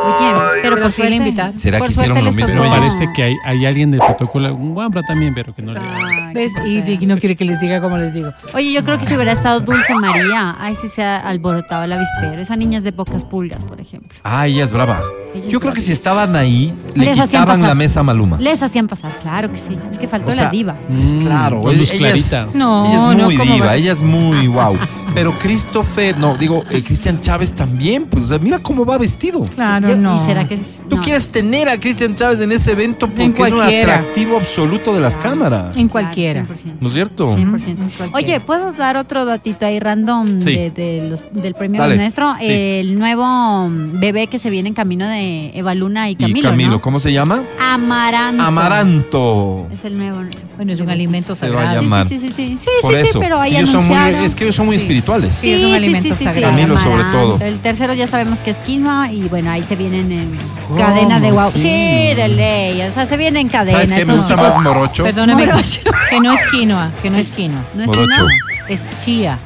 Oye, 0.04 0.60
pero, 0.62 0.80
por 0.80 0.92
sí 0.92 1.02
le. 1.02 1.52
¿Será 1.56 1.78
por 1.78 1.88
que 1.88 1.92
hicieron 1.92 2.14
suerte 2.16 2.20
lo 2.20 2.24
les 2.26 2.36
mismo 2.36 2.64
parece 2.70 3.08
que 3.14 3.22
hay, 3.22 3.36
hay 3.44 3.66
alguien 3.66 3.90
del 3.90 4.00
protocolo, 4.00 4.54
un 4.54 4.74
guambra 4.74 5.02
también, 5.02 5.34
pero 5.34 5.54
que 5.54 5.62
no 5.62 5.72
le 5.72 5.80
Ay, 5.80 6.34
¿Ves? 6.34 6.52
Y, 6.64 6.78
y 7.02 7.06
no 7.06 7.18
quiere 7.18 7.36
que 7.36 7.44
les 7.44 7.60
diga 7.60 7.80
como 7.80 7.96
les 7.98 8.14
digo. 8.14 8.30
Oye, 8.54 8.72
yo 8.72 8.82
creo 8.84 8.98
que 8.98 9.04
si 9.04 9.14
hubiera 9.14 9.32
estado 9.32 9.60
Dulce 9.60 9.94
María, 9.94 10.56
ay, 10.60 10.74
sí 10.74 10.88
se 10.88 11.02
ha 11.02 11.18
alborotado 11.18 11.84
el 11.84 11.92
avispero. 11.92 12.40
Esa 12.40 12.56
niña 12.56 12.78
es 12.78 12.84
de 12.84 12.92
pocas 12.92 13.24
pulgas, 13.24 13.64
por 13.64 13.80
ejemplo. 13.80 14.10
Ah, 14.24 14.46
ella 14.46 14.64
es 14.64 14.70
brava. 14.70 15.00
Ella 15.34 15.44
es 15.44 15.50
Yo 15.50 15.58
creo 15.60 15.72
brava. 15.72 15.74
que 15.74 15.80
si 15.80 15.92
estaban 15.92 16.36
ahí, 16.36 16.72
le 16.94 17.04
Les 17.04 17.12
hacían 17.12 17.26
quitaban 17.28 17.46
pasar. 17.46 17.68
la 17.68 17.74
mesa 17.74 18.00
a 18.00 18.02
Maluma. 18.02 18.36
Les 18.40 18.62
hacían 18.62 18.86
pasar, 18.88 19.10
claro 19.20 19.50
que 19.50 19.56
sí. 19.56 19.78
Es 19.90 19.98
que 19.98 20.06
faltó 20.06 20.30
O 20.30 20.32
sea, 20.32 20.44
la 20.44 20.50
diva. 20.50 20.76
Sí, 20.88 21.18
claro. 21.22 21.58
Con 21.60 21.76
luz 21.76 21.92
ella 21.92 22.14
es- 22.14 22.28
clarita. 22.28 22.48
No, 22.54 22.86
ella 22.86 23.10
es 23.10 23.16
muy 23.26 23.36
¿cómo 23.36 23.54
diva, 23.54 23.74
ella 23.74 23.92
es 23.92 24.00
muy 24.00 24.46
wow. 24.46 24.76
Pero 25.14 25.32
Christopher, 25.40 26.16
no, 26.18 26.36
digo, 26.36 26.62
eh, 26.70 26.82
Cristian 26.84 27.20
Chávez 27.20 27.52
también, 27.52 28.04
pues, 28.06 28.24
o 28.24 28.26
sea, 28.28 28.38
mira 28.38 28.60
cómo 28.60 28.84
va 28.84 28.96
vestido. 28.96 29.40
Claro, 29.42 29.88
Yo- 29.90 29.96
no. 29.96 30.22
¿Y 30.22 30.26
será 30.26 30.46
que 30.48 30.56
Tú 30.56 30.96
no. 30.96 31.02
quieres 31.02 31.28
tener 31.28 31.68
a 31.68 31.78
Cristian 31.78 32.14
Chávez 32.14 32.40
en 32.40 32.52
ese 32.52 32.72
evento 32.72 33.08
porque 33.08 33.42
es 33.42 33.52
un 33.52 33.60
atractivo 33.60 34.36
absoluto 34.38 34.94
de 34.94 35.00
las 35.00 35.16
cámaras. 35.16 35.76
En 35.76 35.88
cualquiera. 35.88 36.44
Claro, 36.44 36.54
100%. 36.54 36.76
¿No 36.80 36.88
es 36.88 36.94
cierto? 36.94 37.36
100%. 37.36 37.76
cualquiera. 38.10 38.10
Oye, 38.14 38.40
¿puedo 38.40 38.72
dar 38.72 38.96
otro 38.96 39.24
datito 39.24 39.66
ahí 39.66 39.78
random 39.78 40.38
Sí. 40.40 40.44
de, 40.44 40.70
de 40.70 41.08
los- 41.08 41.22
del 41.32 41.54
premio 41.54 41.80
Dale, 41.80 41.96
nuestro? 41.96 42.34
sí. 42.40 42.46
El 42.50 42.98
nuevo 42.98 43.68
bebé 43.70 44.26
que 44.26 44.38
se 44.38 44.50
viene 44.50 44.68
en 44.68 44.74
camino 44.74 45.06
de 45.08 45.50
Eva 45.54 45.74
Luna 45.74 46.10
y 46.10 46.16
Camilo, 46.16 46.38
y 46.38 46.42
Camilo, 46.42 46.70
¿no? 46.72 46.80
¿cómo 46.80 46.98
se 46.98 47.12
llama? 47.12 47.42
Amaranto. 47.60 48.42
Amaranto. 48.42 49.66
Es 49.72 49.84
el 49.84 49.96
nuevo. 49.96 50.18
Bueno, 50.56 50.72
es 50.72 50.80
un 50.80 50.90
alimento 50.90 51.34
Se 51.34 51.48
va 51.48 51.62
a 51.62 51.64
sagrado. 51.64 51.80
Sí, 51.80 51.84
llamar. 51.86 52.08
sí, 52.08 52.18
sí, 52.18 52.28
sí, 52.28 52.34
sí, 52.34 52.58
sí, 52.60 52.66
Por 52.82 52.94
sí, 52.94 53.00
sí, 53.02 53.08
eso. 53.10 53.20
pero 53.20 53.40
ahí 53.40 53.56
Ellos 53.56 53.70
son 53.70 53.86
muy, 53.88 53.96
es 54.24 54.34
que 54.34 54.44
ellos 54.44 54.56
son 54.56 54.66
muy 54.66 54.76
Sí. 54.78 54.82
espirituales. 54.84 55.36
Sí, 55.36 55.50
es 55.52 55.64
un 55.64 55.72
alimento 55.72 56.14
sagrado. 56.14 56.50
Camilo, 56.54 56.78
sobre 56.78 57.04
todo. 57.04 57.38
El 57.40 57.58
tercero 57.60 57.94
ya 57.94 58.06
sabemos 58.06 58.38
que 58.40 58.50
es 58.50 58.58
quinoa 58.58 59.10
y 59.10 59.22
bueno, 59.28 59.50
ahí 59.50 59.62
se 59.62 59.74
vienen 59.88 60.12
en 60.12 60.38
¿Cómo? 60.68 60.78
cadena 60.78 61.18
de 61.18 61.30
guau. 61.30 61.50
Sí, 61.54 62.12
de 62.14 62.28
ley. 62.28 62.82
O 62.82 62.90
sea, 62.92 63.06
se 63.06 63.16
viene 63.16 63.40
en 63.40 63.48
cadena. 63.48 63.78
¿Sabes 63.78 63.92
qué 63.92 64.04
me 64.04 64.14
gusta 64.16 64.34
chicos- 64.36 64.54
más 64.54 64.62
morocho? 64.62 65.04
Perdóname, 65.04 65.46
Morocho. 65.46 65.80
que 66.10 66.20
no 66.20 66.32
es 66.32 66.40
quinoa, 66.50 66.90
que 67.02 67.10
no 67.10 67.16
es 67.18 67.28
quinoa. 67.30 67.60
¿No 67.74 67.82
es 67.82 67.86
Morocho. 67.88 68.06
quinoa? 68.14 68.28
Es 68.68 68.80
chía. 69.04 69.38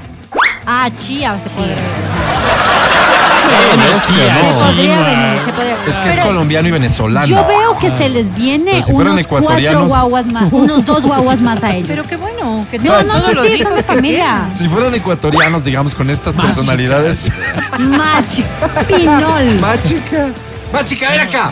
Ah, 0.66 0.91
chía. 0.97 1.39
Se 1.39 1.51
podría, 1.51 1.74
Bestia, 1.76 3.13
se 3.45 4.64
podría 4.64 5.03
venir, 5.03 5.40
se 5.45 5.53
podría 5.53 5.76
Es 5.86 5.99
que 5.99 6.09
es 6.20 6.24
colombiano 6.26 6.68
y 6.68 6.70
venezolano. 6.70 7.26
Yo 7.26 7.47
veo 7.47 7.78
que 7.78 7.90
se 7.90 8.09
les 8.09 8.32
viene 8.34 8.82
si 8.82 8.92
unos 8.92 9.26
cuatro 9.26 9.86
guaguas 9.86 10.26
más, 10.26 10.53
unos 10.53 10.84
dos 10.84 11.05
guaguas 11.05 11.40
más 11.40 11.62
a 11.62 11.74
ellos. 11.74 11.88
Pero 11.88 12.05
qué 12.05 12.16
bueno, 12.16 12.66
que 12.70 12.78
no, 12.78 12.92
todos 12.92 13.07
no, 13.07 13.18
los 13.32 13.34
no, 13.34 13.45
sí, 13.45 13.62
son 13.62 13.74
de 13.74 13.82
familia. 13.82 14.49
Si 14.59 14.68
fueran 14.68 14.95
ecuatorianos, 14.95 15.64
digamos, 15.64 15.95
con 15.95 16.11
estas 16.11 16.34
personalidades. 16.34 17.30
Mach, 17.78 18.40
pinol. 18.88 19.61
Machica. 19.61 20.28
Machica, 20.72 21.11
ven 21.11 21.20
acá. 21.20 21.51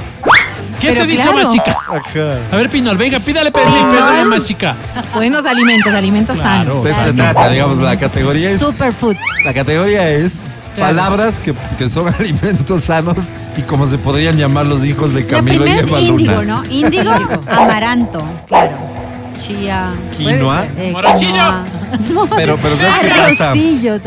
¿Qué 0.81 0.89
Pero 0.93 1.07
te 1.07 1.15
claro. 1.15 1.35
machica? 1.35 1.71
Acá. 1.71 2.39
A 2.51 2.57
ver, 2.57 2.69
Pinol, 2.69 2.97
venga, 2.97 3.21
pídale 3.21 3.53
Pinol. 3.53 3.71
perdón, 3.93 4.29
machica. 4.29 4.75
Buenos 5.15 5.47
alimentos, 5.47 5.93
alimentos 5.95 6.37
sanos. 6.39 6.83
De 6.83 6.91
eso 6.91 7.05
se 7.05 7.15
Claro. 7.15 7.33
trata, 7.33 7.49
digamos, 7.51 7.79
la 7.79 7.97
categoría 7.97 8.51
es. 8.51 8.59
Superfood. 8.61 9.15
La 9.45 9.55
categoría 9.55 10.11
es 10.11 10.39
palabras 10.77 11.37
que, 11.41 11.55
que 11.79 11.89
son 11.89 12.09
alimentos 12.19 12.85
sanos 12.85 13.17
y 13.57 13.63
como 13.63 13.87
se 13.87 13.99
podrían 13.99 14.37
llamar 14.37 14.67
los 14.67 14.85
hijos 14.85 15.13
de 15.15 15.23
La 15.23 15.27
Camilo 15.29 15.67
y 15.67 15.71
es 15.71 15.79
Eva 15.87 16.01
índigo, 16.01 16.33
Luna. 16.43 16.63
¿no? 16.63 16.71
Índigo, 16.71 17.13
amaranto, 17.51 18.19
claro. 18.47 18.71
Chía. 19.39 19.93
Quinoa. 20.17 20.67
eh, 20.77 20.93
quinoa. 21.19 21.65
Pero, 22.37 22.57
pero 22.57 22.77
¿sabes 22.77 22.95
qué 23.03 23.09
pasa? 23.11 23.53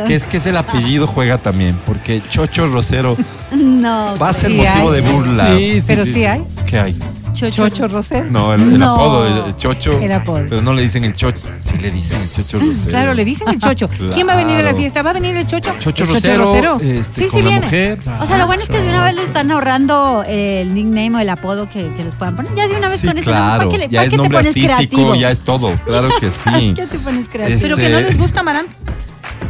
Que 0.07 0.16
es 0.16 0.24
que 0.26 0.38
es 0.38 0.45
el 0.47 0.57
apellido 0.57 1.05
juega 1.07 1.38
también, 1.38 1.78
porque 1.86 2.22
Chocho 2.30 2.66
Rosero 2.68 3.16
No. 3.51 4.16
va 4.18 4.30
a 4.30 4.34
ser 4.34 4.51
Sí, 4.51 4.57
motivo 4.57 4.91
hay. 4.91 5.01
de 5.01 5.11
burla. 5.11 5.57
Pero 5.86 6.05
sí 6.05 6.26
hay. 6.26 6.43
¿Qué 6.66 6.80
hay? 6.80 6.99
Chocho. 7.36 7.69
Chocho 7.69 7.88
Rosero. 7.88 8.25
No, 8.31 8.53
el, 8.53 8.61
el 8.61 8.77
No. 8.79 8.95
apodo, 8.95 9.27
el, 9.27 9.49
el 9.49 9.55
Chocho. 9.57 9.91
El 9.99 10.11
apodo. 10.11 10.45
Pero 10.49 10.61
no 10.61 10.73
le 10.73 10.81
dicen 10.81 11.03
el 11.05 11.13
Chocho. 11.13 11.41
Sí 11.59 11.77
le 11.77 11.91
dicen 11.91 12.21
el 12.21 12.31
Chocho 12.31 12.57
Rosero. 12.59 12.89
Claro, 12.89 13.13
le 13.13 13.23
dicen 13.25 13.47
el 13.49 13.59
chocho. 13.59 13.89
¿Quién 14.13 14.27
va 14.27 14.33
a 14.33 14.36
venir 14.38 14.57
a 14.57 14.63
la 14.63 14.73
fiesta? 14.73 15.03
¿Va 15.03 15.11
a 15.11 15.13
venir 15.13 15.36
el 15.36 15.45
chocho? 15.45 15.73
Chocho 15.79 16.03
¿El 16.05 16.09
Rosero, 16.09 16.79
este, 16.81 17.23
sí, 17.25 17.29
con 17.29 17.39
sí 17.39 17.43
la 17.43 17.49
viene. 17.51 17.65
mujer. 17.65 17.99
O 18.21 18.25
sea, 18.25 18.38
lo 18.38 18.47
bueno 18.47 18.63
es 18.63 18.69
que 18.69 18.79
de 18.79 18.89
una 18.89 19.03
vez 19.03 19.15
le 19.15 19.23
están 19.23 19.51
ahorrando 19.51 20.23
el 20.27 20.73
nickname 20.73 21.15
o 21.17 21.19
el 21.19 21.29
apodo 21.29 21.69
que, 21.69 21.91
que 21.95 22.03
les 22.03 22.15
puedan 22.15 22.36
poner. 22.36 22.53
Ya 22.55 22.67
de 22.67 22.75
una 22.75 22.89
vez 22.89 23.01
Sí, 23.01 23.07
con 23.07 23.17
eso, 23.17 23.29
claro. 23.29 23.57
¿para 23.57 23.69
qué, 23.69 23.77
le- 23.77 23.88
ya 23.88 23.99
para 23.99 24.03
es 24.05 24.09
qué 24.09 24.09
te 24.11 24.17
nombre 24.17 24.38
pones 24.38 24.49
artístico, 24.51 24.75
creativo? 24.77 25.15
ya 25.15 25.31
es 25.31 25.41
todo. 25.41 25.75
Claro 25.86 26.09
que 26.19 26.31
sí. 26.31 26.73
¿Qué 26.75 26.88
te 26.88 26.97
pones 26.99 27.27
creativo? 27.27 27.55
Este- 27.57 27.61
Pero 27.67 27.77
que 27.77 27.89
no 27.89 27.99
les 27.99 28.17
gusta 28.17 28.39
Amaranto. 28.39 28.75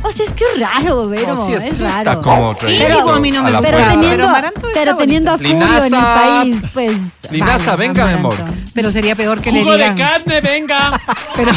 O 0.08 0.12
sea, 0.12 0.26
es 0.26 0.32
que 0.34 0.44
es 0.54 0.60
raro, 0.60 1.08
Vero. 1.10 1.34
No, 1.36 1.46
sí, 1.48 1.54
es- 1.54 1.64
es, 1.64 1.78
sí 1.78 1.84
está 1.84 2.04
raro. 2.04 2.22
como 2.22 2.56
Índigo 2.68 3.12
a 3.12 3.20
mí 3.20 3.32
no 3.32 3.42
me 3.44 3.52
gusta. 3.52 3.68
Pero 3.68 3.88
teniendo, 3.90 4.28
Pero 4.34 4.52
pero 4.74 4.98
teniendo 4.98 5.32
a 5.32 5.38
Furio 5.38 5.54
en 5.56 5.62
el 5.64 5.84
Linaza. 5.86 6.14
país, 6.16 6.58
pues. 6.74 6.94
Linaza, 7.32 7.76
vale, 7.76 7.88
venga, 7.88 8.06
mi 8.08 8.14
amor. 8.14 8.36
Pero 8.74 8.92
sería 8.92 9.16
peor 9.16 9.42
que 9.42 9.52
le 9.52 9.60
Jugo 9.62 9.72
de 9.72 9.78
digan. 9.90 9.98
carne, 9.98 10.42
venga. 10.42 11.00
Pero 11.36 11.52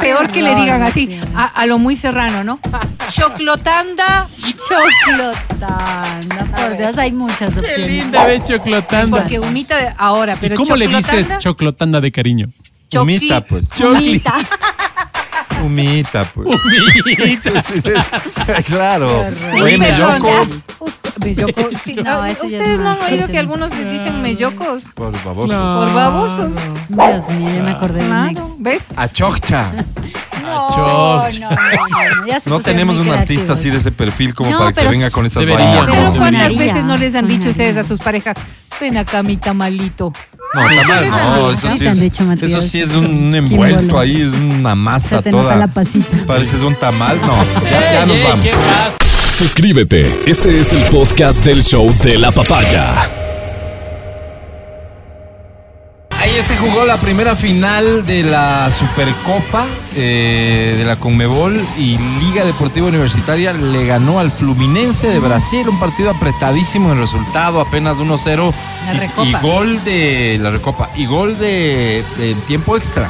peor 0.00 0.30
que 0.30 0.42
le 0.42 0.54
digan 0.54 0.80
no, 0.80 0.86
así, 0.86 1.06
sí. 1.06 1.20
a, 1.34 1.44
a 1.46 1.66
lo 1.66 1.78
muy 1.78 1.96
serrano, 1.96 2.42
¿no? 2.44 2.58
Choclotanda. 3.08 4.28
Choclotanda. 4.68 6.44
Por 6.56 6.76
Dios, 6.76 6.96
hay 6.98 7.12
muchas 7.12 7.52
Qué 7.54 7.60
opciones. 7.60 7.86
linda, 7.90 8.24
ve, 8.24 8.42
choclotanda. 8.44 9.18
Porque 9.18 9.38
humita 9.38 9.76
de- 9.76 9.92
ahora, 9.98 10.34
¿Y 10.34 10.36
pero 10.40 10.56
cómo 10.56 10.76
le 10.76 10.88
dices 10.88 11.28
choclotanda, 11.38 12.00
de 12.00 12.10
cariño? 12.12 12.48
chocli- 12.90 13.02
Humita, 13.02 13.40
pues. 13.42 13.68
Humita. 13.80 14.34
Humita, 15.62 16.24
pues. 16.24 16.46
Humita. 16.46 17.50
Sí, 17.62 17.80
sí. 17.80 18.62
claro. 18.64 19.24
Oye, 19.62 19.78
ya. 19.78 20.18
Usted- 20.78 21.00
melloco, 21.24 21.62
sí. 21.84 21.94
No, 21.94 22.26
ya 22.26 22.32
Ustedes 22.32 22.78
no 22.80 22.90
han 22.90 23.00
oído 23.02 23.28
que 23.28 23.38
algunos 23.38 23.70
les 23.76 23.90
dicen 23.92 24.22
mellocos 24.22 24.84
Por 24.94 25.12
baboso. 25.24 25.52
No. 25.56 25.80
por 25.84 25.94
babosos. 25.94 26.52
Dios 26.88 27.28
mío, 27.30 27.50
yo 27.56 27.62
me 27.62 27.70
acordé 27.70 28.02
de 28.02 28.10
un 28.10 28.26
ex. 28.26 28.34
Claro, 28.34 28.56
¿ves? 28.58 28.82
Achocha. 28.96 29.70
No, 30.42 30.68
no, 30.70 31.28
no, 31.28 31.50
no, 31.50 32.26
ya 32.26 32.40
No 32.46 32.60
tenemos 32.60 32.96
un 32.96 33.10
artista 33.10 33.52
así 33.52 33.70
de 33.70 33.76
ese 33.76 33.92
perfil 33.92 34.34
como 34.34 34.50
No, 34.50 34.58
para 34.58 34.72
que 34.72 34.80
se 34.80 34.88
venga 34.88 35.10
con 35.10 35.26
esas 35.26 35.46
vainas. 35.46 35.86
Pero 35.86 36.12
¿cuántas 36.14 36.56
veces 36.56 36.84
no 36.84 36.96
les 36.96 37.14
han 37.14 37.28
dicho 37.28 37.50
ustedes 37.50 37.76
a 37.76 37.84
sus 37.84 38.00
parejas? 38.00 38.36
Ven 38.80 38.96
acá, 38.96 39.22
mi 39.22 39.36
tamalito. 39.36 40.12
No, 40.54 40.62
tamal, 40.62 41.10
no, 41.10 41.50
eso 41.52 41.68
¿Qué 41.78 41.92
sí 41.92 42.06
es, 42.06 42.42
eso 42.42 42.60
sí 42.62 42.80
es 42.80 42.92
un 42.92 43.34
envuelto 43.34 43.98
ahí, 43.98 44.22
es 44.22 44.32
una 44.32 44.74
masa 44.74 45.22
toda. 45.22 45.54
la 45.54 45.68
pasita. 45.68 46.26
Pareces 46.26 46.62
un 46.62 46.74
tamal, 46.74 47.20
no, 47.20 47.36
ya, 47.64 47.70
ya 47.70 48.02
Ey, 48.02 48.08
nos 48.08 48.16
ey, 48.16 48.24
vamos. 48.24 48.46
Suscríbete. 49.36 50.18
Este 50.26 50.60
es 50.60 50.72
el 50.72 50.82
podcast 50.84 51.44
del 51.44 51.62
show 51.62 51.92
de 52.02 52.18
la 52.18 52.32
papaya. 52.32 53.29
Ayer 56.22 56.42
se 56.44 56.54
jugó 56.58 56.84
la 56.84 56.98
primera 56.98 57.34
final 57.34 58.04
de 58.04 58.22
la 58.24 58.70
Supercopa 58.70 59.66
eh, 59.96 60.74
de 60.76 60.84
la 60.84 60.96
Conmebol 60.96 61.58
y 61.78 61.96
Liga 62.20 62.44
Deportiva 62.44 62.88
Universitaria 62.88 63.54
le 63.54 63.86
ganó 63.86 64.20
al 64.20 64.30
Fluminense 64.30 65.08
de 65.08 65.18
Brasil, 65.18 65.66
un 65.68 65.80
partido 65.80 66.10
apretadísimo 66.10 66.88
en 66.88 66.96
el 66.96 67.00
resultado, 67.00 67.60
apenas 67.62 67.98
1-0 67.98 68.52
La 68.86 68.94
y- 68.94 68.98
Recopa. 68.98 69.26
y, 69.28 69.32
gol 69.42 69.84
de 69.84 70.38
la 70.42 70.50
Recopa 70.50 70.90
y 70.94 71.06
gol 71.06 71.38
de, 71.38 72.04
de 72.18 72.34
tiempo 72.46 72.76
extra. 72.76 73.08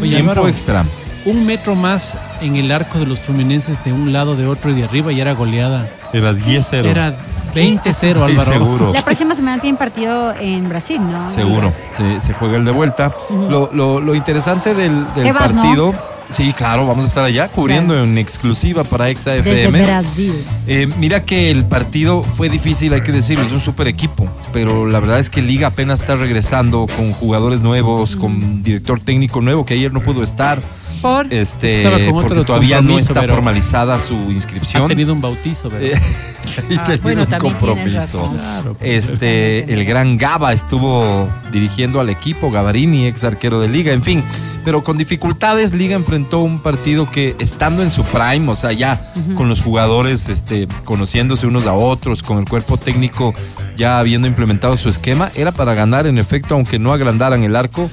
Oye, 0.00 0.10
tiempo 0.12 0.30
Álvaro, 0.32 0.48
extra. 0.48 0.84
Un 1.24 1.44
metro 1.46 1.74
más 1.74 2.12
en 2.40 2.54
el 2.54 2.70
arco 2.70 2.98
de 3.00 3.06
los 3.06 3.18
fluminenses 3.20 3.82
de 3.84 3.92
un 3.92 4.12
lado, 4.12 4.36
de 4.36 4.46
otro 4.46 4.70
y 4.70 4.74
de 4.74 4.84
arriba 4.84 5.12
y 5.12 5.20
era 5.20 5.32
goleada. 5.32 5.88
Era 6.12 6.32
10-0. 6.32 6.84
Era 6.84 7.14
20-0, 7.54 7.94
Sí, 7.94 8.06
Álvaro. 8.32 8.52
seguro. 8.52 8.92
La 8.92 9.02
próxima 9.02 9.34
semana 9.34 9.60
tienen 9.60 9.76
partido 9.76 10.34
en 10.38 10.68
Brasil, 10.68 11.00
¿no? 11.00 11.30
Seguro, 11.32 11.72
se, 11.96 12.20
se 12.20 12.32
juega 12.34 12.56
el 12.56 12.64
de 12.64 12.70
vuelta. 12.72 13.14
lo, 13.30 13.70
lo- 13.72 14.00
lo 14.00 14.14
interesante 14.14 14.74
del, 14.74 15.06
del 15.14 15.26
Evas, 15.28 15.54
¿no? 15.54 15.62
partido, 15.62 15.94
sí, 16.30 16.52
claro, 16.52 16.86
vamos 16.86 17.04
a 17.04 17.08
estar 17.08 17.24
allá 17.24 17.48
cubriendo 17.48 17.96
en 18.02 18.18
exclusiva 18.18 18.82
para 18.84 19.08
Exa 19.10 19.32
Desde 19.32 19.62
FM. 19.64 19.84
Brasil. 19.84 20.34
Eh, 20.66 20.88
mira 20.98 21.24
que 21.24 21.50
el 21.50 21.64
partido 21.64 22.22
fue 22.22 22.48
difícil, 22.48 22.92
hay 22.94 23.02
que 23.02 23.12
decirlo, 23.12 23.44
es 23.44 23.52
un 23.52 23.60
super 23.60 23.86
equipo, 23.88 24.26
pero 24.52 24.86
la 24.86 25.00
verdad 25.00 25.18
es 25.18 25.30
que 25.30 25.42
Liga 25.42 25.68
apenas 25.68 26.00
está 26.00 26.16
regresando 26.16 26.86
con 26.96 27.12
jugadores 27.12 27.62
nuevos, 27.62 28.16
con 28.16 28.62
director 28.62 29.00
técnico 29.00 29.40
nuevo 29.40 29.64
que 29.64 29.74
ayer 29.74 29.92
no 29.92 30.00
pudo 30.00 30.22
estar, 30.22 30.60
Por 31.04 31.26
este, 31.32 32.08
porque 32.10 32.44
todavía 32.44 32.80
no 32.80 32.98
está 32.98 33.22
formalizada 33.24 33.98
su 33.98 34.14
Ha 34.14 34.32
inscripción. 34.32 34.88
tenido 34.88 35.12
un 35.12 35.20
bautizo, 35.20 35.68
¿verdad? 35.68 35.88
Eh, 35.88 36.00
y 36.70 36.74
Ah, 36.76 36.84
tenía 36.84 37.02
bueno, 37.02 37.26
un 37.30 37.38
compromiso. 37.38 37.92
razón. 37.98 38.36
Claro, 38.38 38.74
pues, 38.78 39.08
Este, 39.10 39.72
el 39.72 39.84
gran 39.84 40.16
Gaba 40.16 40.52
estuvo 40.54 41.28
dirigiendo 41.52 42.00
al 42.00 42.08
equipo, 42.08 42.50
Gavarini, 42.50 43.06
ex 43.06 43.22
arquero 43.22 43.60
de 43.60 43.68
Liga, 43.68 43.92
en 43.92 44.02
fin. 44.02 44.24
Pero 44.64 44.82
con 44.82 44.96
dificultades, 44.96 45.74
Liga 45.74 45.94
enfrentó 45.94 46.38
un 46.40 46.60
partido 46.60 47.10
que 47.10 47.36
estando 47.38 47.82
en 47.82 47.90
su 47.90 48.02
prime, 48.04 48.50
o 48.50 48.54
sea, 48.54 48.72
ya 48.72 49.00
con 49.36 49.48
los 49.48 49.60
jugadores 49.60 50.28
este, 50.28 50.66
conociéndose 50.84 51.46
unos 51.46 51.66
a 51.66 51.74
otros, 51.74 52.22
con 52.22 52.38
el 52.38 52.46
cuerpo 52.48 52.76
técnico 52.78 53.34
ya 53.76 53.98
habiendo 53.98 54.26
implementado 54.26 54.76
su 54.76 54.88
esquema, 54.88 55.30
era 55.34 55.52
para 55.52 55.74
ganar 55.74 56.06
en 56.06 56.18
efecto, 56.18 56.54
aunque 56.54 56.78
no 56.78 56.92
agrandaran 56.92 57.44
el 57.44 57.56
arco, 57.56 57.90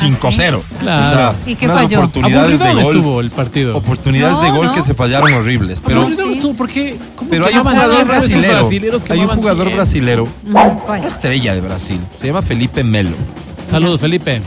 5-0. 0.00 0.30
Claro. 0.30 0.62
O 1.06 1.10
sea, 1.10 1.34
¿Y 1.46 1.54
qué 1.54 1.66
unas 1.66 1.78
falló? 1.78 1.98
oportunidades 1.98 2.58
de 2.58 2.72
gol. 2.74 2.78
estuvo 2.80 3.20
el 3.20 3.30
partido. 3.30 3.76
Oportunidades 3.76 4.32
No, 4.38 4.42
de 4.42 4.50
gol 4.50 4.66
no. 4.66 4.74
que 4.74 4.82
se 4.82 4.94
fallaron 4.94 5.32
horribles. 5.32 5.80
Pero, 5.80 6.08
estuvo 6.08 6.54
porque... 6.54 6.96
¿cómo 7.14 7.30
pero 7.30 7.46
hay 7.46 7.54
un 7.54 7.64
jugador 7.64 8.06
brasilero. 8.06 8.68
Hay 9.10 9.20
un 9.20 9.28
jugador 9.28 9.66
tiempo? 9.66 9.76
brasilero 9.76 10.28
¿Cuál? 10.52 10.98
una 11.00 11.06
estrella 11.06 11.54
de 11.54 11.60
Brasil. 11.60 12.00
Se 12.18 12.26
llama 12.26 12.42
Felipe 12.42 12.82
Melo. 12.82 13.10
Saludos, 13.70 14.00
Felipe. 14.00 14.40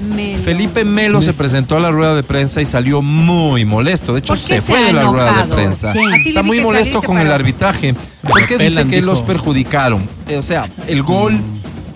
Melo. 0.00 0.42
Felipe 0.42 0.84
Melo 0.84 1.22
se 1.22 1.32
presentó 1.32 1.76
a 1.76 1.80
la 1.80 1.90
rueda 1.90 2.14
de 2.14 2.22
prensa 2.22 2.60
y 2.60 2.66
salió 2.66 3.02
muy 3.02 3.64
molesto. 3.64 4.12
De 4.12 4.20
hecho, 4.20 4.34
¿Por 4.34 4.38
qué 4.38 4.42
se 4.42 4.62
fue 4.62 4.82
de 4.82 4.92
la 4.92 5.04
rueda 5.04 5.44
de 5.44 5.54
prensa. 5.54 5.92
Sí. 5.92 6.00
Está 6.26 6.42
muy 6.42 6.60
molesto 6.60 7.02
con 7.02 7.18
el 7.18 7.32
arbitraje. 7.32 7.94
Porque 8.22 8.58
dice 8.58 8.68
repelan, 8.68 8.88
que 8.88 8.96
dijo. 8.96 9.06
los 9.06 9.22
perjudicaron. 9.22 10.08
O 10.36 10.42
sea, 10.42 10.68
el 10.86 11.02
gol 11.02 11.38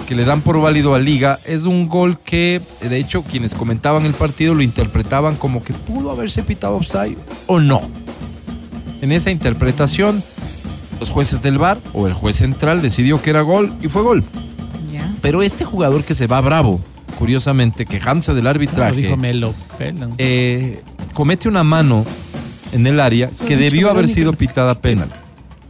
que 0.07 0.15
le 0.15 0.25
dan 0.25 0.41
por 0.41 0.61
válido 0.61 0.95
a 0.95 0.99
Liga 0.99 1.39
es 1.45 1.65
un 1.65 1.89
gol 1.89 2.19
que, 2.19 2.61
de 2.81 2.97
hecho, 2.97 3.23
quienes 3.23 3.55
comentaban 3.55 4.07
el 4.07 4.13
partido 4.13 4.55
lo 4.55 4.63
interpretaban 4.63 5.37
como 5.37 5.63
que 5.63 5.73
pudo 5.73 6.11
haberse 6.11 6.43
pitado 6.43 6.77
offside 6.77 7.17
o 7.47 7.61
no. 7.61 7.81
En 9.03 9.13
esa 9.13 9.31
interpretación, 9.31 10.23
los 10.99 11.11
jueces 11.11 11.43
del 11.43 11.59
VAR 11.59 11.79
o 11.93 12.07
el 12.07 12.15
juez 12.15 12.37
central 12.37 12.83
decidió 12.83 13.23
que 13.23 13.31
era 13.31 13.43
gol 13.43 13.73
y 13.83 13.89
fue 13.89 14.03
gol. 14.03 14.25
Pero 15.23 15.43
este 15.43 15.65
jugador 15.65 16.03
que 16.03 16.15
se 16.15 16.27
va 16.27 16.41
bravo, 16.41 16.81
curiosamente, 17.21 17.85
quejándose 17.87 18.33
del 18.33 18.41
Claro, 18.43 18.57
arbitraje, 18.57 18.97
dijo, 19.03 19.17
me 19.17 19.33
lo 19.35 19.53
pelan. 19.79 20.15
eh, 20.19 20.81
comete 21.13 21.49
una 21.49 21.63
mano 21.63 22.05
en 22.73 22.87
el 22.87 22.99
área 22.99 23.31
que 23.47 23.57
debió 23.57 23.91
haber 23.91 24.09
sido 24.09 24.33
pitada 24.33 24.81
penal 24.81 25.09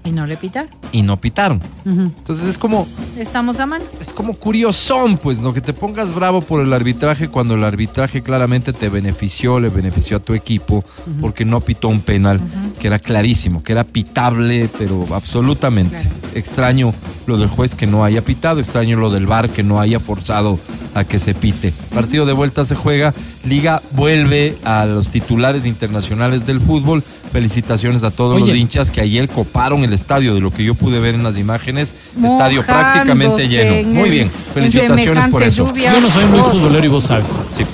Y 0.05 0.13
no 0.13 0.25
repitar. 0.27 0.69
Y 0.93 1.03
no 1.03 1.21
pitaron. 1.21 1.61
Entonces 1.85 2.47
es 2.47 2.59
como, 2.59 2.87
Estamos 3.17 3.59
a 3.61 3.67
mano. 3.67 3.85
es 4.01 4.13
como 4.13 4.35
curiosón, 4.35 5.19
pues, 5.19 5.39
¿no? 5.39 5.53
Que 5.53 5.61
te 5.61 5.73
pongas 5.73 6.15
bravo 6.15 6.41
por 6.41 6.63
el 6.63 6.73
arbitraje 6.73 7.29
cuando 7.29 7.55
el 7.55 7.65
arbitraje 7.65 8.23
claramente 8.23 8.73
te 8.73 8.89
benefició, 8.89 9.61
le 9.61 9.69
benefició 9.69 10.19
a 10.19 10.21
tu 10.21 10.35
equipo, 10.35 10.85
porque 11.21 11.45
no 11.45 11.61
pitó 11.61 11.89
un 11.89 12.01
penal 12.01 12.41
que 12.79 12.87
era 12.87 12.99
clarísimo, 12.99 13.63
que 13.63 13.73
era 13.73 13.85
pitable, 13.85 14.69
pero 14.79 15.07
absolutamente. 15.15 15.99
Extraño 16.35 16.95
lo 17.27 17.39
del 17.39 17.49
juez 17.49 17.75
que 17.75 17.87
no 17.87 18.05
haya 18.05 18.23
pitado, 18.23 18.61
extraño 18.61 18.97
lo 18.97 19.11
del 19.11 19.27
VAR 19.27 19.51
que 19.51 19.63
no 19.63 19.81
haya 19.81 20.01
forzado 20.01 20.59
a 20.95 21.05
que 21.05 21.19
se 21.19 21.35
pite. 21.35 21.73
Partido 21.95 22.27
de 22.27 22.33
vuelta 22.33 22.65
se 22.65 22.75
juega, 22.75 23.15
Liga 23.45 23.81
vuelve 23.93 24.57
a 24.65 24.85
los 24.87 25.09
titulares 25.09 25.67
internacionales 25.67 26.47
del 26.47 26.61
fútbol. 26.61 27.03
Felicitaciones 27.33 28.03
a 28.03 28.11
todos 28.11 28.41
los 28.41 28.55
hinchas 28.55 28.91
que 28.91 29.01
ayer 29.01 29.29
coparon 29.29 29.85
el 29.85 29.93
estadio, 29.93 30.35
de 30.35 30.41
lo 30.41 30.53
que 30.53 30.65
yo 30.65 30.75
pude 30.81 30.99
ver 31.01 31.15
en 31.15 31.23
las 31.23 31.37
imágenes, 31.37 31.95
estadio 32.25 32.63
Mojándose 32.63 32.65
prácticamente 32.65 33.45
en 33.45 33.51
lleno. 33.51 33.89
Muy 34.01 34.11
bien, 34.11 34.27
en 34.27 34.53
felicitaciones 34.55 35.27
por 35.29 35.43
eso. 35.43 35.67
lluvia. 35.67 35.93
Yo 35.93 36.01
no 36.01 36.11
soy 36.11 36.25
muy 36.25 36.41
futbolero 36.41 36.85
y 36.85 36.89
vos 36.89 37.05
sabes. 37.05 37.29
Sí. 37.57 37.65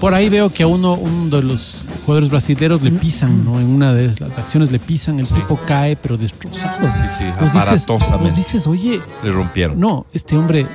Por 0.00 0.12
ahí 0.12 0.28
veo 0.28 0.50
que 0.52 0.62
a 0.62 0.66
uno, 0.66 0.92
uno 0.92 1.34
de 1.36 1.42
los 1.42 1.84
jugadores 2.04 2.28
brasileños 2.28 2.82
le 2.82 2.90
pisan, 2.90 3.44
¿no? 3.46 3.58
En 3.58 3.66
una 3.68 3.94
de 3.94 4.08
las 4.20 4.36
acciones 4.36 4.70
le 4.70 4.78
pisan, 4.78 5.18
el 5.20 5.26
tipo 5.26 5.58
cae, 5.66 5.96
pero 5.96 6.18
destrozado. 6.18 6.86
Sí, 6.86 7.02
sí, 7.18 7.24
Vos 7.40 7.50
dices, 7.52 7.62
aparatosamente. 7.84 8.24
vos 8.28 8.36
dices, 8.36 8.66
oye, 8.66 9.00
Le 9.22 9.30
rompieron. 9.32 9.80
no, 9.80 10.04
este 10.12 10.36
hombre 10.36 10.66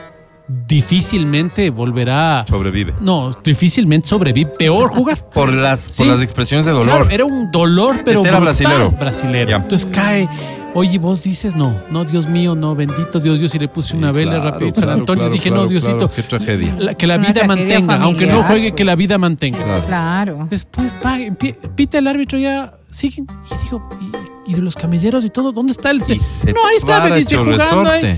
difícilmente 0.68 1.70
volverá. 1.70 2.46
Sobrevive. 2.48 2.94
No, 3.02 3.30
difícilmente 3.44 4.08
sobrevive. 4.08 4.50
Peor 4.58 4.90
jugar. 4.90 5.18
Por 5.34 5.52
las, 5.54 5.80
Sí. 5.80 5.94
por 6.00 6.08
las 6.08 6.22
expresiones 6.22 6.66
de 6.66 6.72
dolor. 6.72 6.88
Claro, 6.88 7.10
era 7.10 7.26
un 7.26 7.52
dolor, 7.52 7.98
pero. 8.04 8.20
Este 8.20 8.30
era 8.30 8.40
brutal, 8.40 8.42
brasilero. 8.66 8.92
brasilero. 8.92 9.50
Ya. 9.52 9.56
Entonces 9.58 9.88
cae. 9.94 10.28
Oye, 10.74 10.98
vos 11.00 11.22
dices, 11.22 11.54
no, 11.56 11.82
no, 11.90 12.06
Dios 12.06 12.28
mío, 12.28 12.56
no, 12.56 12.76
bendito 12.76 13.20
Dios, 13.20 13.40
Dios, 13.40 13.54
y 13.56 13.60
le 13.60 13.68
puse 13.68 13.96
una 13.98 14.10
Sí, 14.12 14.16
vela 14.16 14.36
claro, 14.36 14.52
rapidito 14.52 14.80
San 14.80 14.90
Antonio. 14.90 15.24
claro, 15.24 15.34
dije, 15.34 15.50
claro, 15.50 15.64
no, 15.64 15.68
Diosito, 15.70 15.98
claro, 15.98 16.12
qué 16.16 16.24
tragedia. 16.24 16.76
la- 16.80 16.94
que 16.96 17.08
la 17.08 17.16
una 17.18 17.28
vida 17.28 17.44
mantenga, 17.46 17.96
aunque 17.96 18.22
no 18.26 18.32
familiar, 18.32 18.48
juegue, 18.48 18.70
pues. 18.70 18.78
que 18.78 18.86
la 18.86 18.96
vida 18.96 19.18
mantenga. 19.18 19.58
Claro. 19.64 19.86
Claro. 19.88 20.48
Después 20.50 20.94
pa, 20.94 21.20
empie- 21.20 21.58
pita 21.76 21.98
el 21.98 22.08
árbitro 22.08 22.40
ya, 22.40 22.74
siguen. 22.90 23.28
Y 23.52 23.64
digo, 23.66 23.90
y, 24.48 24.52
y 24.52 24.56
de 24.56 24.62
los 24.62 24.76
camelleros 24.78 25.26
y 25.26 25.30
todo, 25.30 25.52
¿dónde 25.52 25.74
está 25.74 25.92
el 25.92 25.98
Y 26.08 26.20
se 26.20 26.54
No, 26.54 26.66
ahí 26.66 26.78
está, 26.78 27.18
hecho 27.18 27.44
jugando 27.44 27.90
ahí. 27.90 28.18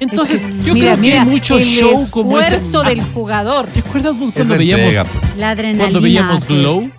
Entonces, 0.00 0.42
Es 0.42 0.54
que, 0.54 0.62
yo 0.62 0.74
mira, 0.74 0.92
creo 0.92 0.94
que 0.96 1.00
mira, 1.00 1.22
hay 1.22 1.28
mucho 1.28 1.56
el 1.58 1.64
show 1.64 2.08
como 2.10 2.38
ese. 2.38 2.54
esfuerzo 2.56 2.82
del 2.84 3.02
jugador. 3.02 3.66
¿Te 3.66 3.80
acuerdas 3.80 4.16
vos 4.16 4.28
Es 4.28 4.34
cuando 4.34 4.56
veíamos 4.56 4.84
entrega, 4.86 5.04
pues. 5.04 5.36
La 5.36 5.50
adrenalina. 5.50 5.84
cuando 5.84 6.00
veíamos 6.00 6.36
haces. 6.38 6.48
Glow? 6.56 6.90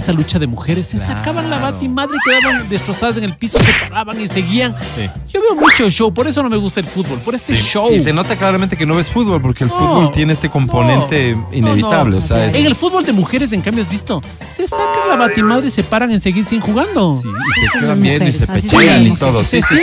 Esa 0.00 0.12
lucha 0.14 0.38
de 0.38 0.46
mujeres, 0.46 0.86
se 0.88 0.98
sacaban 0.98 1.50
la 1.50 1.58
madre 1.58 2.16
y 2.16 2.30
quedaban 2.30 2.68
destrozadas 2.70 3.18
en 3.18 3.24
el 3.24 3.36
piso, 3.36 3.58
se 3.58 3.70
paraban 3.88 4.18
y 4.18 4.28
seguían. 4.28 4.74
Sí. 4.96 5.08
Yo 5.32 5.40
veo 5.42 5.54
mucho 5.60 5.90
show, 5.90 6.12
por 6.14 6.26
eso 6.26 6.42
no 6.42 6.48
me 6.48 6.56
gusta 6.56 6.80
el 6.80 6.86
fútbol, 6.86 7.18
por 7.18 7.34
este 7.34 7.54
Sí. 7.54 7.62
show. 7.62 7.90
Y 7.92 8.00
se 8.00 8.12
nota 8.14 8.36
claramente 8.36 8.76
que 8.78 8.86
no 8.86 8.96
ves 8.96 9.10
fútbol, 9.10 9.42
porque 9.42 9.64
el 9.64 9.70
No, 9.70 9.76
fútbol 9.76 10.12
tiene 10.12 10.32
este 10.32 10.48
componente 10.48 11.34
no, 11.36 11.48
inevitable. 11.52 12.12
no, 12.16 12.22
o 12.24 12.26
sea, 12.26 12.46
es- 12.46 12.54
En 12.54 12.64
el 12.66 12.74
fútbol 12.74 13.04
de 13.04 13.12
mujeres, 13.12 13.52
en 13.52 13.60
cambio, 13.60 13.84
has 13.84 13.90
visto, 13.90 14.22
se 14.46 14.66
sacan 14.66 15.08
la 15.08 15.16
batimadre 15.16 15.66
y 15.66 15.70
se 15.70 15.82
paran 15.82 16.10
en 16.12 16.20
seguir 16.22 16.44
sin 16.46 16.60
jugando. 16.60 17.20
Sí, 17.22 17.28
y 17.28 17.60
se 17.72 17.78
quedan 17.80 18.00
viendo 18.02 18.28
y 18.28 18.32
se 18.32 18.46
pechean 18.46 19.06
y 19.06 19.14
todo. 19.16 19.44
Sí, 19.44 19.60
Sí, 19.62 19.76
sí. 19.76 19.82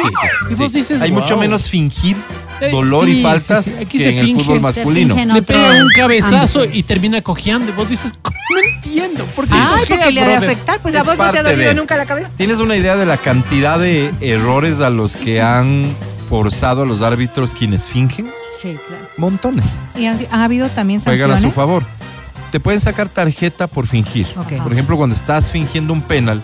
Y 0.49 0.55
vos 0.55 0.71
dices, 0.73 1.01
Hay 1.01 1.11
mucho 1.11 1.35
wow. 1.35 1.41
menos 1.41 1.67
fingir 1.69 2.15
dolor 2.71 3.05
sí, 3.05 3.19
y 3.19 3.23
faltas 3.23 3.65
sí, 3.65 3.71
sí. 3.71 3.77
Aquí 3.77 3.97
que 3.97 4.03
se 4.03 4.09
en 4.09 4.17
el 4.25 4.33
fútbol 4.35 4.61
masculino. 4.61 5.15
Le 5.15 5.41
pega 5.41 5.69
un 5.83 5.89
cabezazo 5.95 6.59
ámbitos. 6.61 6.77
y 6.77 6.83
termina 6.83 7.21
cojeando. 7.21 7.69
Y 7.69 7.73
vos 7.75 7.89
dices, 7.89 8.13
no 8.23 8.57
entiendo. 8.75 9.23
¿Por 9.35 9.45
qué 9.45 9.51
cojeas, 9.51 9.85
porque 9.87 10.11
le 10.11 10.21
ha 10.21 10.27
de 10.27 10.35
afectar. 10.35 10.79
Pues 10.81 10.93
Es 10.95 11.01
a 11.01 11.03
vos 11.03 11.17
no 11.17 11.29
te 11.31 11.39
ha 11.39 11.43
dolido 11.43 11.69
de- 11.69 11.75
nunca 11.75 11.97
la 11.97 12.05
cabeza. 12.05 12.29
¿Tienes 12.37 12.59
una 12.59 12.75
idea 12.75 12.95
de 12.97 13.05
la 13.05 13.17
cantidad 13.17 13.79
de 13.79 14.11
errores 14.21 14.79
a 14.81 14.89
los 14.89 15.15
que 15.15 15.41
han 15.41 15.85
forzado 16.27 16.83
a 16.83 16.85
los 16.85 17.01
árbitros 17.01 17.53
quienes 17.53 17.83
fingen? 17.83 18.29
Sí, 18.61 18.75
claro. 18.87 19.07
Montones. 19.17 19.79
Y 19.95 20.05
han, 20.05 20.19
han 20.31 20.41
habido 20.41 20.67
también 20.69 20.99
Juegan 21.01 21.29
a 21.31 21.33
sanciones. 21.33 21.53
su 21.53 21.59
favor. 21.59 21.83
Te 22.51 22.59
pueden 22.59 22.79
sacar 22.79 23.09
tarjeta 23.09 23.67
por 23.67 23.87
fingir. 23.87 24.25
Por 24.63 24.71
ejemplo, 24.71 24.95
cuando 24.97 25.13
estás 25.15 25.51
fingiendo 25.51 25.91
un 25.93 26.01
penal 26.01 26.41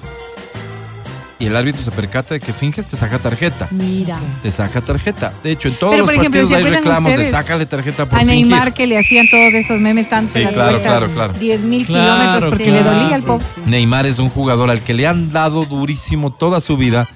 y 1.43 1.47
el 1.47 1.55
árbitro 1.57 1.81
se 1.83 1.91
percata 1.91 2.33
de 2.35 2.39
que 2.39 2.53
finges, 2.53 2.87
te 2.87 2.95
saca 2.95 3.19
tarjeta. 3.19 3.67
Mira. 3.71 4.17
Te 4.41 4.49
saca 4.49 4.79
tarjeta. 4.79 5.33
De 5.43 5.51
hecho, 5.51 5.67
en 5.67 5.75
todos 5.75 5.91
Pero, 5.93 6.05
los 6.05 6.15
ejemplo, 6.15 6.39
partidos 6.41 6.49
¿se 6.49 6.55
hay 6.55 6.75
reclamos 6.75 7.17
de 7.17 7.25
sácale 7.25 7.65
tarjeta 7.65 8.05
por 8.05 8.17
A 8.17 8.21
fingir. 8.21 8.35
Neymar 8.47 8.73
que 8.73 8.87
le 8.87 8.97
hacían 8.97 9.27
todos 9.29 9.53
estos 9.53 9.79
memes 9.79 10.09
tanto 10.09 10.31
Sí, 10.33 10.43
las 10.43 10.53
claro, 10.53 10.71
vueltas, 10.71 10.89
claro, 10.91 11.13
claro. 11.13 11.33
10 11.33 11.61
mil 11.61 11.85
Claro, 11.85 12.03
kilómetros 12.15 12.49
porque 12.51 12.71
le 12.71 12.83
dolía 12.83 13.15
al 13.15 13.23
pobre. 13.23 13.45
Neymar 13.65 14.05
es 14.05 14.19
un 14.19 14.29
jugador 14.29 14.69
al 14.69 14.79
que 14.79 14.93
le 14.93 15.05
han 15.05 15.33
dado 15.33 15.65
durísimo 15.65 16.31
toda 16.31 16.61
su 16.61 16.77
vida 16.77 17.09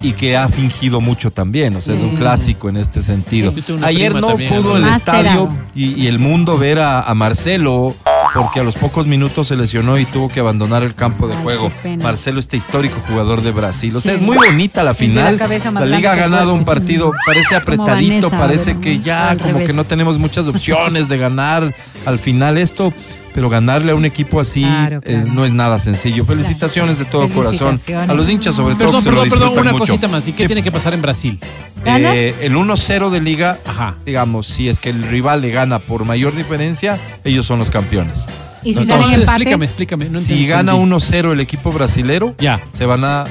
y 0.00 0.12
que 0.12 0.36
ha 0.36 0.48
fingido 0.48 1.00
mucho 1.00 1.32
también. 1.32 1.74
O 1.74 1.80
sea, 1.80 1.96
es 1.96 2.02
un 2.02 2.16
clásico 2.16 2.68
en 2.68 2.76
este 2.76 3.02
sentido. 3.02 3.52
Sí. 3.60 3.74
Ayer 3.82 4.14
no 4.14 4.36
pudo 4.36 4.76
el 4.76 4.86
estadio 4.86 5.48
y, 5.74 6.00
y 6.00 6.06
el 6.06 6.20
mundo 6.20 6.56
ver 6.56 6.78
a, 6.78 7.00
a 7.02 7.14
Marcelo 7.14 7.96
porque 8.34 8.60
a 8.60 8.62
los 8.62 8.74
pocos 8.76 9.06
minutos 9.06 9.48
se 9.48 9.56
lesionó 9.56 9.98
y 9.98 10.04
tuvo 10.04 10.28
que 10.28 10.40
abandonar 10.40 10.82
el 10.82 10.94
campo 10.94 11.26
de 11.28 11.34
Ay, 11.36 11.42
juego. 11.42 11.72
Marcelo, 12.02 12.40
este 12.40 12.56
histórico 12.56 13.00
jugador 13.08 13.42
de 13.42 13.52
Brasil. 13.52 13.94
O 13.96 14.00
sea, 14.00 14.12
Sí. 14.12 14.20
es 14.20 14.22
muy 14.26 14.36
bonita 14.36 14.82
la 14.84 14.94
final. 14.94 15.38
La 15.74 15.84
liga 15.86 16.12
ha 16.12 16.16
ganado 16.16 16.54
un 16.54 16.64
partido, 16.64 17.12
parece 17.26 17.56
apretadito, 17.56 18.30
Vanessa, 18.30 18.38
parece 18.38 18.78
que 18.78 19.00
ya 19.00 19.36
como 19.36 19.52
revés. 19.54 19.66
que 19.66 19.72
no 19.72 19.84
tenemos 19.84 20.18
muchas 20.18 20.46
opciones 20.46 21.08
de 21.08 21.18
ganar 21.18 21.74
al 22.06 22.18
final 22.18 22.58
esto. 22.58 22.92
Pero 23.38 23.48
ganarle 23.50 23.92
a 23.92 23.94
un 23.94 24.04
equipo 24.04 24.40
así 24.40 24.62
Claro, 24.62 25.00
claro. 25.00 25.16
es- 25.16 25.28
no 25.28 25.44
es 25.44 25.52
nada 25.52 25.78
sencillo. 25.78 26.24
Felicitaciones 26.24 26.98
de 26.98 27.04
todo 27.04 27.28
corazón. 27.28 27.78
A 28.08 28.12
los 28.12 28.28
hinchas 28.28 28.56
sobre 28.56 28.74
todo 28.74 28.86
Perdón, 28.86 28.96
que 28.96 29.02
se 29.04 29.10
lo 29.12 29.16
perdón, 29.22 29.30
perdón, 29.38 29.58
una 29.60 29.72
mucho. 29.74 29.84
cosita 29.92 30.08
más. 30.08 30.26
¿Y 30.26 30.32
qué 30.32 30.42
Sí. 30.42 30.46
tiene 30.48 30.64
que 30.64 30.72
pasar 30.72 30.92
en 30.92 31.00
Brasil? 31.02 31.38
Eh, 31.84 32.34
el 32.40 32.56
1-0 32.56 33.10
de 33.10 33.20
liga, 33.20 33.56
Ajá. 33.64 33.94
digamos, 34.04 34.48
si 34.48 34.68
es 34.68 34.80
que 34.80 34.90
el 34.90 35.04
rival 35.04 35.40
le 35.42 35.50
gana 35.50 35.78
por 35.78 36.04
mayor 36.04 36.34
diferencia, 36.34 36.98
ellos 37.22 37.46
son 37.46 37.60
los 37.60 37.70
campeones. 37.70 38.24
Y 38.64 38.72
si 38.74 38.80
Entonces, 38.80 38.88
salen 38.88 39.04
Entonces, 39.04 39.20
empate, 39.20 39.32
explícame, 39.44 39.64
explícame. 39.66 40.10
No 40.10 40.20
si 40.20 40.44
gana 40.48 40.74
1-0 40.74 41.30
el 41.32 41.38
equipo 41.38 41.70
brasilero, 41.70 42.34
Ya. 42.40 42.60
se 42.72 42.86
van 42.86 43.04
a 43.04 43.24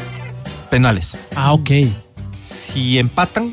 penales. 0.69 1.17
Ah, 1.35 1.51
ok. 1.51 1.69
Si 2.45 2.97
empatan, 2.97 3.51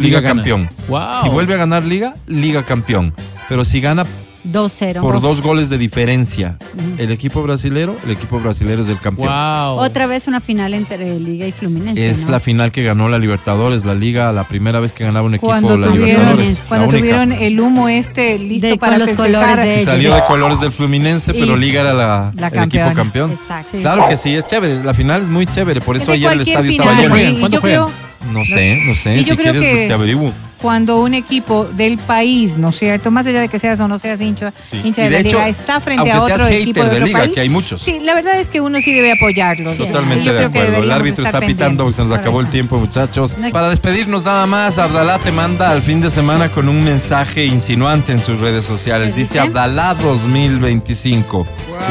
Liga 0.00 0.18
liga, 0.18 0.22
campeón. 0.22 0.68
Wow. 0.88 1.22
Si 1.22 1.28
vuelve 1.28 1.54
a 1.54 1.56
ganar 1.56 1.84
liga, 1.84 2.14
liga 2.26 2.64
campeón. 2.64 3.14
Pero 3.48 3.64
si 3.64 3.80
gana 3.80 4.04
2-0. 4.50 5.00
por 5.00 5.20
dos 5.20 5.40
goles 5.40 5.68
de 5.70 5.78
diferencia 5.78 6.56
el 6.98 7.10
equipo 7.10 7.42
brasilero, 7.42 7.96
el 8.04 8.10
equipo 8.12 8.38
brasilero 8.40 8.82
es 8.82 8.88
el 8.88 8.98
campeón. 8.98 9.28
Wow. 9.28 9.78
Otra 9.84 10.06
vez 10.06 10.26
una 10.26 10.40
final 10.40 10.74
entre 10.74 11.18
Liga 11.18 11.46
y 11.46 11.52
Fluminense. 11.52 12.08
Es 12.08 12.26
¿no? 12.26 12.32
la 12.32 12.40
final 12.40 12.70
que 12.72 12.82
ganó 12.82 13.08
la 13.08 13.18
Libertadores, 13.18 13.84
la 13.84 13.94
liga, 13.94 14.32
la 14.32 14.44
primera 14.44 14.80
vez 14.80 14.92
que 14.92 15.04
ganaba 15.04 15.26
un 15.26 15.34
equipo 15.34 15.46
cuando 15.48 15.76
la 15.76 15.86
tuvieron, 15.88 16.04
Libertadores. 16.08 16.60
cuando 16.68 16.86
la 16.92 16.98
tuvieron 16.98 17.32
el 17.32 17.60
humo 17.60 17.88
este 17.88 18.38
listo 18.38 18.66
De- 18.68 18.76
para 18.76 18.92
con 18.92 19.00
los 19.00 19.08
festejar. 19.08 19.32
colores 19.32 19.64
de 19.64 19.74
ellos. 19.74 19.84
salió 19.86 20.14
de 20.14 20.20
colores 20.28 20.60
del 20.60 20.72
Fluminense, 20.72 21.32
Y 21.34 21.40
pero 21.40 21.56
Liga 21.56 21.80
era 21.80 21.92
la, 21.94 22.30
la 22.36 22.48
el 22.48 22.64
equipo 22.64 22.92
campeón. 22.94 23.30
Exacto. 23.32 23.70
Sí. 23.72 23.78
Claro 23.78 24.06
que 24.08 24.16
sí, 24.16 24.34
es 24.34 24.46
chévere. 24.46 24.82
La 24.84 24.94
final 24.94 25.22
es 25.22 25.28
muy 25.28 25.46
chévere, 25.46 25.80
por 25.80 25.96
Es 25.96 26.02
eso 26.02 26.12
ayer 26.12 26.32
el 26.32 26.40
estadio 26.40 26.70
final, 26.70 26.88
estaba 26.98 27.16
lleno. 27.16 27.40
¿Cuándo? 27.40 27.90
No 28.32 28.44
sé, 28.44 28.82
no 28.86 28.94
sé. 28.94 29.16
Y 29.16 29.24
yo 29.24 29.34
si 29.34 29.40
creo 29.42 29.52
quieres 29.52 29.70
que- 29.70 29.86
te 29.88 29.92
averiguo. 29.94 30.32
cuando 30.58 31.00
un 31.02 31.12
equipo 31.12 31.66
del 31.66 31.98
país, 31.98 32.56
¿no 32.56 32.70
es 32.70 32.78
cierto? 32.78 33.10
Más 33.10 33.26
allá 33.26 33.40
de 33.42 33.48
que 33.50 33.58
seas 33.58 33.78
o 33.80 33.86
no 33.88 33.98
seas 33.98 34.18
hincha, 34.20 34.50
Sí. 34.70 34.80
hincha 34.82 35.02
de, 35.02 35.10
de 35.10 35.14
la 35.14 35.20
hecho, 35.20 35.36
liga, 35.36 35.48
está 35.48 35.78
frente 35.78 36.10
a 36.10 36.22
otro 36.22 36.48
equipo 36.48 36.80
de, 36.82 36.88
de 36.88 36.94
otro 36.96 37.06
liga, 37.06 37.18
país. 37.18 37.32
que 37.34 37.40
hay 37.40 37.48
muchos. 37.50 37.82
Sí, 37.82 37.98
la 38.02 38.14
verdad 38.14 38.40
es 38.40 38.48
que 38.48 38.62
uno 38.62 38.80
sí 38.80 38.94
debe 38.94 39.12
apoyarlos. 39.12 39.76
Totalmente 39.76 40.32
de 40.32 40.44
acuerdo. 40.46 40.82
El 40.82 40.90
árbitro 40.90 41.22
está 41.24 41.40
pitando, 41.40 41.90
se 41.92 42.02
nos 42.02 42.12
acabó 42.12 42.40
el 42.40 42.48
tiempo, 42.48 42.78
muchachos. 42.78 43.36
Para 43.52 43.68
despedirnos 43.68 44.24
nada 44.24 44.46
más, 44.46 44.78
Abdalá 44.78 45.18
te 45.18 45.32
manda 45.32 45.70
al 45.70 45.82
fin 45.82 46.00
de 46.00 46.10
semana 46.10 46.50
con 46.50 46.68
un 46.70 46.82
mensaje 46.82 47.44
insinuante 47.44 48.12
en 48.12 48.20
sus 48.22 48.40
redes 48.40 48.64
sociales. 48.64 49.12
¿Qué 49.12 49.20
Dice? 49.20 49.38
Abdalá 49.40 49.94
2025. 49.94 51.46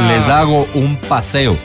Les 0.08 0.28
hago 0.30 0.68
un 0.74 0.98
paseo. 0.98 1.58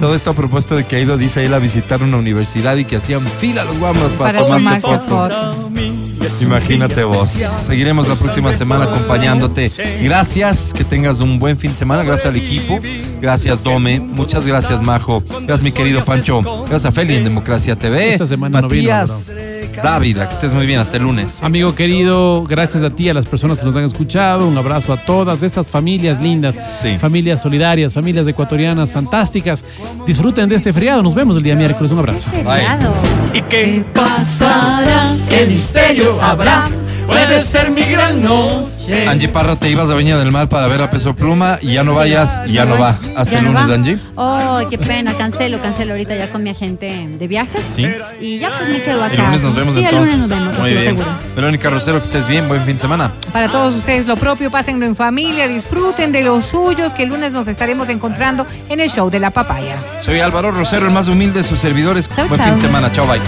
Todo 0.00 0.14
esto 0.14 0.30
a 0.30 0.34
propósito 0.34 0.76
de 0.76 0.84
que 0.84 0.96
ha 0.96 1.00
ido, 1.00 1.16
dice 1.16 1.44
él, 1.44 1.54
a 1.54 1.58
visitar 1.58 2.02
una 2.02 2.16
universidad 2.16 2.76
y 2.76 2.84
que 2.84 2.96
hacían 2.96 3.26
fila 3.40 3.64
los 3.64 3.78
guambras 3.78 4.12
para, 4.12 4.38
Para 4.38 4.58
tomarse 4.58 4.80
tomarse 4.82 5.08
fotos. 5.08 5.54
fotos. 5.54 6.42
Imagínate 6.42 7.04
vos. 7.04 7.28
Seguiremos 7.28 8.08
la 8.08 8.14
próxima 8.14 8.52
semana 8.52 8.84
acompañándote. 8.84 9.70
Gracias, 10.02 10.72
que 10.72 10.84
tengas 10.84 11.20
un 11.20 11.38
buen 11.38 11.58
fin 11.58 11.72
de 11.72 11.76
semana. 11.76 12.02
Gracias 12.02 12.26
al 12.26 12.36
equipo. 12.36 12.80
Gracias, 13.20 13.62
Dome. 13.62 14.00
Muchas 14.00 14.46
gracias, 14.46 14.80
Majo. 14.80 15.22
Gracias, 15.28 15.62
mi 15.62 15.72
querido 15.72 16.02
Pancho. 16.04 16.42
Gracias 16.68 16.86
a 16.86 16.92
Feli 16.92 17.16
en 17.16 17.24
Democracia 17.24 17.76
TV. 17.76 18.12
Esta 18.14 18.26
semana 18.26 18.60
no 18.62 18.68
vino, 18.68 18.90
Matías 18.90 19.53
Dávila, 19.82 20.28
que 20.28 20.34
estés 20.34 20.54
muy 20.54 20.66
bien. 20.66 20.78
Hasta 20.80 20.96
el 20.96 21.02
lunes. 21.04 21.42
Amigo 21.42 21.74
querido, 21.74 22.44
gracias 22.44 22.82
a 22.82 22.90
ti, 22.90 23.08
a 23.08 23.14
las 23.14 23.26
personas 23.26 23.60
que 23.60 23.66
nos 23.66 23.76
han 23.76 23.84
escuchado. 23.84 24.46
Un 24.46 24.56
abrazo 24.56 24.92
a 24.92 24.96
todas 24.96 25.42
estas 25.42 25.68
familias 25.68 26.20
lindas, 26.20 26.56
Sí. 26.82 26.98
familias 26.98 27.42
solidarias, 27.42 27.94
familias 27.94 28.26
ecuatorianas 28.26 28.92
fantásticas. 28.92 29.64
Disfruten 30.06 30.48
de 30.48 30.56
este 30.56 30.72
feriado. 30.72 31.02
Nos 31.02 31.14
vemos 31.14 31.36
el 31.36 31.42
día 31.42 31.54
miércoles. 31.56 31.90
Un 31.92 31.98
abrazo. 31.98 32.28
Feriado. 32.30 32.92
¿Y 33.32 33.40
qué 33.42 33.84
pasará? 33.94 35.12
¿Qué 35.28 35.46
misterio 35.46 36.20
habrá? 36.22 36.66
Puede 37.06 37.40
ser 37.40 37.70
mi 37.70 37.82
gran 37.82 38.22
noche. 38.22 39.06
Angie 39.06 39.28
Parra, 39.28 39.56
te 39.56 39.68
ibas 39.70 39.90
a 39.90 39.94
Viña 39.94 40.18
del 40.18 40.30
Mar 40.32 40.48
para 40.48 40.66
ver 40.68 40.82
a 40.82 40.90
Peso 40.90 41.14
Pluma 41.14 41.58
y 41.60 41.72
ya 41.74 41.82
no 41.84 41.94
vayas 41.94 42.40
y 42.46 42.52
ya 42.52 42.64
no 42.64 42.78
va. 42.78 42.98
Hasta 43.16 43.32
¿Ya 43.34 43.38
el 43.38 43.44
no 43.44 43.52
lunes, 43.52 43.70
va? 43.70 43.74
Angie. 43.74 43.98
Oh, 44.16 44.60
qué 44.70 44.78
pena, 44.78 45.12
cancelo, 45.14 45.60
cancelo 45.60 45.92
ahorita 45.92 46.14
ya 46.16 46.28
con 46.30 46.42
mi 46.42 46.50
agente 46.50 47.08
de 47.18 47.28
viajes. 47.28 47.62
Sí. 47.74 47.86
Y 48.20 48.38
ya 48.38 48.50
pues 48.56 48.68
me 48.68 48.82
quedo 48.82 49.02
acá. 49.04 49.14
El 49.14 49.22
lunes 49.22 49.42
nos 49.42 49.54
vemos 49.54 49.74
sí, 49.74 49.80
entonces. 49.84 50.14
el 50.14 50.20
lunes 50.20 50.28
nos 50.28 50.28
vemos, 50.38 50.58
Muy 50.58 50.70
bien. 50.70 50.84
seguro. 50.84 51.06
Verónica 51.36 51.70
Rosero, 51.70 51.98
que 51.98 52.04
estés 52.06 52.26
bien. 52.26 52.48
Buen 52.48 52.62
fin 52.64 52.74
de 52.76 52.80
semana. 52.82 53.12
Para 53.32 53.48
todos 53.48 53.74
ustedes 53.74 54.06
lo 54.06 54.16
propio, 54.16 54.50
pásenlo 54.50 54.86
en 54.86 54.96
familia, 54.96 55.48
disfruten 55.48 56.12
de 56.12 56.22
los 56.22 56.44
suyos, 56.46 56.92
que 56.92 57.04
el 57.04 57.10
lunes 57.10 57.32
nos 57.32 57.46
estaremos 57.48 57.88
encontrando 57.88 58.46
en 58.68 58.80
el 58.80 58.90
show 58.90 59.10
de 59.10 59.20
la 59.20 59.30
papaya. 59.30 59.76
Soy 60.00 60.20
Álvaro 60.20 60.50
Rosero, 60.50 60.86
el 60.86 60.92
más 60.92 61.08
humilde 61.08 61.38
de 61.40 61.44
sus 61.44 61.58
servidores. 61.58 62.08
Chau, 62.14 62.28
Buen 62.28 62.38
chau. 62.40 62.46
fin 62.50 62.54
de 62.56 62.60
semana. 62.60 62.90
Chao, 62.92 63.06
bye. 63.06 63.20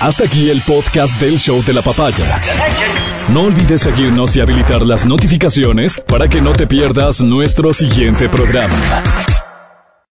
Hasta 0.00 0.24
aquí 0.24 0.50
el 0.50 0.60
podcast 0.62 1.20
del 1.20 1.38
show 1.38 1.62
de 1.64 1.72
la 1.72 1.80
papaya. 1.80 2.40
No 3.28 3.42
olvides 3.44 3.82
seguirnos 3.82 4.36
y 4.36 4.40
habilitar 4.40 4.82
las 4.82 5.06
notificaciones 5.06 6.02
para 6.06 6.28
que 6.28 6.40
no 6.40 6.52
te 6.52 6.66
pierdas 6.66 7.20
nuestro 7.20 7.72
siguiente 7.72 8.28
programa. 8.28 8.74